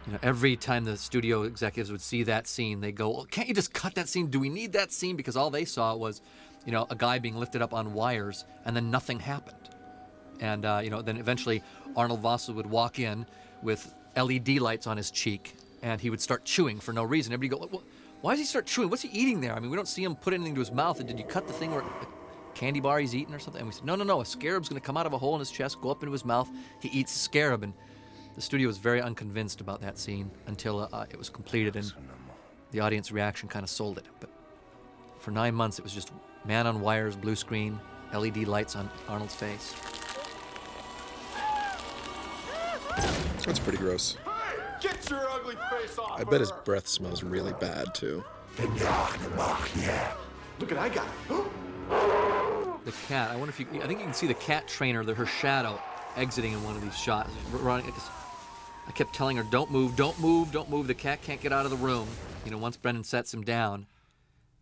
[0.05, 3.47] you know, every time the studio executives would see that scene, they go, well, "Can't
[3.47, 4.27] you just cut that scene?
[4.27, 6.21] Do we need that scene?" Because all they saw was,
[6.65, 9.55] you know, a guy being lifted up on wires, and then nothing happened.
[10.39, 11.63] And uh, you know, then eventually
[11.95, 13.25] Arnold Vosloo would walk in
[13.63, 17.33] with LED lights on his cheek, and he would start chewing for no reason.
[17.33, 17.83] Everybody go, "What-
[18.21, 18.89] "Why does he start chewing?
[18.89, 20.99] What's he eating there?" I mean, we don't see him put anything to his mouth.
[20.99, 21.85] And did you cut the thing where a
[22.59, 23.61] candy bar he's eating or something?
[23.61, 24.19] And we said, "No, no, no.
[24.19, 26.11] A scarab's going to come out of a hole in his chest, go up into
[26.11, 26.49] his mouth.
[26.81, 27.73] He eats the scarab." And
[28.35, 31.91] the studio was very unconvinced about that scene until uh, it was completed, and
[32.71, 34.05] the audience reaction kind of sold it.
[34.19, 34.29] But
[35.19, 36.11] for nine months, it was just
[36.43, 37.79] man on wires, blue screen,
[38.13, 39.73] LED lights on Arnold's face.
[43.45, 44.17] That's pretty gross.
[44.81, 46.19] Get your ugly face off!
[46.19, 48.23] I bet his breath smells really bad too.
[50.59, 51.68] Look at I got it.
[52.89, 53.29] The cat.
[53.29, 53.67] I wonder if you.
[53.83, 55.79] I think you can see the cat trainer, the, her shadow,
[56.15, 57.29] exiting in one of these shots.
[57.53, 57.85] r- Running.
[57.85, 58.09] I guess-
[58.87, 61.65] I kept telling her, "Don't move, don't move, don't move." The cat can't get out
[61.65, 62.07] of the room.
[62.45, 63.85] You know, once Brendan sets him down,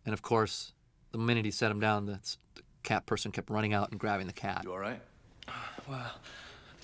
[0.04, 0.72] and of course,
[1.12, 2.20] the minute he set him down, the,
[2.54, 4.60] the cat person kept running out and grabbing the cat.
[4.64, 5.00] You all right?
[5.88, 6.12] Well,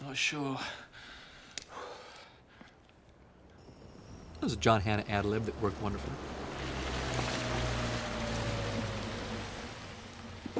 [0.02, 0.58] not sure.
[4.40, 6.14] That was a John Hannah ad lib that worked wonderfully.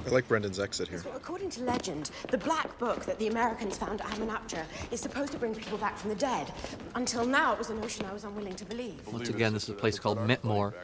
[0.07, 0.99] I like Brendan's exit here.
[0.99, 5.33] So, according to legend, the black book that the Americans found at Hamunaptra is supposed
[5.33, 6.53] to bring people back from the dead.
[6.95, 9.07] Until now, it was a notion I was unwilling to believe.
[9.11, 10.75] Once again, this is a place called Mentmore,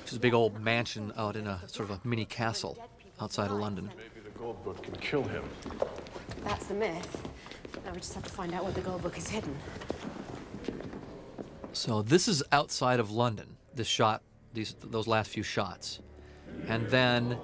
[0.00, 2.78] which is a big old mansion out in a sort of a mini castle
[3.20, 3.90] outside of London.
[3.96, 5.44] Maybe the gold book can kill him.
[6.44, 7.22] That's the myth.
[7.84, 9.56] Now we just have to find out where the gold book is hidden.
[11.72, 13.56] So this is outside of London.
[13.74, 14.22] This shot,
[14.52, 16.00] these those last few shots,
[16.68, 17.38] and then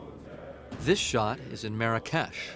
[0.81, 2.51] this shot is in Marrakesh.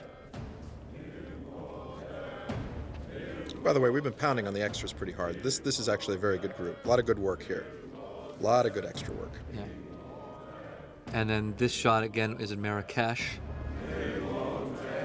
[3.62, 5.42] By the way, we've been pounding on the extras pretty hard.
[5.42, 6.84] This this is actually a very good group.
[6.84, 7.64] A lot of good work here.
[8.38, 9.32] A lot of good extra work.
[9.54, 9.62] Yeah.
[11.12, 13.38] And then this shot again is in Marrakesh.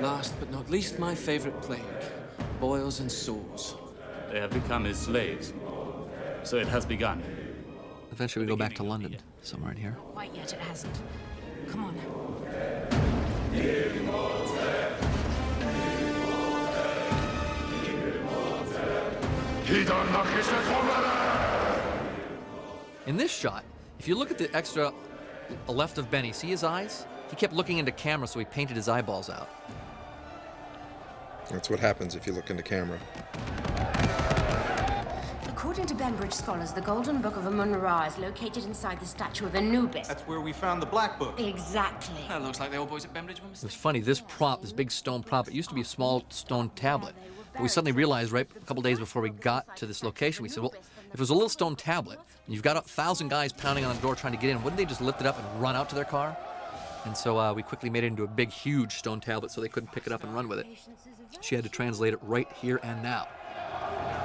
[0.02, 1.81] Last but not least, my favorite plague
[2.60, 3.76] boils and sores.
[4.31, 5.53] They have become his slaves.
[6.44, 7.22] So it has begun.
[8.11, 9.98] Eventually, we go back to London, somewhere in here.
[10.14, 10.95] Quite yet it hasn't.
[11.68, 11.95] Come on.
[23.05, 23.63] In this shot,
[23.99, 24.93] if you look at the extra
[25.67, 27.05] left of Benny, see his eyes?
[27.29, 29.49] He kept looking into camera, so he painted his eyeballs out.
[31.49, 32.99] That's what happens if you look into camera.
[35.57, 39.55] According to Bembridge scholars, the Golden Book of Amun-Ra is located inside the statue of
[39.55, 40.07] Anubis.
[40.07, 41.39] That's where we found the black book.
[41.39, 42.21] Exactly.
[42.27, 43.99] That looks like the old boys at Bembridge were It was funny.
[43.99, 47.15] This prop, this big stone prop, it used to be a small stone tablet.
[47.53, 50.49] But we suddenly realized right a couple days before we got to this location, we
[50.49, 53.51] said, well, if it was a little stone tablet and you've got a thousand guys
[53.51, 55.59] pounding on the door trying to get in, wouldn't they just lift it up and
[55.59, 56.38] run out to their car?
[57.05, 59.69] And so uh, we quickly made it into a big, huge stone tablet so they
[59.69, 60.67] couldn't pick it up and run with it.
[61.41, 63.27] She had to translate it right here and now.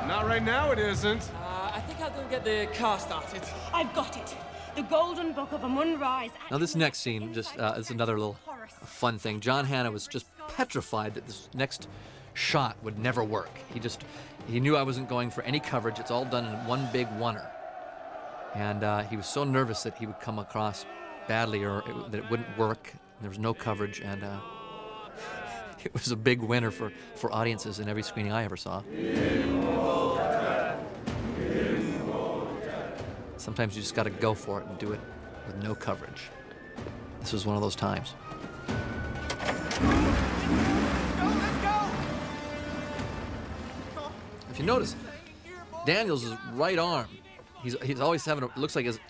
[0.06, 1.30] Not right now, it isn't.
[1.34, 3.42] Uh, I think I'll go get the car started.
[3.72, 4.36] I've got it.
[4.74, 8.38] The Golden Book of Amun-Ra is Now this next scene, just uh, is another little
[8.68, 9.40] fun thing.
[9.40, 11.88] John Hannah was just petrified that this next
[12.34, 13.50] shot would never work.
[13.72, 14.04] He just
[14.48, 15.98] he knew I wasn't going for any coverage.
[15.98, 17.46] It's all done in one big oneer,
[18.54, 20.86] and uh, he was so nervous that he would come across
[21.28, 22.92] badly or it, that it wouldn't work.
[23.20, 24.40] There was no coverage, and uh,
[25.84, 28.82] it was a big winner for for audiences in every screening I ever saw.
[33.36, 35.00] Sometimes you just got to go for it and do it
[35.48, 36.30] with no coverage.
[37.20, 38.14] This was one of those times.
[44.50, 44.94] If you notice,
[45.86, 47.08] Daniels' right arm,
[47.62, 49.00] he's, he's always having, a, looks like his,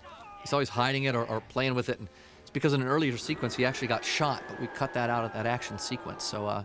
[0.40, 1.98] he's always hiding it or, or playing with it.
[1.98, 2.08] And
[2.52, 5.32] because in an earlier sequence he actually got shot, but we cut that out of
[5.32, 6.24] that action sequence.
[6.24, 6.64] So uh,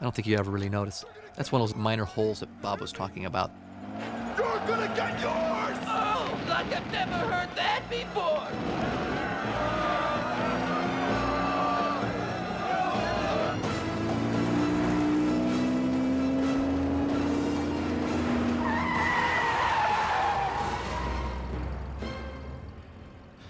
[0.00, 1.04] I don't think you ever really noticed.
[1.36, 3.50] That's one of those minor holes that Bob was talking about.
[4.36, 5.78] You're gonna get yours!
[5.86, 8.48] Oh, like I've never heard that before!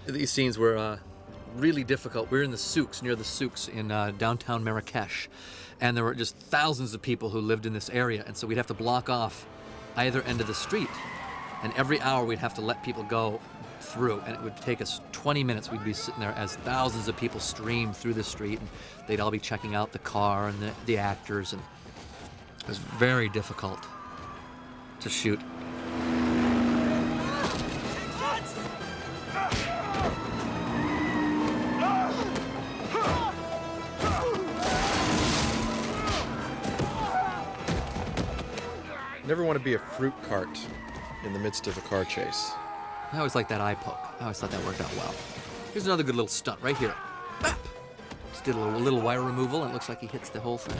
[0.06, 0.98] These scenes were uh,
[1.56, 2.30] really difficult.
[2.30, 5.28] We were in the souks, near the souks in uh, downtown Marrakesh,
[5.80, 8.56] and there were just thousands of people who lived in this area, and so we'd
[8.56, 9.46] have to block off
[9.96, 10.88] either end of the street,
[11.62, 13.40] and every hour we'd have to let people go
[13.80, 15.70] through, and it would take us 20 minutes.
[15.70, 18.68] We'd be sitting there as thousands of people streamed through the street, and
[19.06, 21.62] they'd all be checking out the car and the, the actors, and
[22.60, 23.84] it was very difficult
[25.00, 25.40] to shoot.
[39.26, 40.58] Never want to be a fruit cart
[41.24, 42.52] in the midst of a car chase.
[43.10, 43.98] I always like that eye poke.
[44.20, 45.14] I always thought that worked out well.
[45.72, 46.94] Here's another good little stunt right here.
[47.40, 47.58] Bap!
[48.32, 50.58] Just did a little, little wire removal, and it looks like he hits the whole
[50.58, 50.76] thing.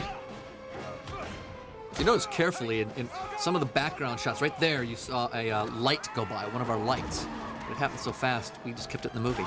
[1.98, 3.08] You notice carefully, in, in
[3.38, 6.60] some of the background shots, right there, you saw a uh, light go by, one
[6.60, 7.26] of our lights.
[7.70, 9.46] It happened so fast, we just kept it in the movie.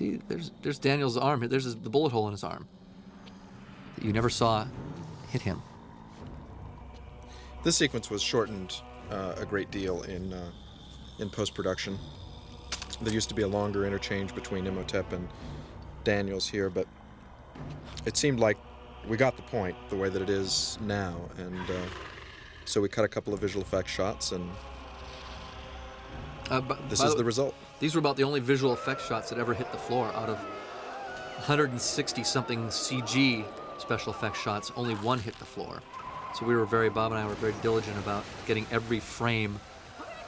[0.00, 1.46] See, there's there's Daniel's arm.
[1.46, 2.66] There's his, the bullet hole in his arm
[3.96, 4.66] that you never saw
[5.28, 5.60] hit him.
[7.64, 10.50] This sequence was shortened uh, a great deal in uh,
[11.18, 11.98] in post production.
[13.02, 15.28] There used to be a longer interchange between Imhotep and
[16.02, 16.86] Daniels here, but
[18.06, 18.56] it seemed like
[19.06, 21.74] we got the point the way that it is now, and uh,
[22.64, 24.50] so we cut a couple of visual effects shots, and
[26.48, 27.54] Uh, but this is the result.
[27.80, 30.38] These were about the only visual effects shots that ever hit the floor out of
[30.38, 33.44] 160 something CG
[33.78, 34.70] special effects shots.
[34.76, 35.82] Only one hit the floor.
[36.34, 39.58] So we were very, Bob and I were very diligent about getting every frame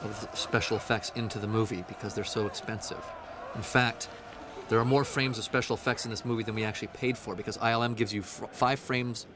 [0.01, 3.03] of special effects into the movie because they're so expensive.
[3.55, 4.09] In fact,
[4.67, 7.35] there are more frames of special effects in this movie than we actually paid for
[7.35, 9.27] because ILM gives you f- five frames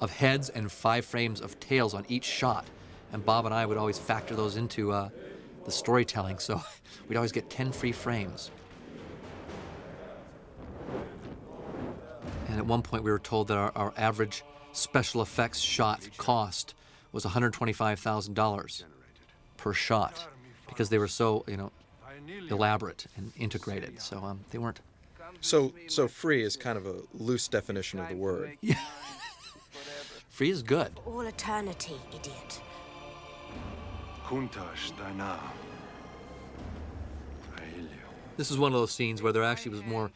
[0.00, 2.64] of heads and five frames of tails on each shot.
[3.12, 5.10] And Bob and I would always factor those into uh,
[5.64, 6.62] the storytelling, so
[7.08, 8.50] we'd always get 10 free frames.
[12.48, 14.42] And at one point, we were told that our, our average
[14.72, 16.74] special effects shot cost
[17.12, 18.84] was $125,000
[19.56, 20.26] per shot
[20.68, 21.70] because they were so, you know,
[22.48, 24.00] elaborate and integrated.
[24.00, 24.80] So um, they weren't.
[25.40, 28.56] So, so free is kind of a loose definition of the word.
[28.60, 28.74] Yeah.
[30.28, 30.92] free is good.
[31.06, 32.60] All eternity, idiot.
[34.30, 35.40] Kuntash Dana.
[38.36, 40.12] This is one of those scenes where there actually was more,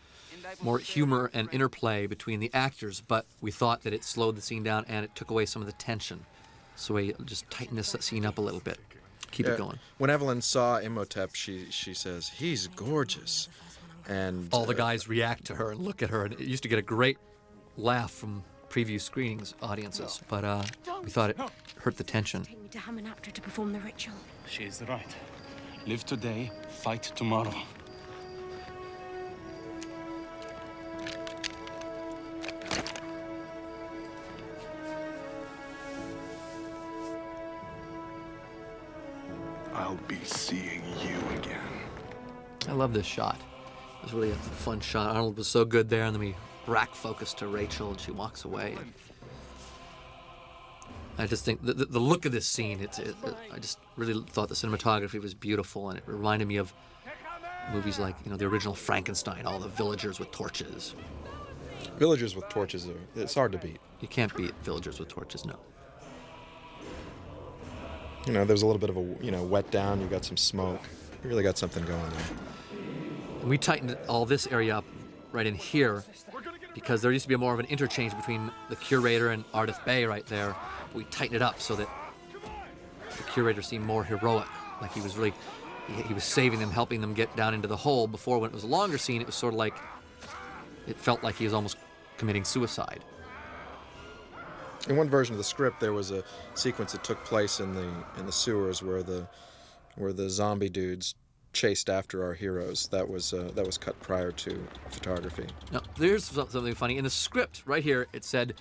[0.62, 4.62] more humor and interplay between the actors, but we thought that it slowed the scene
[4.62, 6.24] down and it took away some of the tension.
[6.76, 8.78] So we just tightened this scene up a little bit.
[9.32, 9.78] Keep Yeah, it going.
[9.98, 13.48] When Evelyn saw Imhotep, she she says he's gorgeous,
[14.08, 16.62] and All the uh, guys react to her and look at her, and it used
[16.62, 17.18] to get a great
[17.76, 20.62] laugh from preview screenings audiences, but uh,
[21.02, 21.38] we thought it
[21.80, 22.46] hurt the tension.
[22.74, 24.14] Take me to Hamunaptra to perform the ritual.
[24.48, 25.16] She is right.
[25.86, 27.54] Live today, fight tomorrow.
[39.72, 41.60] I'll be seeing you again.
[42.68, 43.38] I love this shot.
[43.98, 45.14] It was really a fun shot.
[45.14, 46.34] Arnold was so good there, and then we
[46.66, 48.76] rack focus to Rachel, and she walks away.
[51.16, 53.78] I just think the, the, the look of this scene, it's, it, it- I just
[53.96, 56.72] really thought the cinematography was beautiful, and it reminded me of
[57.72, 60.94] movies like, you know, the original Frankenstein, all the villagers with torches.
[61.98, 63.78] Villagers with torches are it's hard to beat.
[64.00, 65.56] You can't beat villagers with torches, no.
[68.26, 70.00] You know, there's a little bit of a you know wet down.
[70.00, 70.80] You got some smoke.
[71.22, 72.80] You really got something going there.
[73.40, 74.84] And we tightened all this area up
[75.30, 76.04] right in here
[76.74, 80.04] because there used to be more of an interchange between the curator and Ardeth Bay
[80.06, 80.56] right there.
[80.94, 81.88] We tightened it up so that
[83.16, 84.46] the curator seemed more heroic,
[84.80, 85.34] like he was really
[85.88, 88.06] he, he was saving them, helping them get down into the hole.
[88.06, 89.74] Before, when it was a longer scene, it was sort of like
[90.86, 91.76] it felt like he was almost
[92.16, 93.04] committing suicide.
[94.88, 96.22] In one version of the script, there was a
[96.54, 99.26] sequence that took place in the in the sewers where the
[99.96, 101.14] where the zombie dudes
[101.52, 102.88] chased after our heroes.
[102.88, 105.46] That was uh, that was cut prior to photography.
[105.72, 106.98] Now, there's something funny.
[106.98, 108.54] In the script, right here, it said,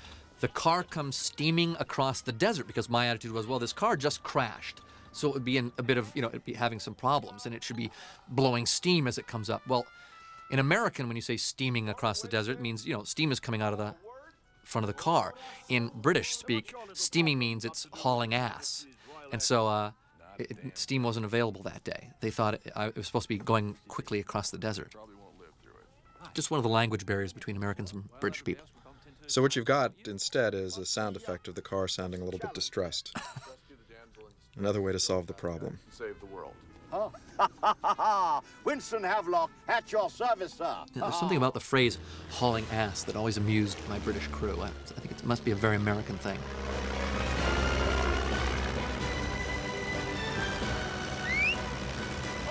[0.43, 4.23] the car comes steaming across the desert because my attitude was, well, this car just
[4.23, 4.81] crashed.
[5.13, 7.45] So it would be in a bit of, you know, it'd be having some problems
[7.45, 7.89] and it should be
[8.27, 9.65] blowing steam as it comes up.
[9.67, 9.87] Well,
[10.51, 13.39] in American, when you say steaming across the desert, it means, you know, steam is
[13.39, 13.95] coming out of the
[14.65, 15.33] front of the car.
[15.69, 18.85] In British speak, steaming means it's hauling ass.
[19.31, 19.91] And so uh,
[20.37, 22.09] it, steam wasn't available that day.
[22.19, 24.93] They thought it, it was supposed to be going quickly across the desert.
[26.33, 28.65] Just one of the language barriers between Americans and British people.
[29.27, 32.39] So what you've got instead is a sound effect of the car sounding a little
[32.39, 33.15] bit distressed.
[34.57, 35.79] Another way to solve the problem.
[35.91, 36.53] Save the world.
[38.63, 40.75] Winston Havlock, at your service, sir.
[40.93, 41.97] There's something about the phrase
[42.29, 44.59] hauling ass that always amused my British crew.
[44.61, 46.37] I, I think it must be a very American thing.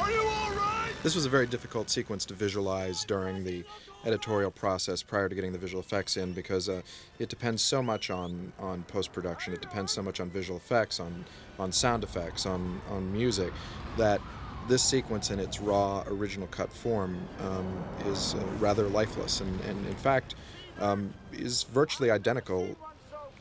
[0.01, 0.93] Are you all right?
[1.05, 3.65] This was a very difficult sequence to visualize during the
[4.05, 6.83] editorial process prior to getting the visual effects in because uh,
[7.19, 9.53] it depends so much on, on post production.
[9.53, 11.25] It depends so much on visual effects, on
[11.59, 13.53] on sound effects, on on music,
[13.97, 14.21] that
[14.69, 19.87] this sequence in its raw original cut form um, is uh, rather lifeless and, and
[19.87, 20.37] in fact
[20.79, 22.77] um, is virtually identical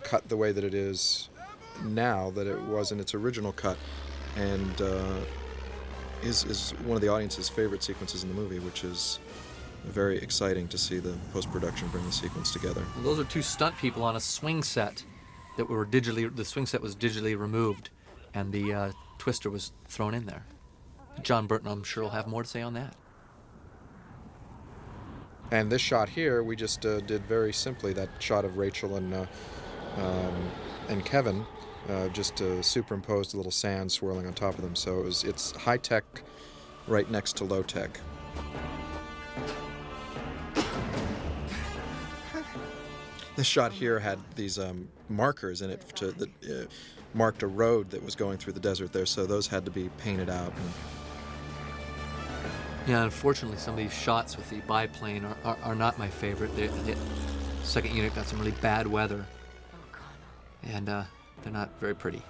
[0.03, 1.29] cut the way that it is
[1.83, 3.77] now that it was in its original cut
[4.35, 5.19] and uh,
[6.23, 9.19] is, is one of the audience's favorite sequences in the movie, which is
[9.85, 12.83] very exciting to see the post production bring the sequence together.
[12.95, 15.03] Well, those are two stunt people on a swing set
[15.57, 16.33] that were digitally.
[16.33, 17.89] The swing set was digitally removed,
[18.33, 20.45] and the uh, twister was thrown in there.
[21.23, 22.95] John Berton, I'm sure, will have more to say on that.
[25.51, 29.13] And this shot here, we just uh, did very simply that shot of Rachel and
[29.13, 29.25] uh,
[29.97, 30.51] um,
[30.87, 31.45] and Kevin,
[31.89, 34.75] uh, just uh, superimposed a little sand swirling on top of them.
[34.75, 36.03] So it was, it's high tech,
[36.87, 37.99] right next to low tech.
[43.41, 46.67] This shot here had these um, markers in it to, that uh,
[47.15, 49.07] marked a road that was going through the desert there.
[49.07, 50.53] So those had to be painted out.
[50.55, 50.71] And
[52.87, 56.55] Yeah, unfortunately, some of these shots with the biplane are, are, are not my favorite.
[56.55, 56.95] They, the
[57.63, 59.25] second unit got some really bad weather,
[60.61, 61.05] and uh,
[61.41, 62.21] they're not very pretty.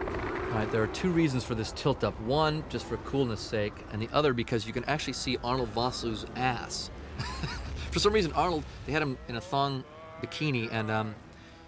[0.00, 0.06] All
[0.54, 2.18] right, there are two reasons for this tilt up.
[2.22, 6.24] One, just for coolness sake, and the other because you can actually see Arnold Vosloo's
[6.36, 6.88] ass.
[7.98, 9.82] for some reason, Arnold, they had him in a thong
[10.22, 11.16] bikini, and um,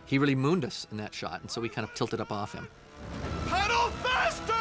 [0.06, 2.52] he really mooned us in that shot, and so we kind of tilted up off
[2.52, 2.68] him.
[3.48, 4.52] Pedal faster!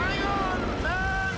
[0.00, 1.36] Hang on, man!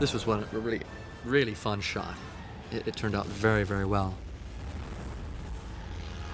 [0.00, 0.80] This was one a really,
[1.26, 2.14] really fun shot.
[2.72, 4.14] It, it turned out very, very well.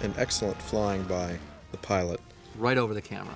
[0.03, 1.37] an excellent flying by
[1.73, 2.21] the pilot.
[2.57, 3.35] Right over the camera.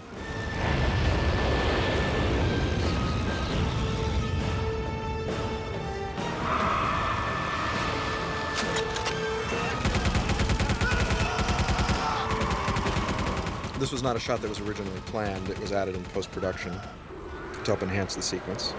[13.78, 15.48] This was not a shot that was originally planned.
[15.48, 18.72] It was added in post production to help enhance the sequence.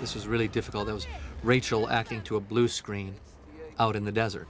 [0.00, 0.86] This was really difficult.
[0.86, 1.06] That was
[1.42, 3.14] Rachel acting to a blue screen
[3.78, 4.48] out in the desert.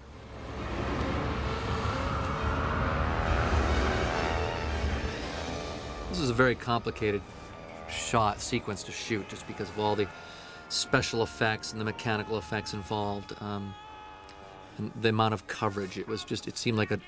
[6.08, 7.20] This is a very complicated
[7.90, 10.08] shot sequence to shoot just because of all the
[10.70, 13.74] special effects and the mechanical effects involved um,
[14.78, 15.98] and the amount of coverage.
[15.98, 16.98] It was just, it seemed like a,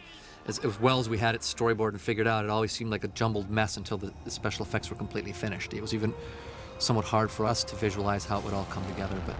[0.46, 3.04] as, as well as we had it storyboard and figured out, it always seemed like
[3.04, 5.72] a jumbled mess until the, the special effects were completely finished.
[5.72, 6.14] It was even
[6.78, 9.36] somewhat hard for us to visualize how it would all come together, but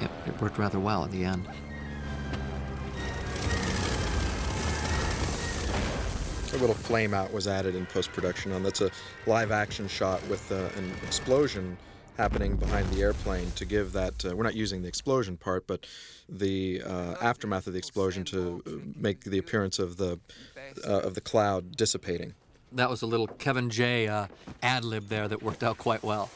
[0.00, 1.46] it, it worked rather well in the end.
[6.54, 8.90] A little flame out was added in post production on that's a
[9.26, 11.76] live action shot with uh, an explosion
[12.16, 15.86] happening behind the airplane to give that uh, we're not using the explosion part but
[16.28, 20.18] the uh, aftermath of the explosion to uh, make the appearance of the
[20.84, 22.34] uh, of the cloud dissipating
[22.72, 24.26] That was a little Kevin J uh,
[24.62, 26.28] ad lib there that worked out quite well.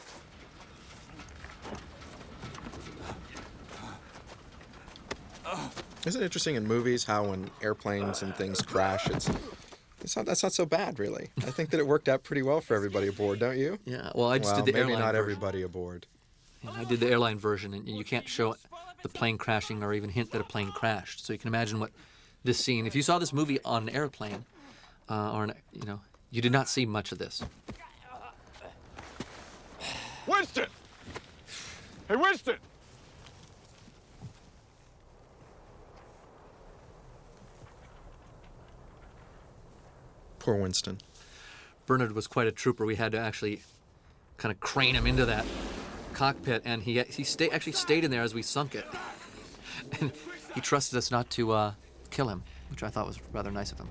[6.05, 9.29] Isn't it interesting in movies how when airplanes and things crash it's
[10.03, 11.29] it's not, that's not so bad, really.
[11.37, 13.79] I think that it worked out pretty well for everybody aboard, don't you?
[13.85, 15.21] Yeah, well, I just did the maybe airline not version.
[15.21, 16.05] everybody aboard.
[16.61, 18.55] And I did the airline version, and you can't show
[19.01, 21.25] the plane crashing or even hint that a plane crashed.
[21.25, 21.91] So you can imagine what
[22.43, 22.85] this scene.
[22.85, 24.43] If you saw this movie on an airplane,
[25.09, 26.01] uh, or an, you know,
[26.31, 27.41] you did not see much of this.
[30.27, 30.67] Winston!
[32.09, 32.55] Hey, Winston!
[40.43, 40.97] Poor Winston.
[41.85, 42.85] Bernard was quite a trooper.
[42.85, 43.61] We had to actually
[44.35, 45.45] kind of crane him into that
[46.11, 48.85] cockpit, and he he stay, actually stayed in there as we sunk it.
[50.01, 50.11] and
[50.53, 51.73] he trusted us not to uh,
[52.09, 53.87] kill him, which I thought was rather nice of him.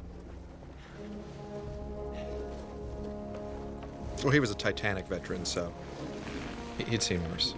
[4.22, 5.72] Well, he was a Titanic veteran, so
[6.76, 7.54] he- he'd seen worse.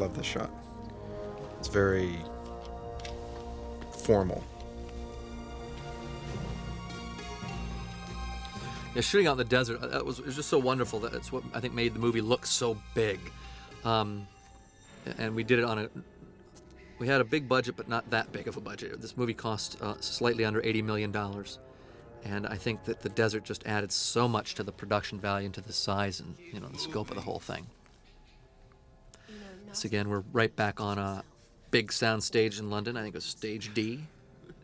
[0.00, 0.50] Love this shot.
[1.58, 2.16] It's very
[4.04, 4.42] formal.
[8.94, 10.98] Yeah, shooting out in the desert, uh, that was, it was just so wonderful.
[11.00, 13.20] That it's what I think made the movie look so big.
[13.84, 14.26] Um,
[15.18, 15.88] and we did it on a.
[16.98, 19.00] We had a big budget, but not that big of a budget.
[19.00, 21.16] This movie cost uh, slightly under $80 million.
[22.24, 25.54] And I think that the desert just added so much to the production value and
[25.54, 27.66] to the size and you know the scope of the whole thing.
[29.70, 31.22] This again, we're right back on a
[31.70, 32.96] big sound stage in London.
[32.96, 34.00] I think it was Stage D,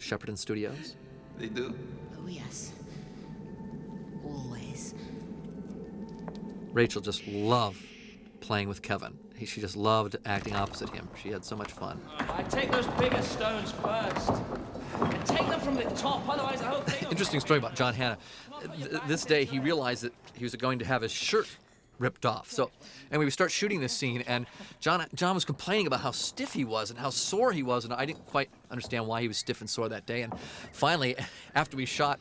[0.00, 0.96] Shepperton Studios.
[1.38, 1.74] They do.
[2.18, 2.72] Oh, yes.
[4.24, 4.94] Always.
[6.72, 7.82] Rachel just loved
[8.40, 9.16] playing with Kevin.
[9.36, 11.08] He, she just loved acting opposite him.
[11.22, 12.00] She had so much fun.
[12.18, 14.30] I take those bigger stones first.
[15.00, 17.08] And take them from the top, otherwise the whole thing.
[17.10, 18.18] Interesting story about John Hannah.
[18.76, 21.48] Th- This day, he realized that he was going to have his shirt
[21.98, 22.50] ripped off.
[22.50, 22.70] So,
[23.10, 24.46] and we start shooting this scene, and
[24.80, 27.92] John John was complaining about how stiff he was and how sore he was, and
[27.94, 30.22] I didn't quite understand why he was stiff and sore that day.
[30.22, 30.32] And
[30.72, 31.16] finally,
[31.54, 32.20] after we shot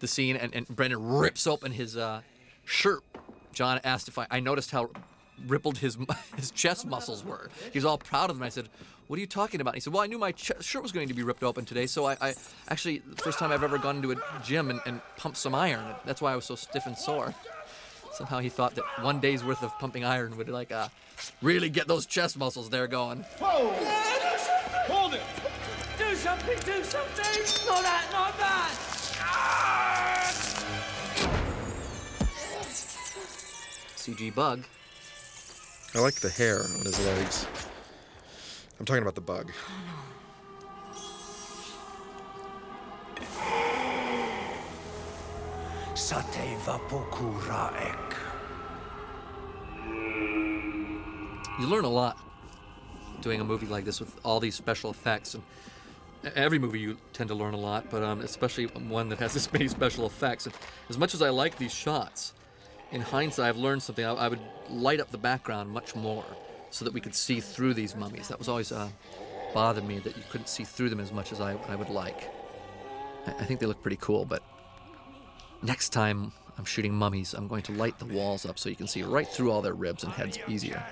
[0.00, 2.22] the scene, and, and Brendan rips open his uh,
[2.64, 3.02] shirt,
[3.52, 4.90] John asked if I, I noticed how
[5.46, 5.96] rippled his
[6.36, 7.50] his chest muscles were.
[7.72, 8.42] He was all proud of them.
[8.42, 8.68] I said,
[9.06, 10.92] "What are you talking about?" And He said, "Well, I knew my ch- shirt was
[10.92, 12.34] going to be ripped open today, so I, I
[12.68, 15.94] actually the first time I've ever gone into a gym and, and pumped some iron.
[16.04, 17.34] That's why I was so stiff and sore."
[18.18, 20.88] Somehow he thought that one day's worth of pumping iron would like uh,
[21.40, 23.20] really get those chest muscles there going.
[23.38, 23.70] Whoa!
[24.92, 25.22] Hold it!
[25.96, 27.68] Do something, do something!
[27.68, 28.74] Not that, not that!
[33.94, 34.64] CG bug.
[35.94, 37.46] I like the hair on his legs.
[38.80, 39.52] I'm talking about the bug.
[45.94, 48.07] Sateva Pokuraek.
[51.58, 52.18] You learn a lot
[53.20, 55.42] doing a movie like this with all these special effects and
[56.34, 59.52] every movie you tend to learn a lot but um, especially one that has this
[59.52, 60.46] many special effects.
[60.46, 60.54] And
[60.88, 62.32] as much as i like these shots
[62.92, 64.04] in hindsight i've learned something.
[64.04, 64.40] I, I would
[64.70, 66.24] light up the background much more
[66.70, 68.28] so that we could see through these mummies.
[68.28, 68.88] That was always uh,
[69.54, 72.30] bothered me that you couldn't see through them as much as i, I would like.
[73.26, 74.42] I, I think they look pretty cool but
[75.62, 78.86] next time i'm shooting mummies i'm going to light the walls up so you can
[78.86, 80.82] see right through all their ribs and heads easier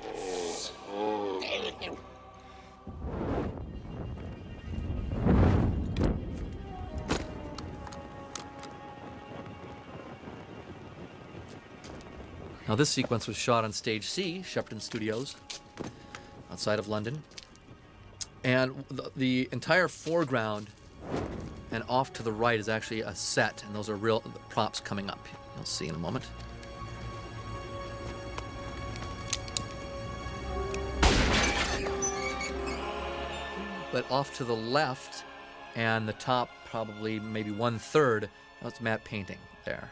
[12.77, 15.35] Now, this sequence was shot on Stage C, Shepperton Studios,
[16.51, 17.23] outside of London.
[18.44, 20.69] And the, the entire foreground
[21.73, 24.20] and off to the right is actually a set, and those are real
[24.51, 25.27] props coming up.
[25.57, 26.27] You'll see in a moment.
[33.90, 35.24] But off to the left,
[35.77, 38.28] and the top, probably maybe one third,
[38.61, 39.90] that's matte painting there.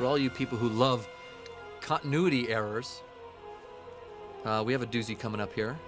[0.00, 1.06] For all you people who love
[1.82, 3.02] continuity errors,
[4.46, 5.78] uh, we have a doozy coming up here.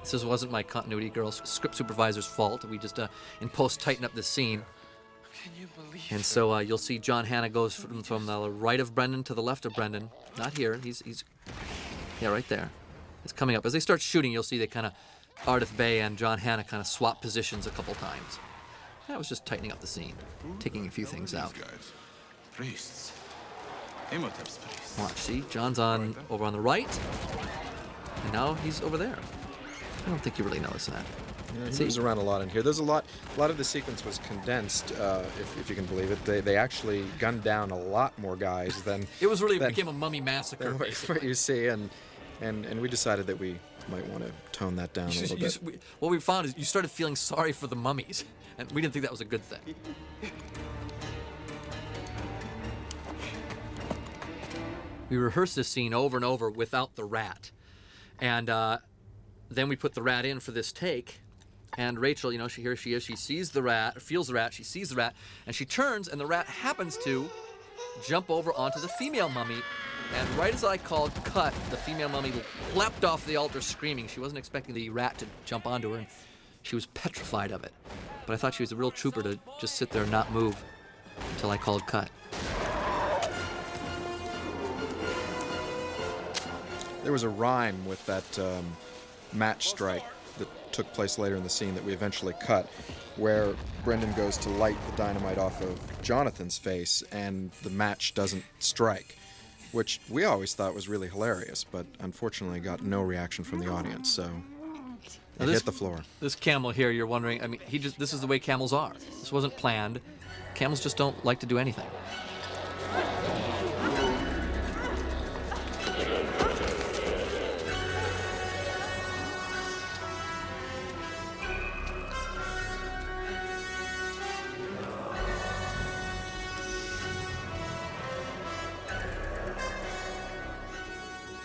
[0.00, 2.64] This is- wasn't my continuity girl's script supervisor's fault.
[2.64, 3.08] We just uh,
[3.40, 4.64] in post tighten up the scene.
[5.42, 8.78] Can you believe And so uh, you'll see John Hannah goes from, from the right
[8.78, 10.08] of Brendan to the left of Brendan.
[10.38, 10.78] Not here.
[10.80, 11.24] He's he's
[12.20, 12.70] yeah right there.
[13.24, 14.30] It's coming up as they start shooting.
[14.30, 14.92] You'll see they kind of
[15.46, 18.38] Ardeth Bay and John Hannah kind of swap positions a couple times.
[19.08, 20.14] That was just tightening up the scene,
[20.60, 21.52] taking a few things out.
[22.56, 23.12] Guys, priests.
[24.12, 24.98] Imhotep's priests.
[24.98, 26.88] Watch, see, John's on over on the right,
[28.24, 29.16] and now he's over there.
[30.06, 31.04] I don't think you really notice that.
[31.58, 32.62] Yeah, he See- moves around a lot in here.
[32.62, 33.04] There's a lot.
[33.36, 36.24] A lot of the sequence was condensed, uh, if, if you can believe it.
[36.24, 39.06] They, they actually gunned down a lot more guys than.
[39.20, 40.74] It was really than- became a mummy massacre.
[40.74, 41.90] what, what you see, and
[42.40, 43.58] and and we decided that we
[43.88, 45.58] might want to tone that down a little you- bit.
[45.62, 48.24] we- what we found is you started feeling sorry for the mummies,
[48.58, 49.74] and we didn't think that was a good thing.
[55.08, 57.50] we rehearsed this scene over and over without the rat,
[58.18, 58.78] and uh,
[59.48, 61.20] then we put the rat in for this take.
[61.78, 63.02] And Rachel, you know, she here she is.
[63.02, 64.54] She sees the rat, feels the rat.
[64.54, 65.14] She sees the rat,
[65.46, 67.28] and she turns, and the rat happens to
[68.06, 69.58] jump over onto the female mummy.
[70.14, 72.32] And right as I called cut, the female mummy
[72.74, 74.06] leapt off the altar screaming.
[74.06, 76.06] She wasn't expecting the rat to jump onto her, and
[76.62, 77.72] she was petrified of it.
[78.26, 80.56] But I thought she was a real trooper to just sit there and not move
[81.32, 82.10] until I called cut.
[87.06, 88.66] There was a rhyme with that um,
[89.32, 90.02] match strike
[90.40, 92.68] that took place later in the scene that we eventually cut,
[93.14, 93.54] where
[93.84, 99.16] Brendan goes to light the dynamite off of Jonathan's face and the match doesn't strike,
[99.70, 104.12] which we always thought was really hilarious, but unfortunately got no reaction from the audience,
[104.12, 104.24] so
[105.38, 106.00] Now this- hit the floor.
[106.18, 107.40] This camel here, you're wondering.
[107.40, 108.00] I mean, he just.
[108.00, 108.94] This is the way camels are.
[109.20, 110.00] This wasn't planned.
[110.56, 111.86] Camels just don't like to do anything.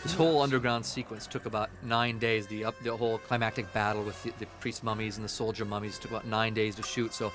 [0.03, 2.47] This whole underground sequence took about nine days.
[2.47, 5.99] The up, the whole climactic battle with the, the priest mummies and the soldier mummies
[5.99, 7.13] took about nine days to shoot.
[7.13, 7.31] So,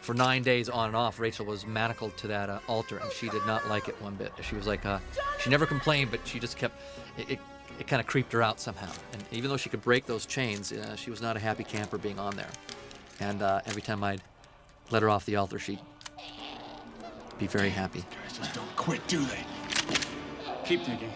[0.00, 3.28] for nine days on and off, Rachel was manacled to that uh, altar, and she
[3.28, 4.32] did not like it one bit.
[4.42, 5.00] She was like, uh,
[5.40, 6.80] she never complained, but she just kept,
[7.18, 7.38] it, it,
[7.78, 8.90] it kind of creeped her out somehow.
[9.12, 11.98] And even though she could break those chains, uh, she was not a happy camper
[11.98, 12.48] being on there.
[13.20, 14.22] And uh, every time I'd
[14.90, 15.80] let her off the altar, she'd
[17.38, 18.04] be very happy.
[18.32, 19.44] Just don't quit, do they?
[20.64, 21.12] Keep digging.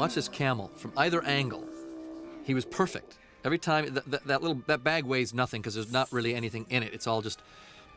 [0.00, 1.62] Watch this camel from either angle.
[2.44, 3.18] He was perfect.
[3.44, 6.64] Every time that, that, that little that bag weighs nothing because there's not really anything
[6.70, 6.94] in it.
[6.94, 7.42] It's all just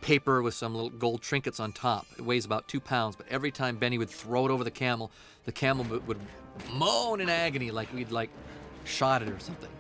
[0.02, 2.06] paper with some little gold trinkets on top.
[2.18, 3.16] It weighs about two pounds.
[3.16, 5.12] But every time Benny would throw it over the camel,
[5.46, 6.20] the camel would, would
[6.74, 8.30] moan in agony like we'd like
[8.84, 9.72] shot it or something.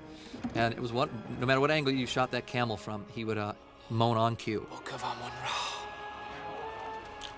[0.56, 1.10] And it was what
[1.41, 3.52] no matter what angle you shot that camel from, he would uh,
[3.90, 4.66] moan on cue.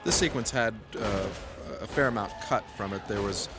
[0.03, 1.25] This sequence had uh,
[1.81, 3.01] a fair amount cut from it.
[3.07, 3.49] There was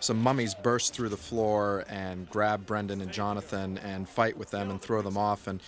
[0.00, 4.70] some mummies burst through the floor and grab Brendan and Jonathan and fight with them
[4.70, 5.46] and throw them off.
[5.46, 5.60] And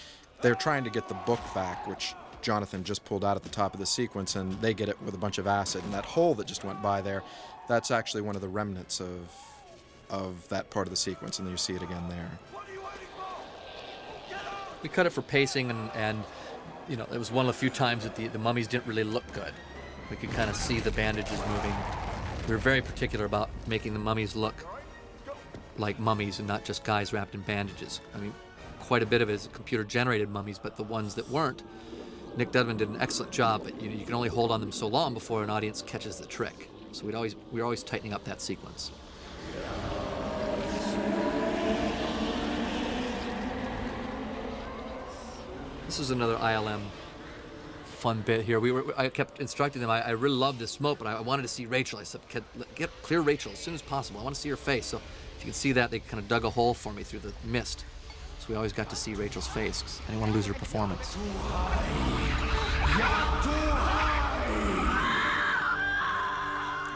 [0.42, 3.74] they're trying to get the book back, which Jonathan just pulled out at the top
[3.74, 5.82] of the sequence, and they get it with a bunch of acid.
[5.84, 7.22] And that hole that just went by there,
[7.68, 9.30] that's actually one of the remnants of
[10.10, 12.30] of that part of the sequence, and then you see it again there.
[14.82, 16.24] We cut it for pacing, and, and
[16.88, 19.04] you know, it was one of the few times that the, the mummies didn't really
[19.04, 19.52] look good.
[20.08, 21.74] We could kind of see the bandages moving.
[22.48, 24.54] We were very particular about making the mummies look
[25.76, 28.00] like mummies and not just guys wrapped in bandages.
[28.14, 28.32] I mean,
[28.80, 31.62] quite a bit of it is computer generated mummies, but the ones that weren't,
[32.38, 34.86] Nick Dudman did an excellent job, but you, you can only hold on them so
[34.86, 36.70] long before an audience catches the trick.
[36.92, 38.92] So we'd always, we were always tightening up that sequence.
[45.84, 46.80] This is another ILM
[47.98, 48.60] fun bit here.
[48.60, 49.90] We were, I kept instructing them.
[49.90, 51.98] I, I really love this smoke, but I, I wanted to see Rachel.
[51.98, 52.20] I said,
[52.74, 54.20] get, clear Rachel as soon as possible.
[54.20, 54.86] I want to see her face.
[54.86, 57.20] So if you can see that, they kind of dug a hole for me through
[57.20, 57.84] the mist.
[58.38, 60.54] So we always got to see Rachel's face 'cause I didn't want to lose her
[60.54, 61.16] performance.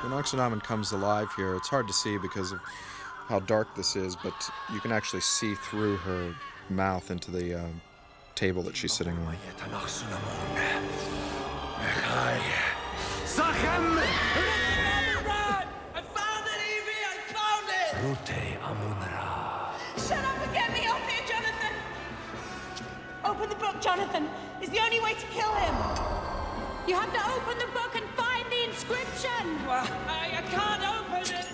[0.02, 2.60] When Anck-su-namun comes alive here, it's hard to see because of
[3.28, 4.34] how dark this is, but
[4.72, 6.34] you can actually see through her
[6.70, 7.66] mouth into the uh,
[8.42, 9.36] table that she's sitting on.
[18.02, 19.70] Rute Amunra.
[19.96, 21.74] Shut up and get me off here, Jonathan!
[23.24, 24.28] Open the book, Jonathan.
[24.60, 25.76] It's the only way to kill him.
[26.88, 29.44] You have to open the book and find the inscription.
[29.68, 31.46] I, I can't open it.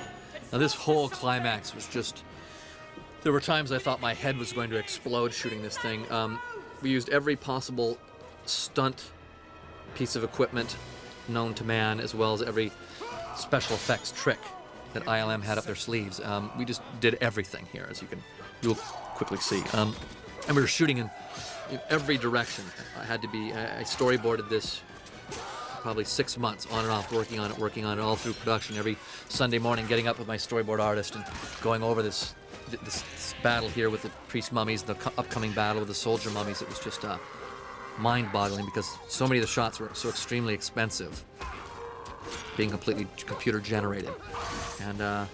[0.51, 2.25] Now this whole climax was just.
[3.25, 6.11] There were times I thought my head was going to explode shooting this thing.
[6.11, 6.39] Um,
[6.83, 7.99] we used every possible
[8.47, 9.11] stunt
[9.95, 10.77] piece of equipment
[11.29, 12.73] known to man, as well as every
[13.37, 14.39] special effects trick
[14.93, 16.21] that ILM had up their sleeves.
[16.21, 18.23] Um, we just did everything here, as you can
[18.63, 19.63] you'll quickly see.
[19.73, 19.95] Um,
[20.47, 21.11] and we were shooting in,
[21.71, 22.65] in every direction.
[22.99, 23.53] I had to be.
[23.53, 24.81] I, I storyboarded this
[25.81, 28.77] probably six months on and off working on it, working on it all through production.
[28.77, 28.97] Every
[29.29, 31.25] Sunday morning, getting up with my storyboard artist and
[31.61, 32.38] going over this th-
[32.71, 36.31] this, this battle here with the priest mummies, the co- upcoming battle with the soldier
[36.31, 36.63] mummies.
[36.63, 37.19] It was just uh,
[37.99, 41.25] mind-boggling because so many of the shots were so extremely expensive,
[42.57, 44.15] being completely computer generated,
[44.81, 45.25] and uh,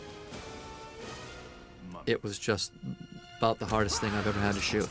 [2.06, 2.72] it was just
[3.38, 4.88] about the hardest thing I've ever had to shoot.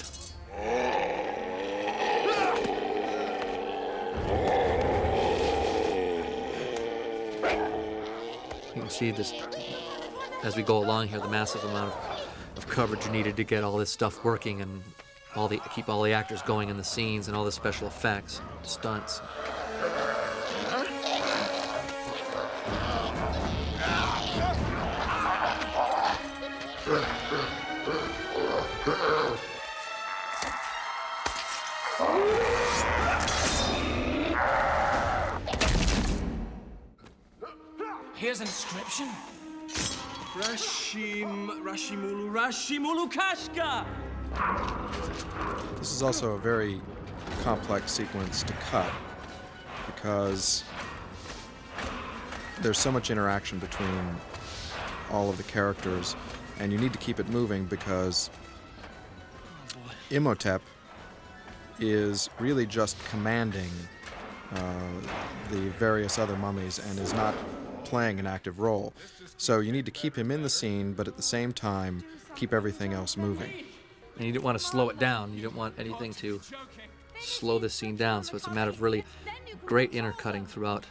[8.75, 9.33] You can see this
[10.43, 12.12] as we go along here, the massive amount of,
[12.57, 14.83] of coverage needed to get all this stuff working and
[15.35, 18.41] all the keep all the actors going in the scenes and all the special effects,
[18.63, 19.21] stunts.
[38.15, 39.09] Here's an inscription.
[40.33, 43.85] Rashim Rashimulu Rashimulu Kashka.
[45.77, 46.81] This is also a very
[47.43, 48.91] complex sequence to cut
[49.85, 50.63] because
[52.61, 54.15] there's so much interaction between
[55.11, 56.15] all of the characters,
[56.59, 58.31] and you need to keep it moving because
[60.09, 60.63] Imhotep
[61.79, 63.69] is really just commanding
[64.51, 64.89] uh,
[65.51, 67.35] the various other mummies and is not
[67.93, 68.91] playing an active role.
[69.37, 72.03] So you need to keep him in the scene, but at the same time,
[72.35, 73.51] keep everything else moving.
[74.17, 75.31] And you didn't want to slow it down.
[75.35, 76.41] You didn't want anything to
[77.19, 78.23] slow this scene down.
[78.23, 79.03] So it's a matter of really
[79.63, 80.87] great intercutting throughout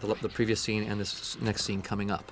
[0.00, 2.30] the, the previous scene and this next scene coming up.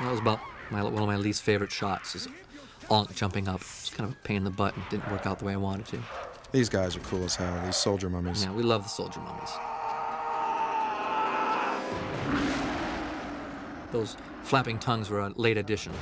[0.00, 0.40] That was about
[0.72, 2.16] my, one of my least favorite shots.
[2.16, 2.26] Is
[2.90, 3.60] Anck jumping up.
[3.60, 5.56] It's kind of a pain in the butt and didn't work out the way I
[5.56, 5.98] wanted to.
[6.52, 8.44] These guys are cool as hell, these soldier mummies.
[8.44, 9.50] Yeah, we love the soldier mummies.
[13.90, 15.92] Those flapping tongues were a late addition.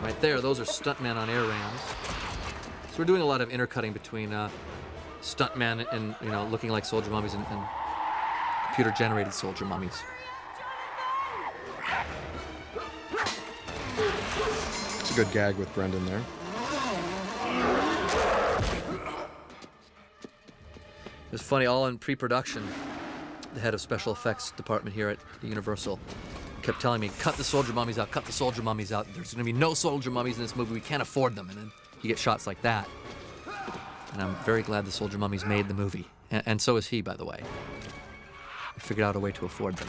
[0.00, 1.80] Right there, those are stuntmen on air rams.
[2.92, 4.50] So we're doing a lot of intercutting between uh,
[5.20, 7.60] stuntmen and you know looking like soldier mummies and, and
[8.66, 10.02] computer-generated soldier mummies.
[15.18, 16.22] It's a good gag with Brendan there.
[21.26, 22.64] It was funny, all in pre-production.
[23.52, 25.98] The head of special effects department here at Universal
[26.62, 28.12] kept telling me, "Cut the soldier mummies out.
[28.12, 29.12] Cut the soldier mummies out.
[29.12, 30.72] There's going to be no soldier mummies in this movie.
[30.72, 32.88] We can't afford them." And then you get shots like that.
[34.12, 37.00] And I'm very glad the soldier mummies made the movie, and, and so is he,
[37.00, 37.42] by the way.
[38.74, 39.88] He figured out a way to afford them.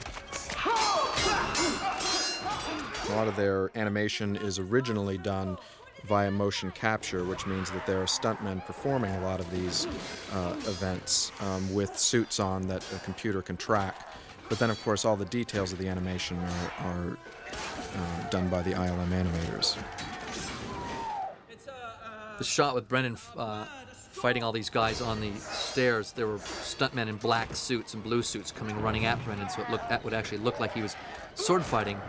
[3.10, 5.58] A lot of their animation is originally done
[6.06, 9.88] via motion capture, which means that there are stuntmen performing a lot of these
[10.32, 14.08] uh, events um, with suits on that a computer can track.
[14.48, 17.18] But then, of course, all the details of the animation are, are
[17.96, 19.78] uh, done by the ILM animators.
[22.38, 23.66] The shot with Brendan uh,
[24.20, 28.22] fighting all these guys on the stairs, there were stuntmen in black suits and blue
[28.22, 30.96] suits coming running at Brendan, so it looked that would actually look like he was
[31.40, 32.00] sword fighting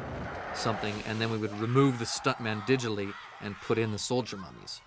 [0.55, 4.81] something, and then we would remove the stuntman digitally and put in the soldier mummies.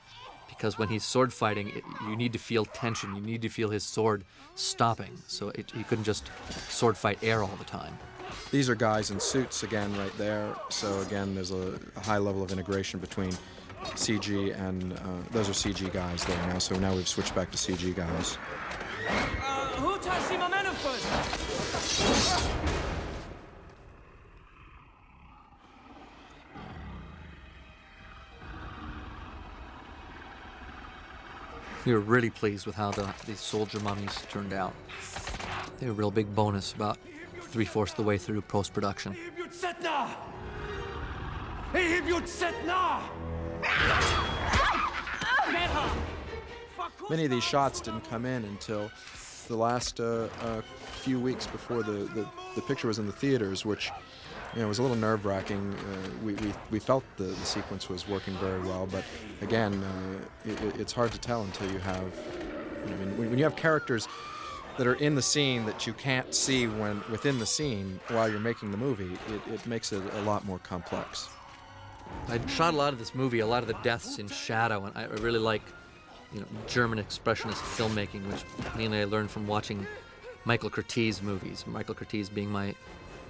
[0.47, 3.15] Because when he's sword fighting, it, you need to feel tension.
[3.15, 4.23] You need to feel his sword
[4.55, 5.17] stopping.
[5.27, 6.29] So it, he couldn't just
[6.69, 7.97] sword fight air all the time.
[8.51, 10.55] These are guys in suits again, right there.
[10.69, 13.31] So again, there's a, a high level of integration between
[13.95, 14.97] CG and uh,
[15.31, 16.59] those are CG guys there now.
[16.59, 18.37] So now we've switched back to CG guys.
[19.09, 22.82] Uh, who touched him momentum first?
[31.85, 34.73] We were really pleased with how the, these soldier mummies turned out.
[35.79, 36.97] They were a real big bonus about
[37.41, 39.17] three fourths of the way through post production.
[47.09, 48.89] Many of these shots didn't come in until
[49.47, 50.61] the last uh, uh,
[51.01, 53.91] few weeks before the, the, the picture was in the theaters, which
[54.55, 55.73] you know, was a little nerve wracking.
[55.73, 59.03] Uh, we, we, we felt the, the sequence was working very well, but
[59.41, 62.13] again, uh, it, it's hard to tell until you have.
[62.83, 64.07] I mean, when, when you have characters
[64.77, 68.39] that are in the scene that you can't see when within the scene while you're
[68.39, 71.29] making the movie, it, it makes it a lot more complex.
[72.27, 74.97] I shot a lot of this movie, a lot of the deaths in shadow, and
[74.97, 75.63] I really like,
[76.33, 78.43] you know, German expressionist filmmaking, which
[78.75, 79.87] mainly I learned from watching
[80.45, 81.65] Michael Curtiz movies.
[81.65, 82.75] Michael Curtiz being my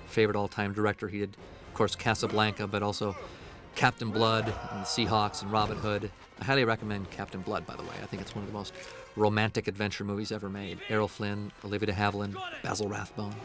[0.08, 1.08] favorite all-time director.
[1.08, 1.36] He did,
[1.68, 3.16] of course, Casablanca, but also
[3.76, 6.12] Captain Blood and the Seahawks and Robin Hood.
[6.40, 7.96] I highly recommend Captain Blood, by the way.
[8.02, 8.74] I think it's one of the most
[9.16, 10.80] romantic adventure movies ever made.
[10.90, 13.36] Errol Flynn, Olivia de Havilland, Basil Rathbone.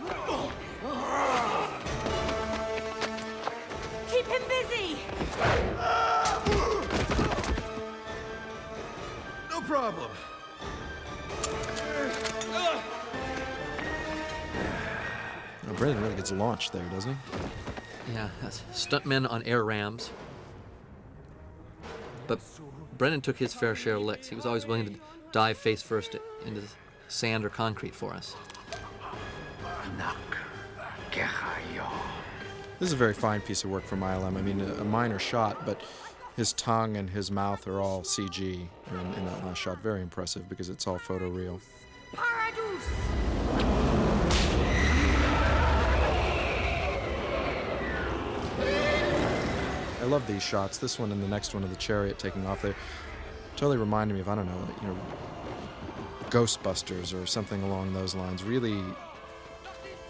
[4.11, 4.99] Keep him busy!
[9.51, 10.11] No problem.
[15.79, 18.13] Brendan really gets launched there, doesn't he?
[18.13, 20.11] Yeah, that's stuntmen on air rams.
[22.27, 22.41] But
[22.99, 24.29] Brendan took his fair share of licks.
[24.29, 25.01] He was always willing to
[25.31, 26.63] dive face first into
[27.07, 28.35] sand or concrete for us.
[32.81, 34.37] This is a very fine piece of work from ILM.
[34.37, 35.81] I mean, a, a minor shot, but
[36.37, 39.79] his tongue and his mouth are all CG in, in that last shot.
[39.83, 41.61] Very impressive because it's all photoreal.
[42.17, 42.53] I
[50.09, 50.79] love these shots.
[50.79, 52.75] This one and the next one of the chariot taking off there
[53.59, 54.97] totally reminded me of I don't know, you know,
[56.31, 58.43] Ghostbusters or something along those lines.
[58.45, 58.83] Really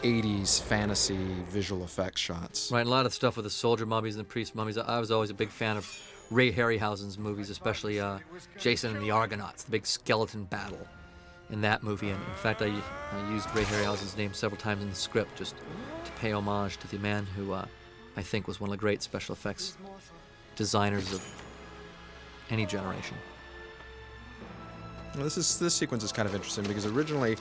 [0.02, 1.16] 80s fantasy
[1.48, 2.70] visual effects shots.
[2.70, 4.78] Right, a lot of stuff with the soldier mummies and the priest mummies.
[4.78, 6.00] I was always a big fan of
[6.30, 8.18] Ray Harryhausen's movies, especially uh,
[8.58, 10.86] Jason and the Argonauts, the big skeleton battle
[11.50, 12.10] in that movie.
[12.10, 15.56] And in fact, I, I used Ray Harryhausen's name several times in the script just
[16.04, 17.64] to pay homage to the man who uh,
[18.18, 19.76] I think was one of the great special effects
[20.56, 21.24] designers of
[22.50, 23.16] any generation.
[25.14, 27.36] Well, this is this sequence is kind of interesting because originally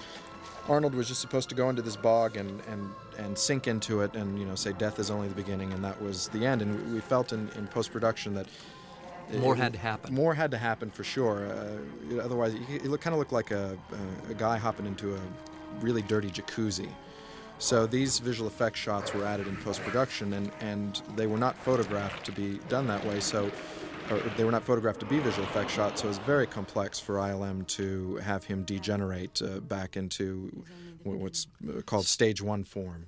[0.69, 4.15] Arnold was just supposed to go into this bog and, and, and sink into it
[4.15, 6.93] and you know say death is only the beginning and that was the end and
[6.93, 8.45] we felt in, in post production that
[9.39, 10.13] More had to happen.
[10.13, 11.47] More had to happen for sure.
[11.47, 13.75] Uh, otherwise, it, kind of looked like a,
[14.27, 15.19] a, a guy hopping into a
[15.81, 16.89] really dirty jacuzzi.
[17.59, 21.57] So these visual effects shots were added in post production, and, and they were not
[21.57, 23.19] photographed to be done that way.
[23.19, 23.51] So,
[24.37, 26.01] they were not photographed to be visual effects shots.
[26.01, 30.63] So it's very complex for ILM to have him degenerate uh, back into
[31.03, 33.07] what's uh, called stage one form.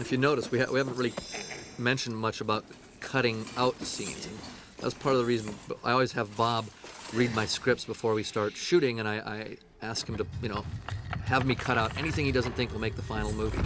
[0.00, 1.12] If you notice, we, ha- we haven't really
[1.78, 2.64] mentioned much about
[3.00, 4.26] cutting out scenes.
[4.26, 4.38] And
[4.78, 5.54] that's part of the reason
[5.84, 6.66] I always have Bob
[7.12, 10.64] read my scripts before we start shooting, and I, I ask him to, you know,
[11.24, 13.58] have me cut out anything he doesn't think will make the final movie.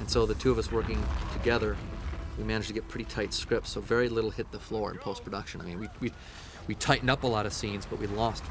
[0.00, 1.02] And so the two of us working
[1.32, 1.76] together,
[2.36, 5.24] we managed to get pretty tight scripts, so very little hit the floor in post
[5.24, 5.60] production.
[5.60, 6.12] I mean, we, we,
[6.66, 8.44] we tightened up a lot of scenes, but we lost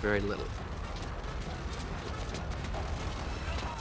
[0.00, 0.46] very little.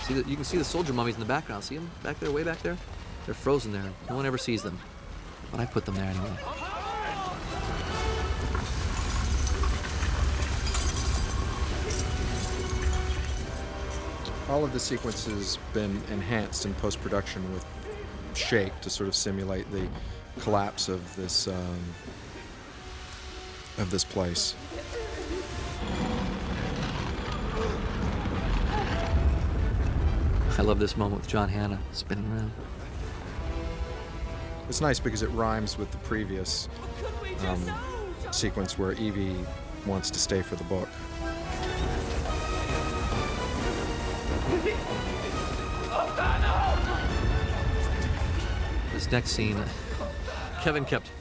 [0.03, 1.63] See the, you can see the soldier mummies in the background.
[1.63, 2.77] See them back there, way back there?
[3.25, 3.83] They're frozen there.
[4.09, 4.79] No one ever sees them.
[5.51, 6.31] But I put them there anyway.
[14.49, 17.65] All of the sequence has been enhanced in post production with
[18.33, 19.87] shake to sort of simulate the
[20.39, 21.79] collapse of this um,
[23.77, 24.55] of this place.
[30.57, 32.51] I love this moment with John Hannah spinning around.
[34.71, 36.69] It's nice because it rhymes with the previous
[37.45, 37.61] um,
[38.31, 39.35] sequence where Evie
[39.85, 40.87] wants to stay for the book.
[48.93, 49.61] This next scene,
[50.61, 51.11] Kevin kept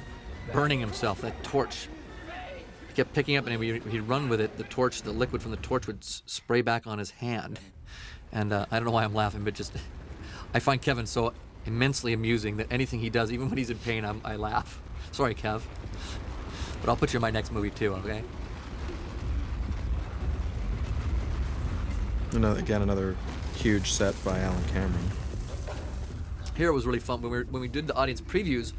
[0.53, 1.21] burning himself.
[1.21, 1.89] That torch.
[2.87, 4.59] He kept picking up, and he'd, run with it.
[4.59, 7.59] The torch, the liquid from the torch would spray back on his hand.
[8.31, 9.73] And uh, I don't know why I'm laughing, but just
[10.55, 11.33] I find Kevin so
[11.67, 14.81] immensely amusing that anything he does, even when he's in pain, I'm, I laugh.
[15.13, 15.63] Sorry, Kev.
[16.81, 18.23] But I'll put you in my next movie too, okay?
[22.33, 23.17] Another, again, another
[23.57, 25.11] huge set by Allan Cameron.
[26.57, 28.73] Here it was really fun when we, were, when we did the audience previews.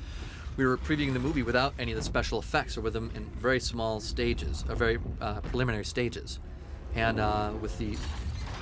[0.58, 3.26] We were previewing the movie without any of the special effects, or with them in
[3.26, 6.40] very small stages, or very uh, preliminary stages.
[6.94, 7.98] And uh, with the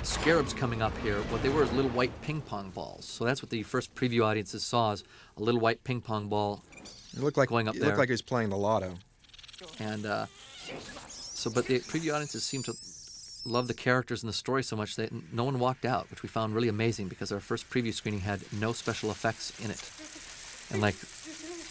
[0.04, 3.06] scarabs coming up here, what they were is little white ping pong balls.
[3.06, 5.04] So that's what the first preview audiences saw is
[5.38, 6.64] a little white ping pong ball.
[7.14, 7.80] It looked like going up there.
[7.80, 7.90] it there.
[7.90, 8.96] looked like he was playing the lotto.
[9.80, 10.26] And uh,
[10.80, 12.74] so, but the preview audiences seemed to
[13.46, 16.30] love the characters and the story so much that no one walked out, which we
[16.30, 19.90] found really amazing because our first preview screening had no special effects in it.
[20.72, 20.96] And like,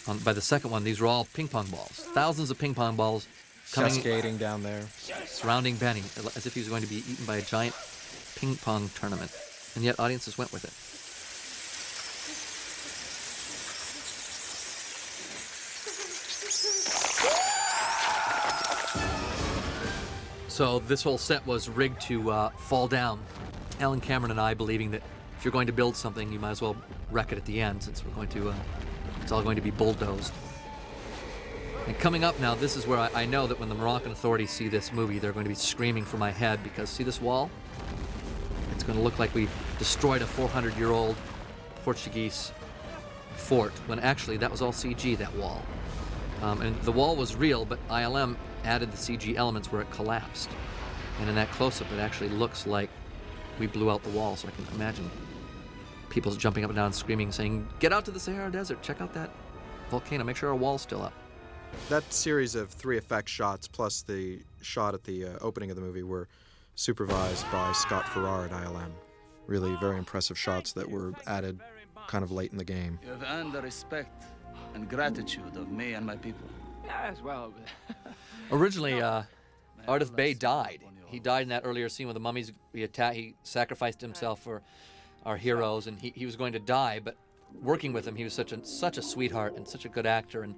[0.09, 2.97] on, by the second one, these were all ping pong balls, thousands of ping pong
[2.97, 3.27] balls
[3.73, 4.83] coming Cascading down there.
[5.27, 6.03] surrounding Benny
[6.35, 7.75] as if he was going to be eaten by a giant
[8.39, 9.31] ping pong tournament.
[9.75, 10.73] And yet audiences went with it.
[20.49, 23.21] So this whole set was rigged to uh, fall down.
[23.81, 25.03] Allan Cameron and I believing that
[25.37, 26.77] if you're going to build something, you might as well
[27.13, 28.55] wreck it at the end, since we're going to, uh,
[29.23, 30.33] it's all going to be bulldozed.
[31.87, 34.51] And coming up now, this is where I, I know that when the Moroccan authorities
[34.51, 37.51] see this movie, they're going to be screaming for my head because see this wall?
[38.89, 39.47] Going to look like we
[39.79, 41.15] destroyed a 400-year-old
[41.85, 42.53] Portuguese
[43.37, 45.63] fort when actually that was all CG, that wall.
[46.41, 50.49] Um, and the wall was real, but ILM added the CG elements where it collapsed.
[51.21, 52.89] And in that close-up, it actually looks like
[53.59, 54.37] we blew out the wall.
[54.37, 55.11] So I can imagine
[56.09, 58.81] people jumping up and down, screaming, saying, "Get out to the Sahara Desert!
[58.81, 59.29] Check out that
[59.91, 60.25] volcano!
[60.25, 61.13] Make sure our wall's still up."
[61.91, 65.83] That series of three effect shots plus the shot at the uh, opening of the
[65.83, 66.27] movie were
[66.79, 68.93] supervised by Scott Farrar at ILM.
[69.49, 71.59] Really very impressive shots that were added
[72.07, 73.01] kind of late in the game.
[73.05, 74.27] You have earned the respect
[74.75, 76.47] and gratitude of me and my people.
[76.85, 77.53] Yes, well.
[78.53, 79.25] Originally, uh,
[79.89, 80.85] Ardeth Bay died.
[81.07, 82.53] He died in that earlier scene with the mummies.
[82.73, 84.63] He, atta- he sacrificed himself for
[85.27, 87.01] our heroes, and he, he was going to die.
[87.03, 87.17] But
[87.61, 90.43] working with him, he was such a such a sweetheart and such a good actor,
[90.43, 90.55] and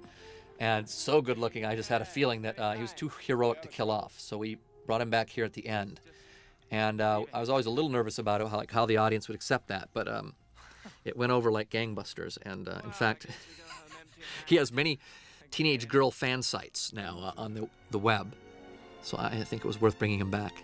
[0.59, 1.65] and so good looking.
[1.65, 4.19] I just had a feeling that uh, he was too heroic to kill off.
[4.19, 5.99] So we brought him back here at the end,
[6.69, 9.27] and uh, I was always a little nervous about it, how, like how the audience
[9.27, 9.89] would accept that.
[9.93, 10.33] But um,
[11.05, 13.27] it went over like gangbusters, and uh, in fact,
[14.45, 14.99] he has many
[15.51, 18.33] teenage girl fan sites now uh, on the, the web.
[19.01, 20.63] So I I think it was worth bringing him back.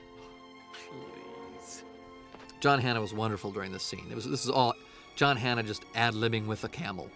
[2.60, 4.08] John Hannah was wonderful during this scene.
[4.10, 4.74] It was this is all
[5.16, 7.10] John Hannah just ad libbing with a camel,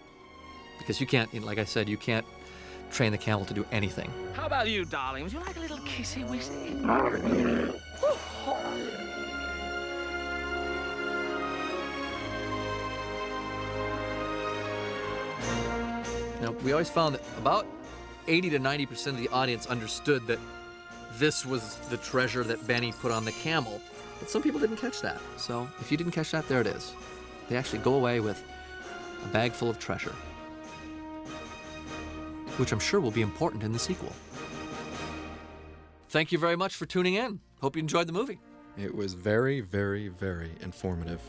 [0.78, 2.26] because you can't, you know, like I said, you can't
[2.92, 4.12] train the camel to do anything.
[4.34, 5.24] How about you, darling?
[5.24, 6.82] Would you like a little kissy wissy?
[16.40, 17.66] Now, we always found that about
[18.26, 20.38] 80 to 90% of the audience understood that
[21.14, 23.80] this was the treasure that Benny put on the camel.
[24.18, 25.20] But some people didn't catch that.
[25.36, 26.94] So if you didn't catch that, there it is.
[27.48, 28.42] They actually go away with
[29.24, 30.14] a bag full of treasure,
[32.58, 34.12] which I'm sure will be important in the sequel.
[36.08, 37.40] Thank you very much for tuning in.
[37.60, 38.38] Hope you enjoyed the movie.
[38.76, 41.20] It was very, very, very informative.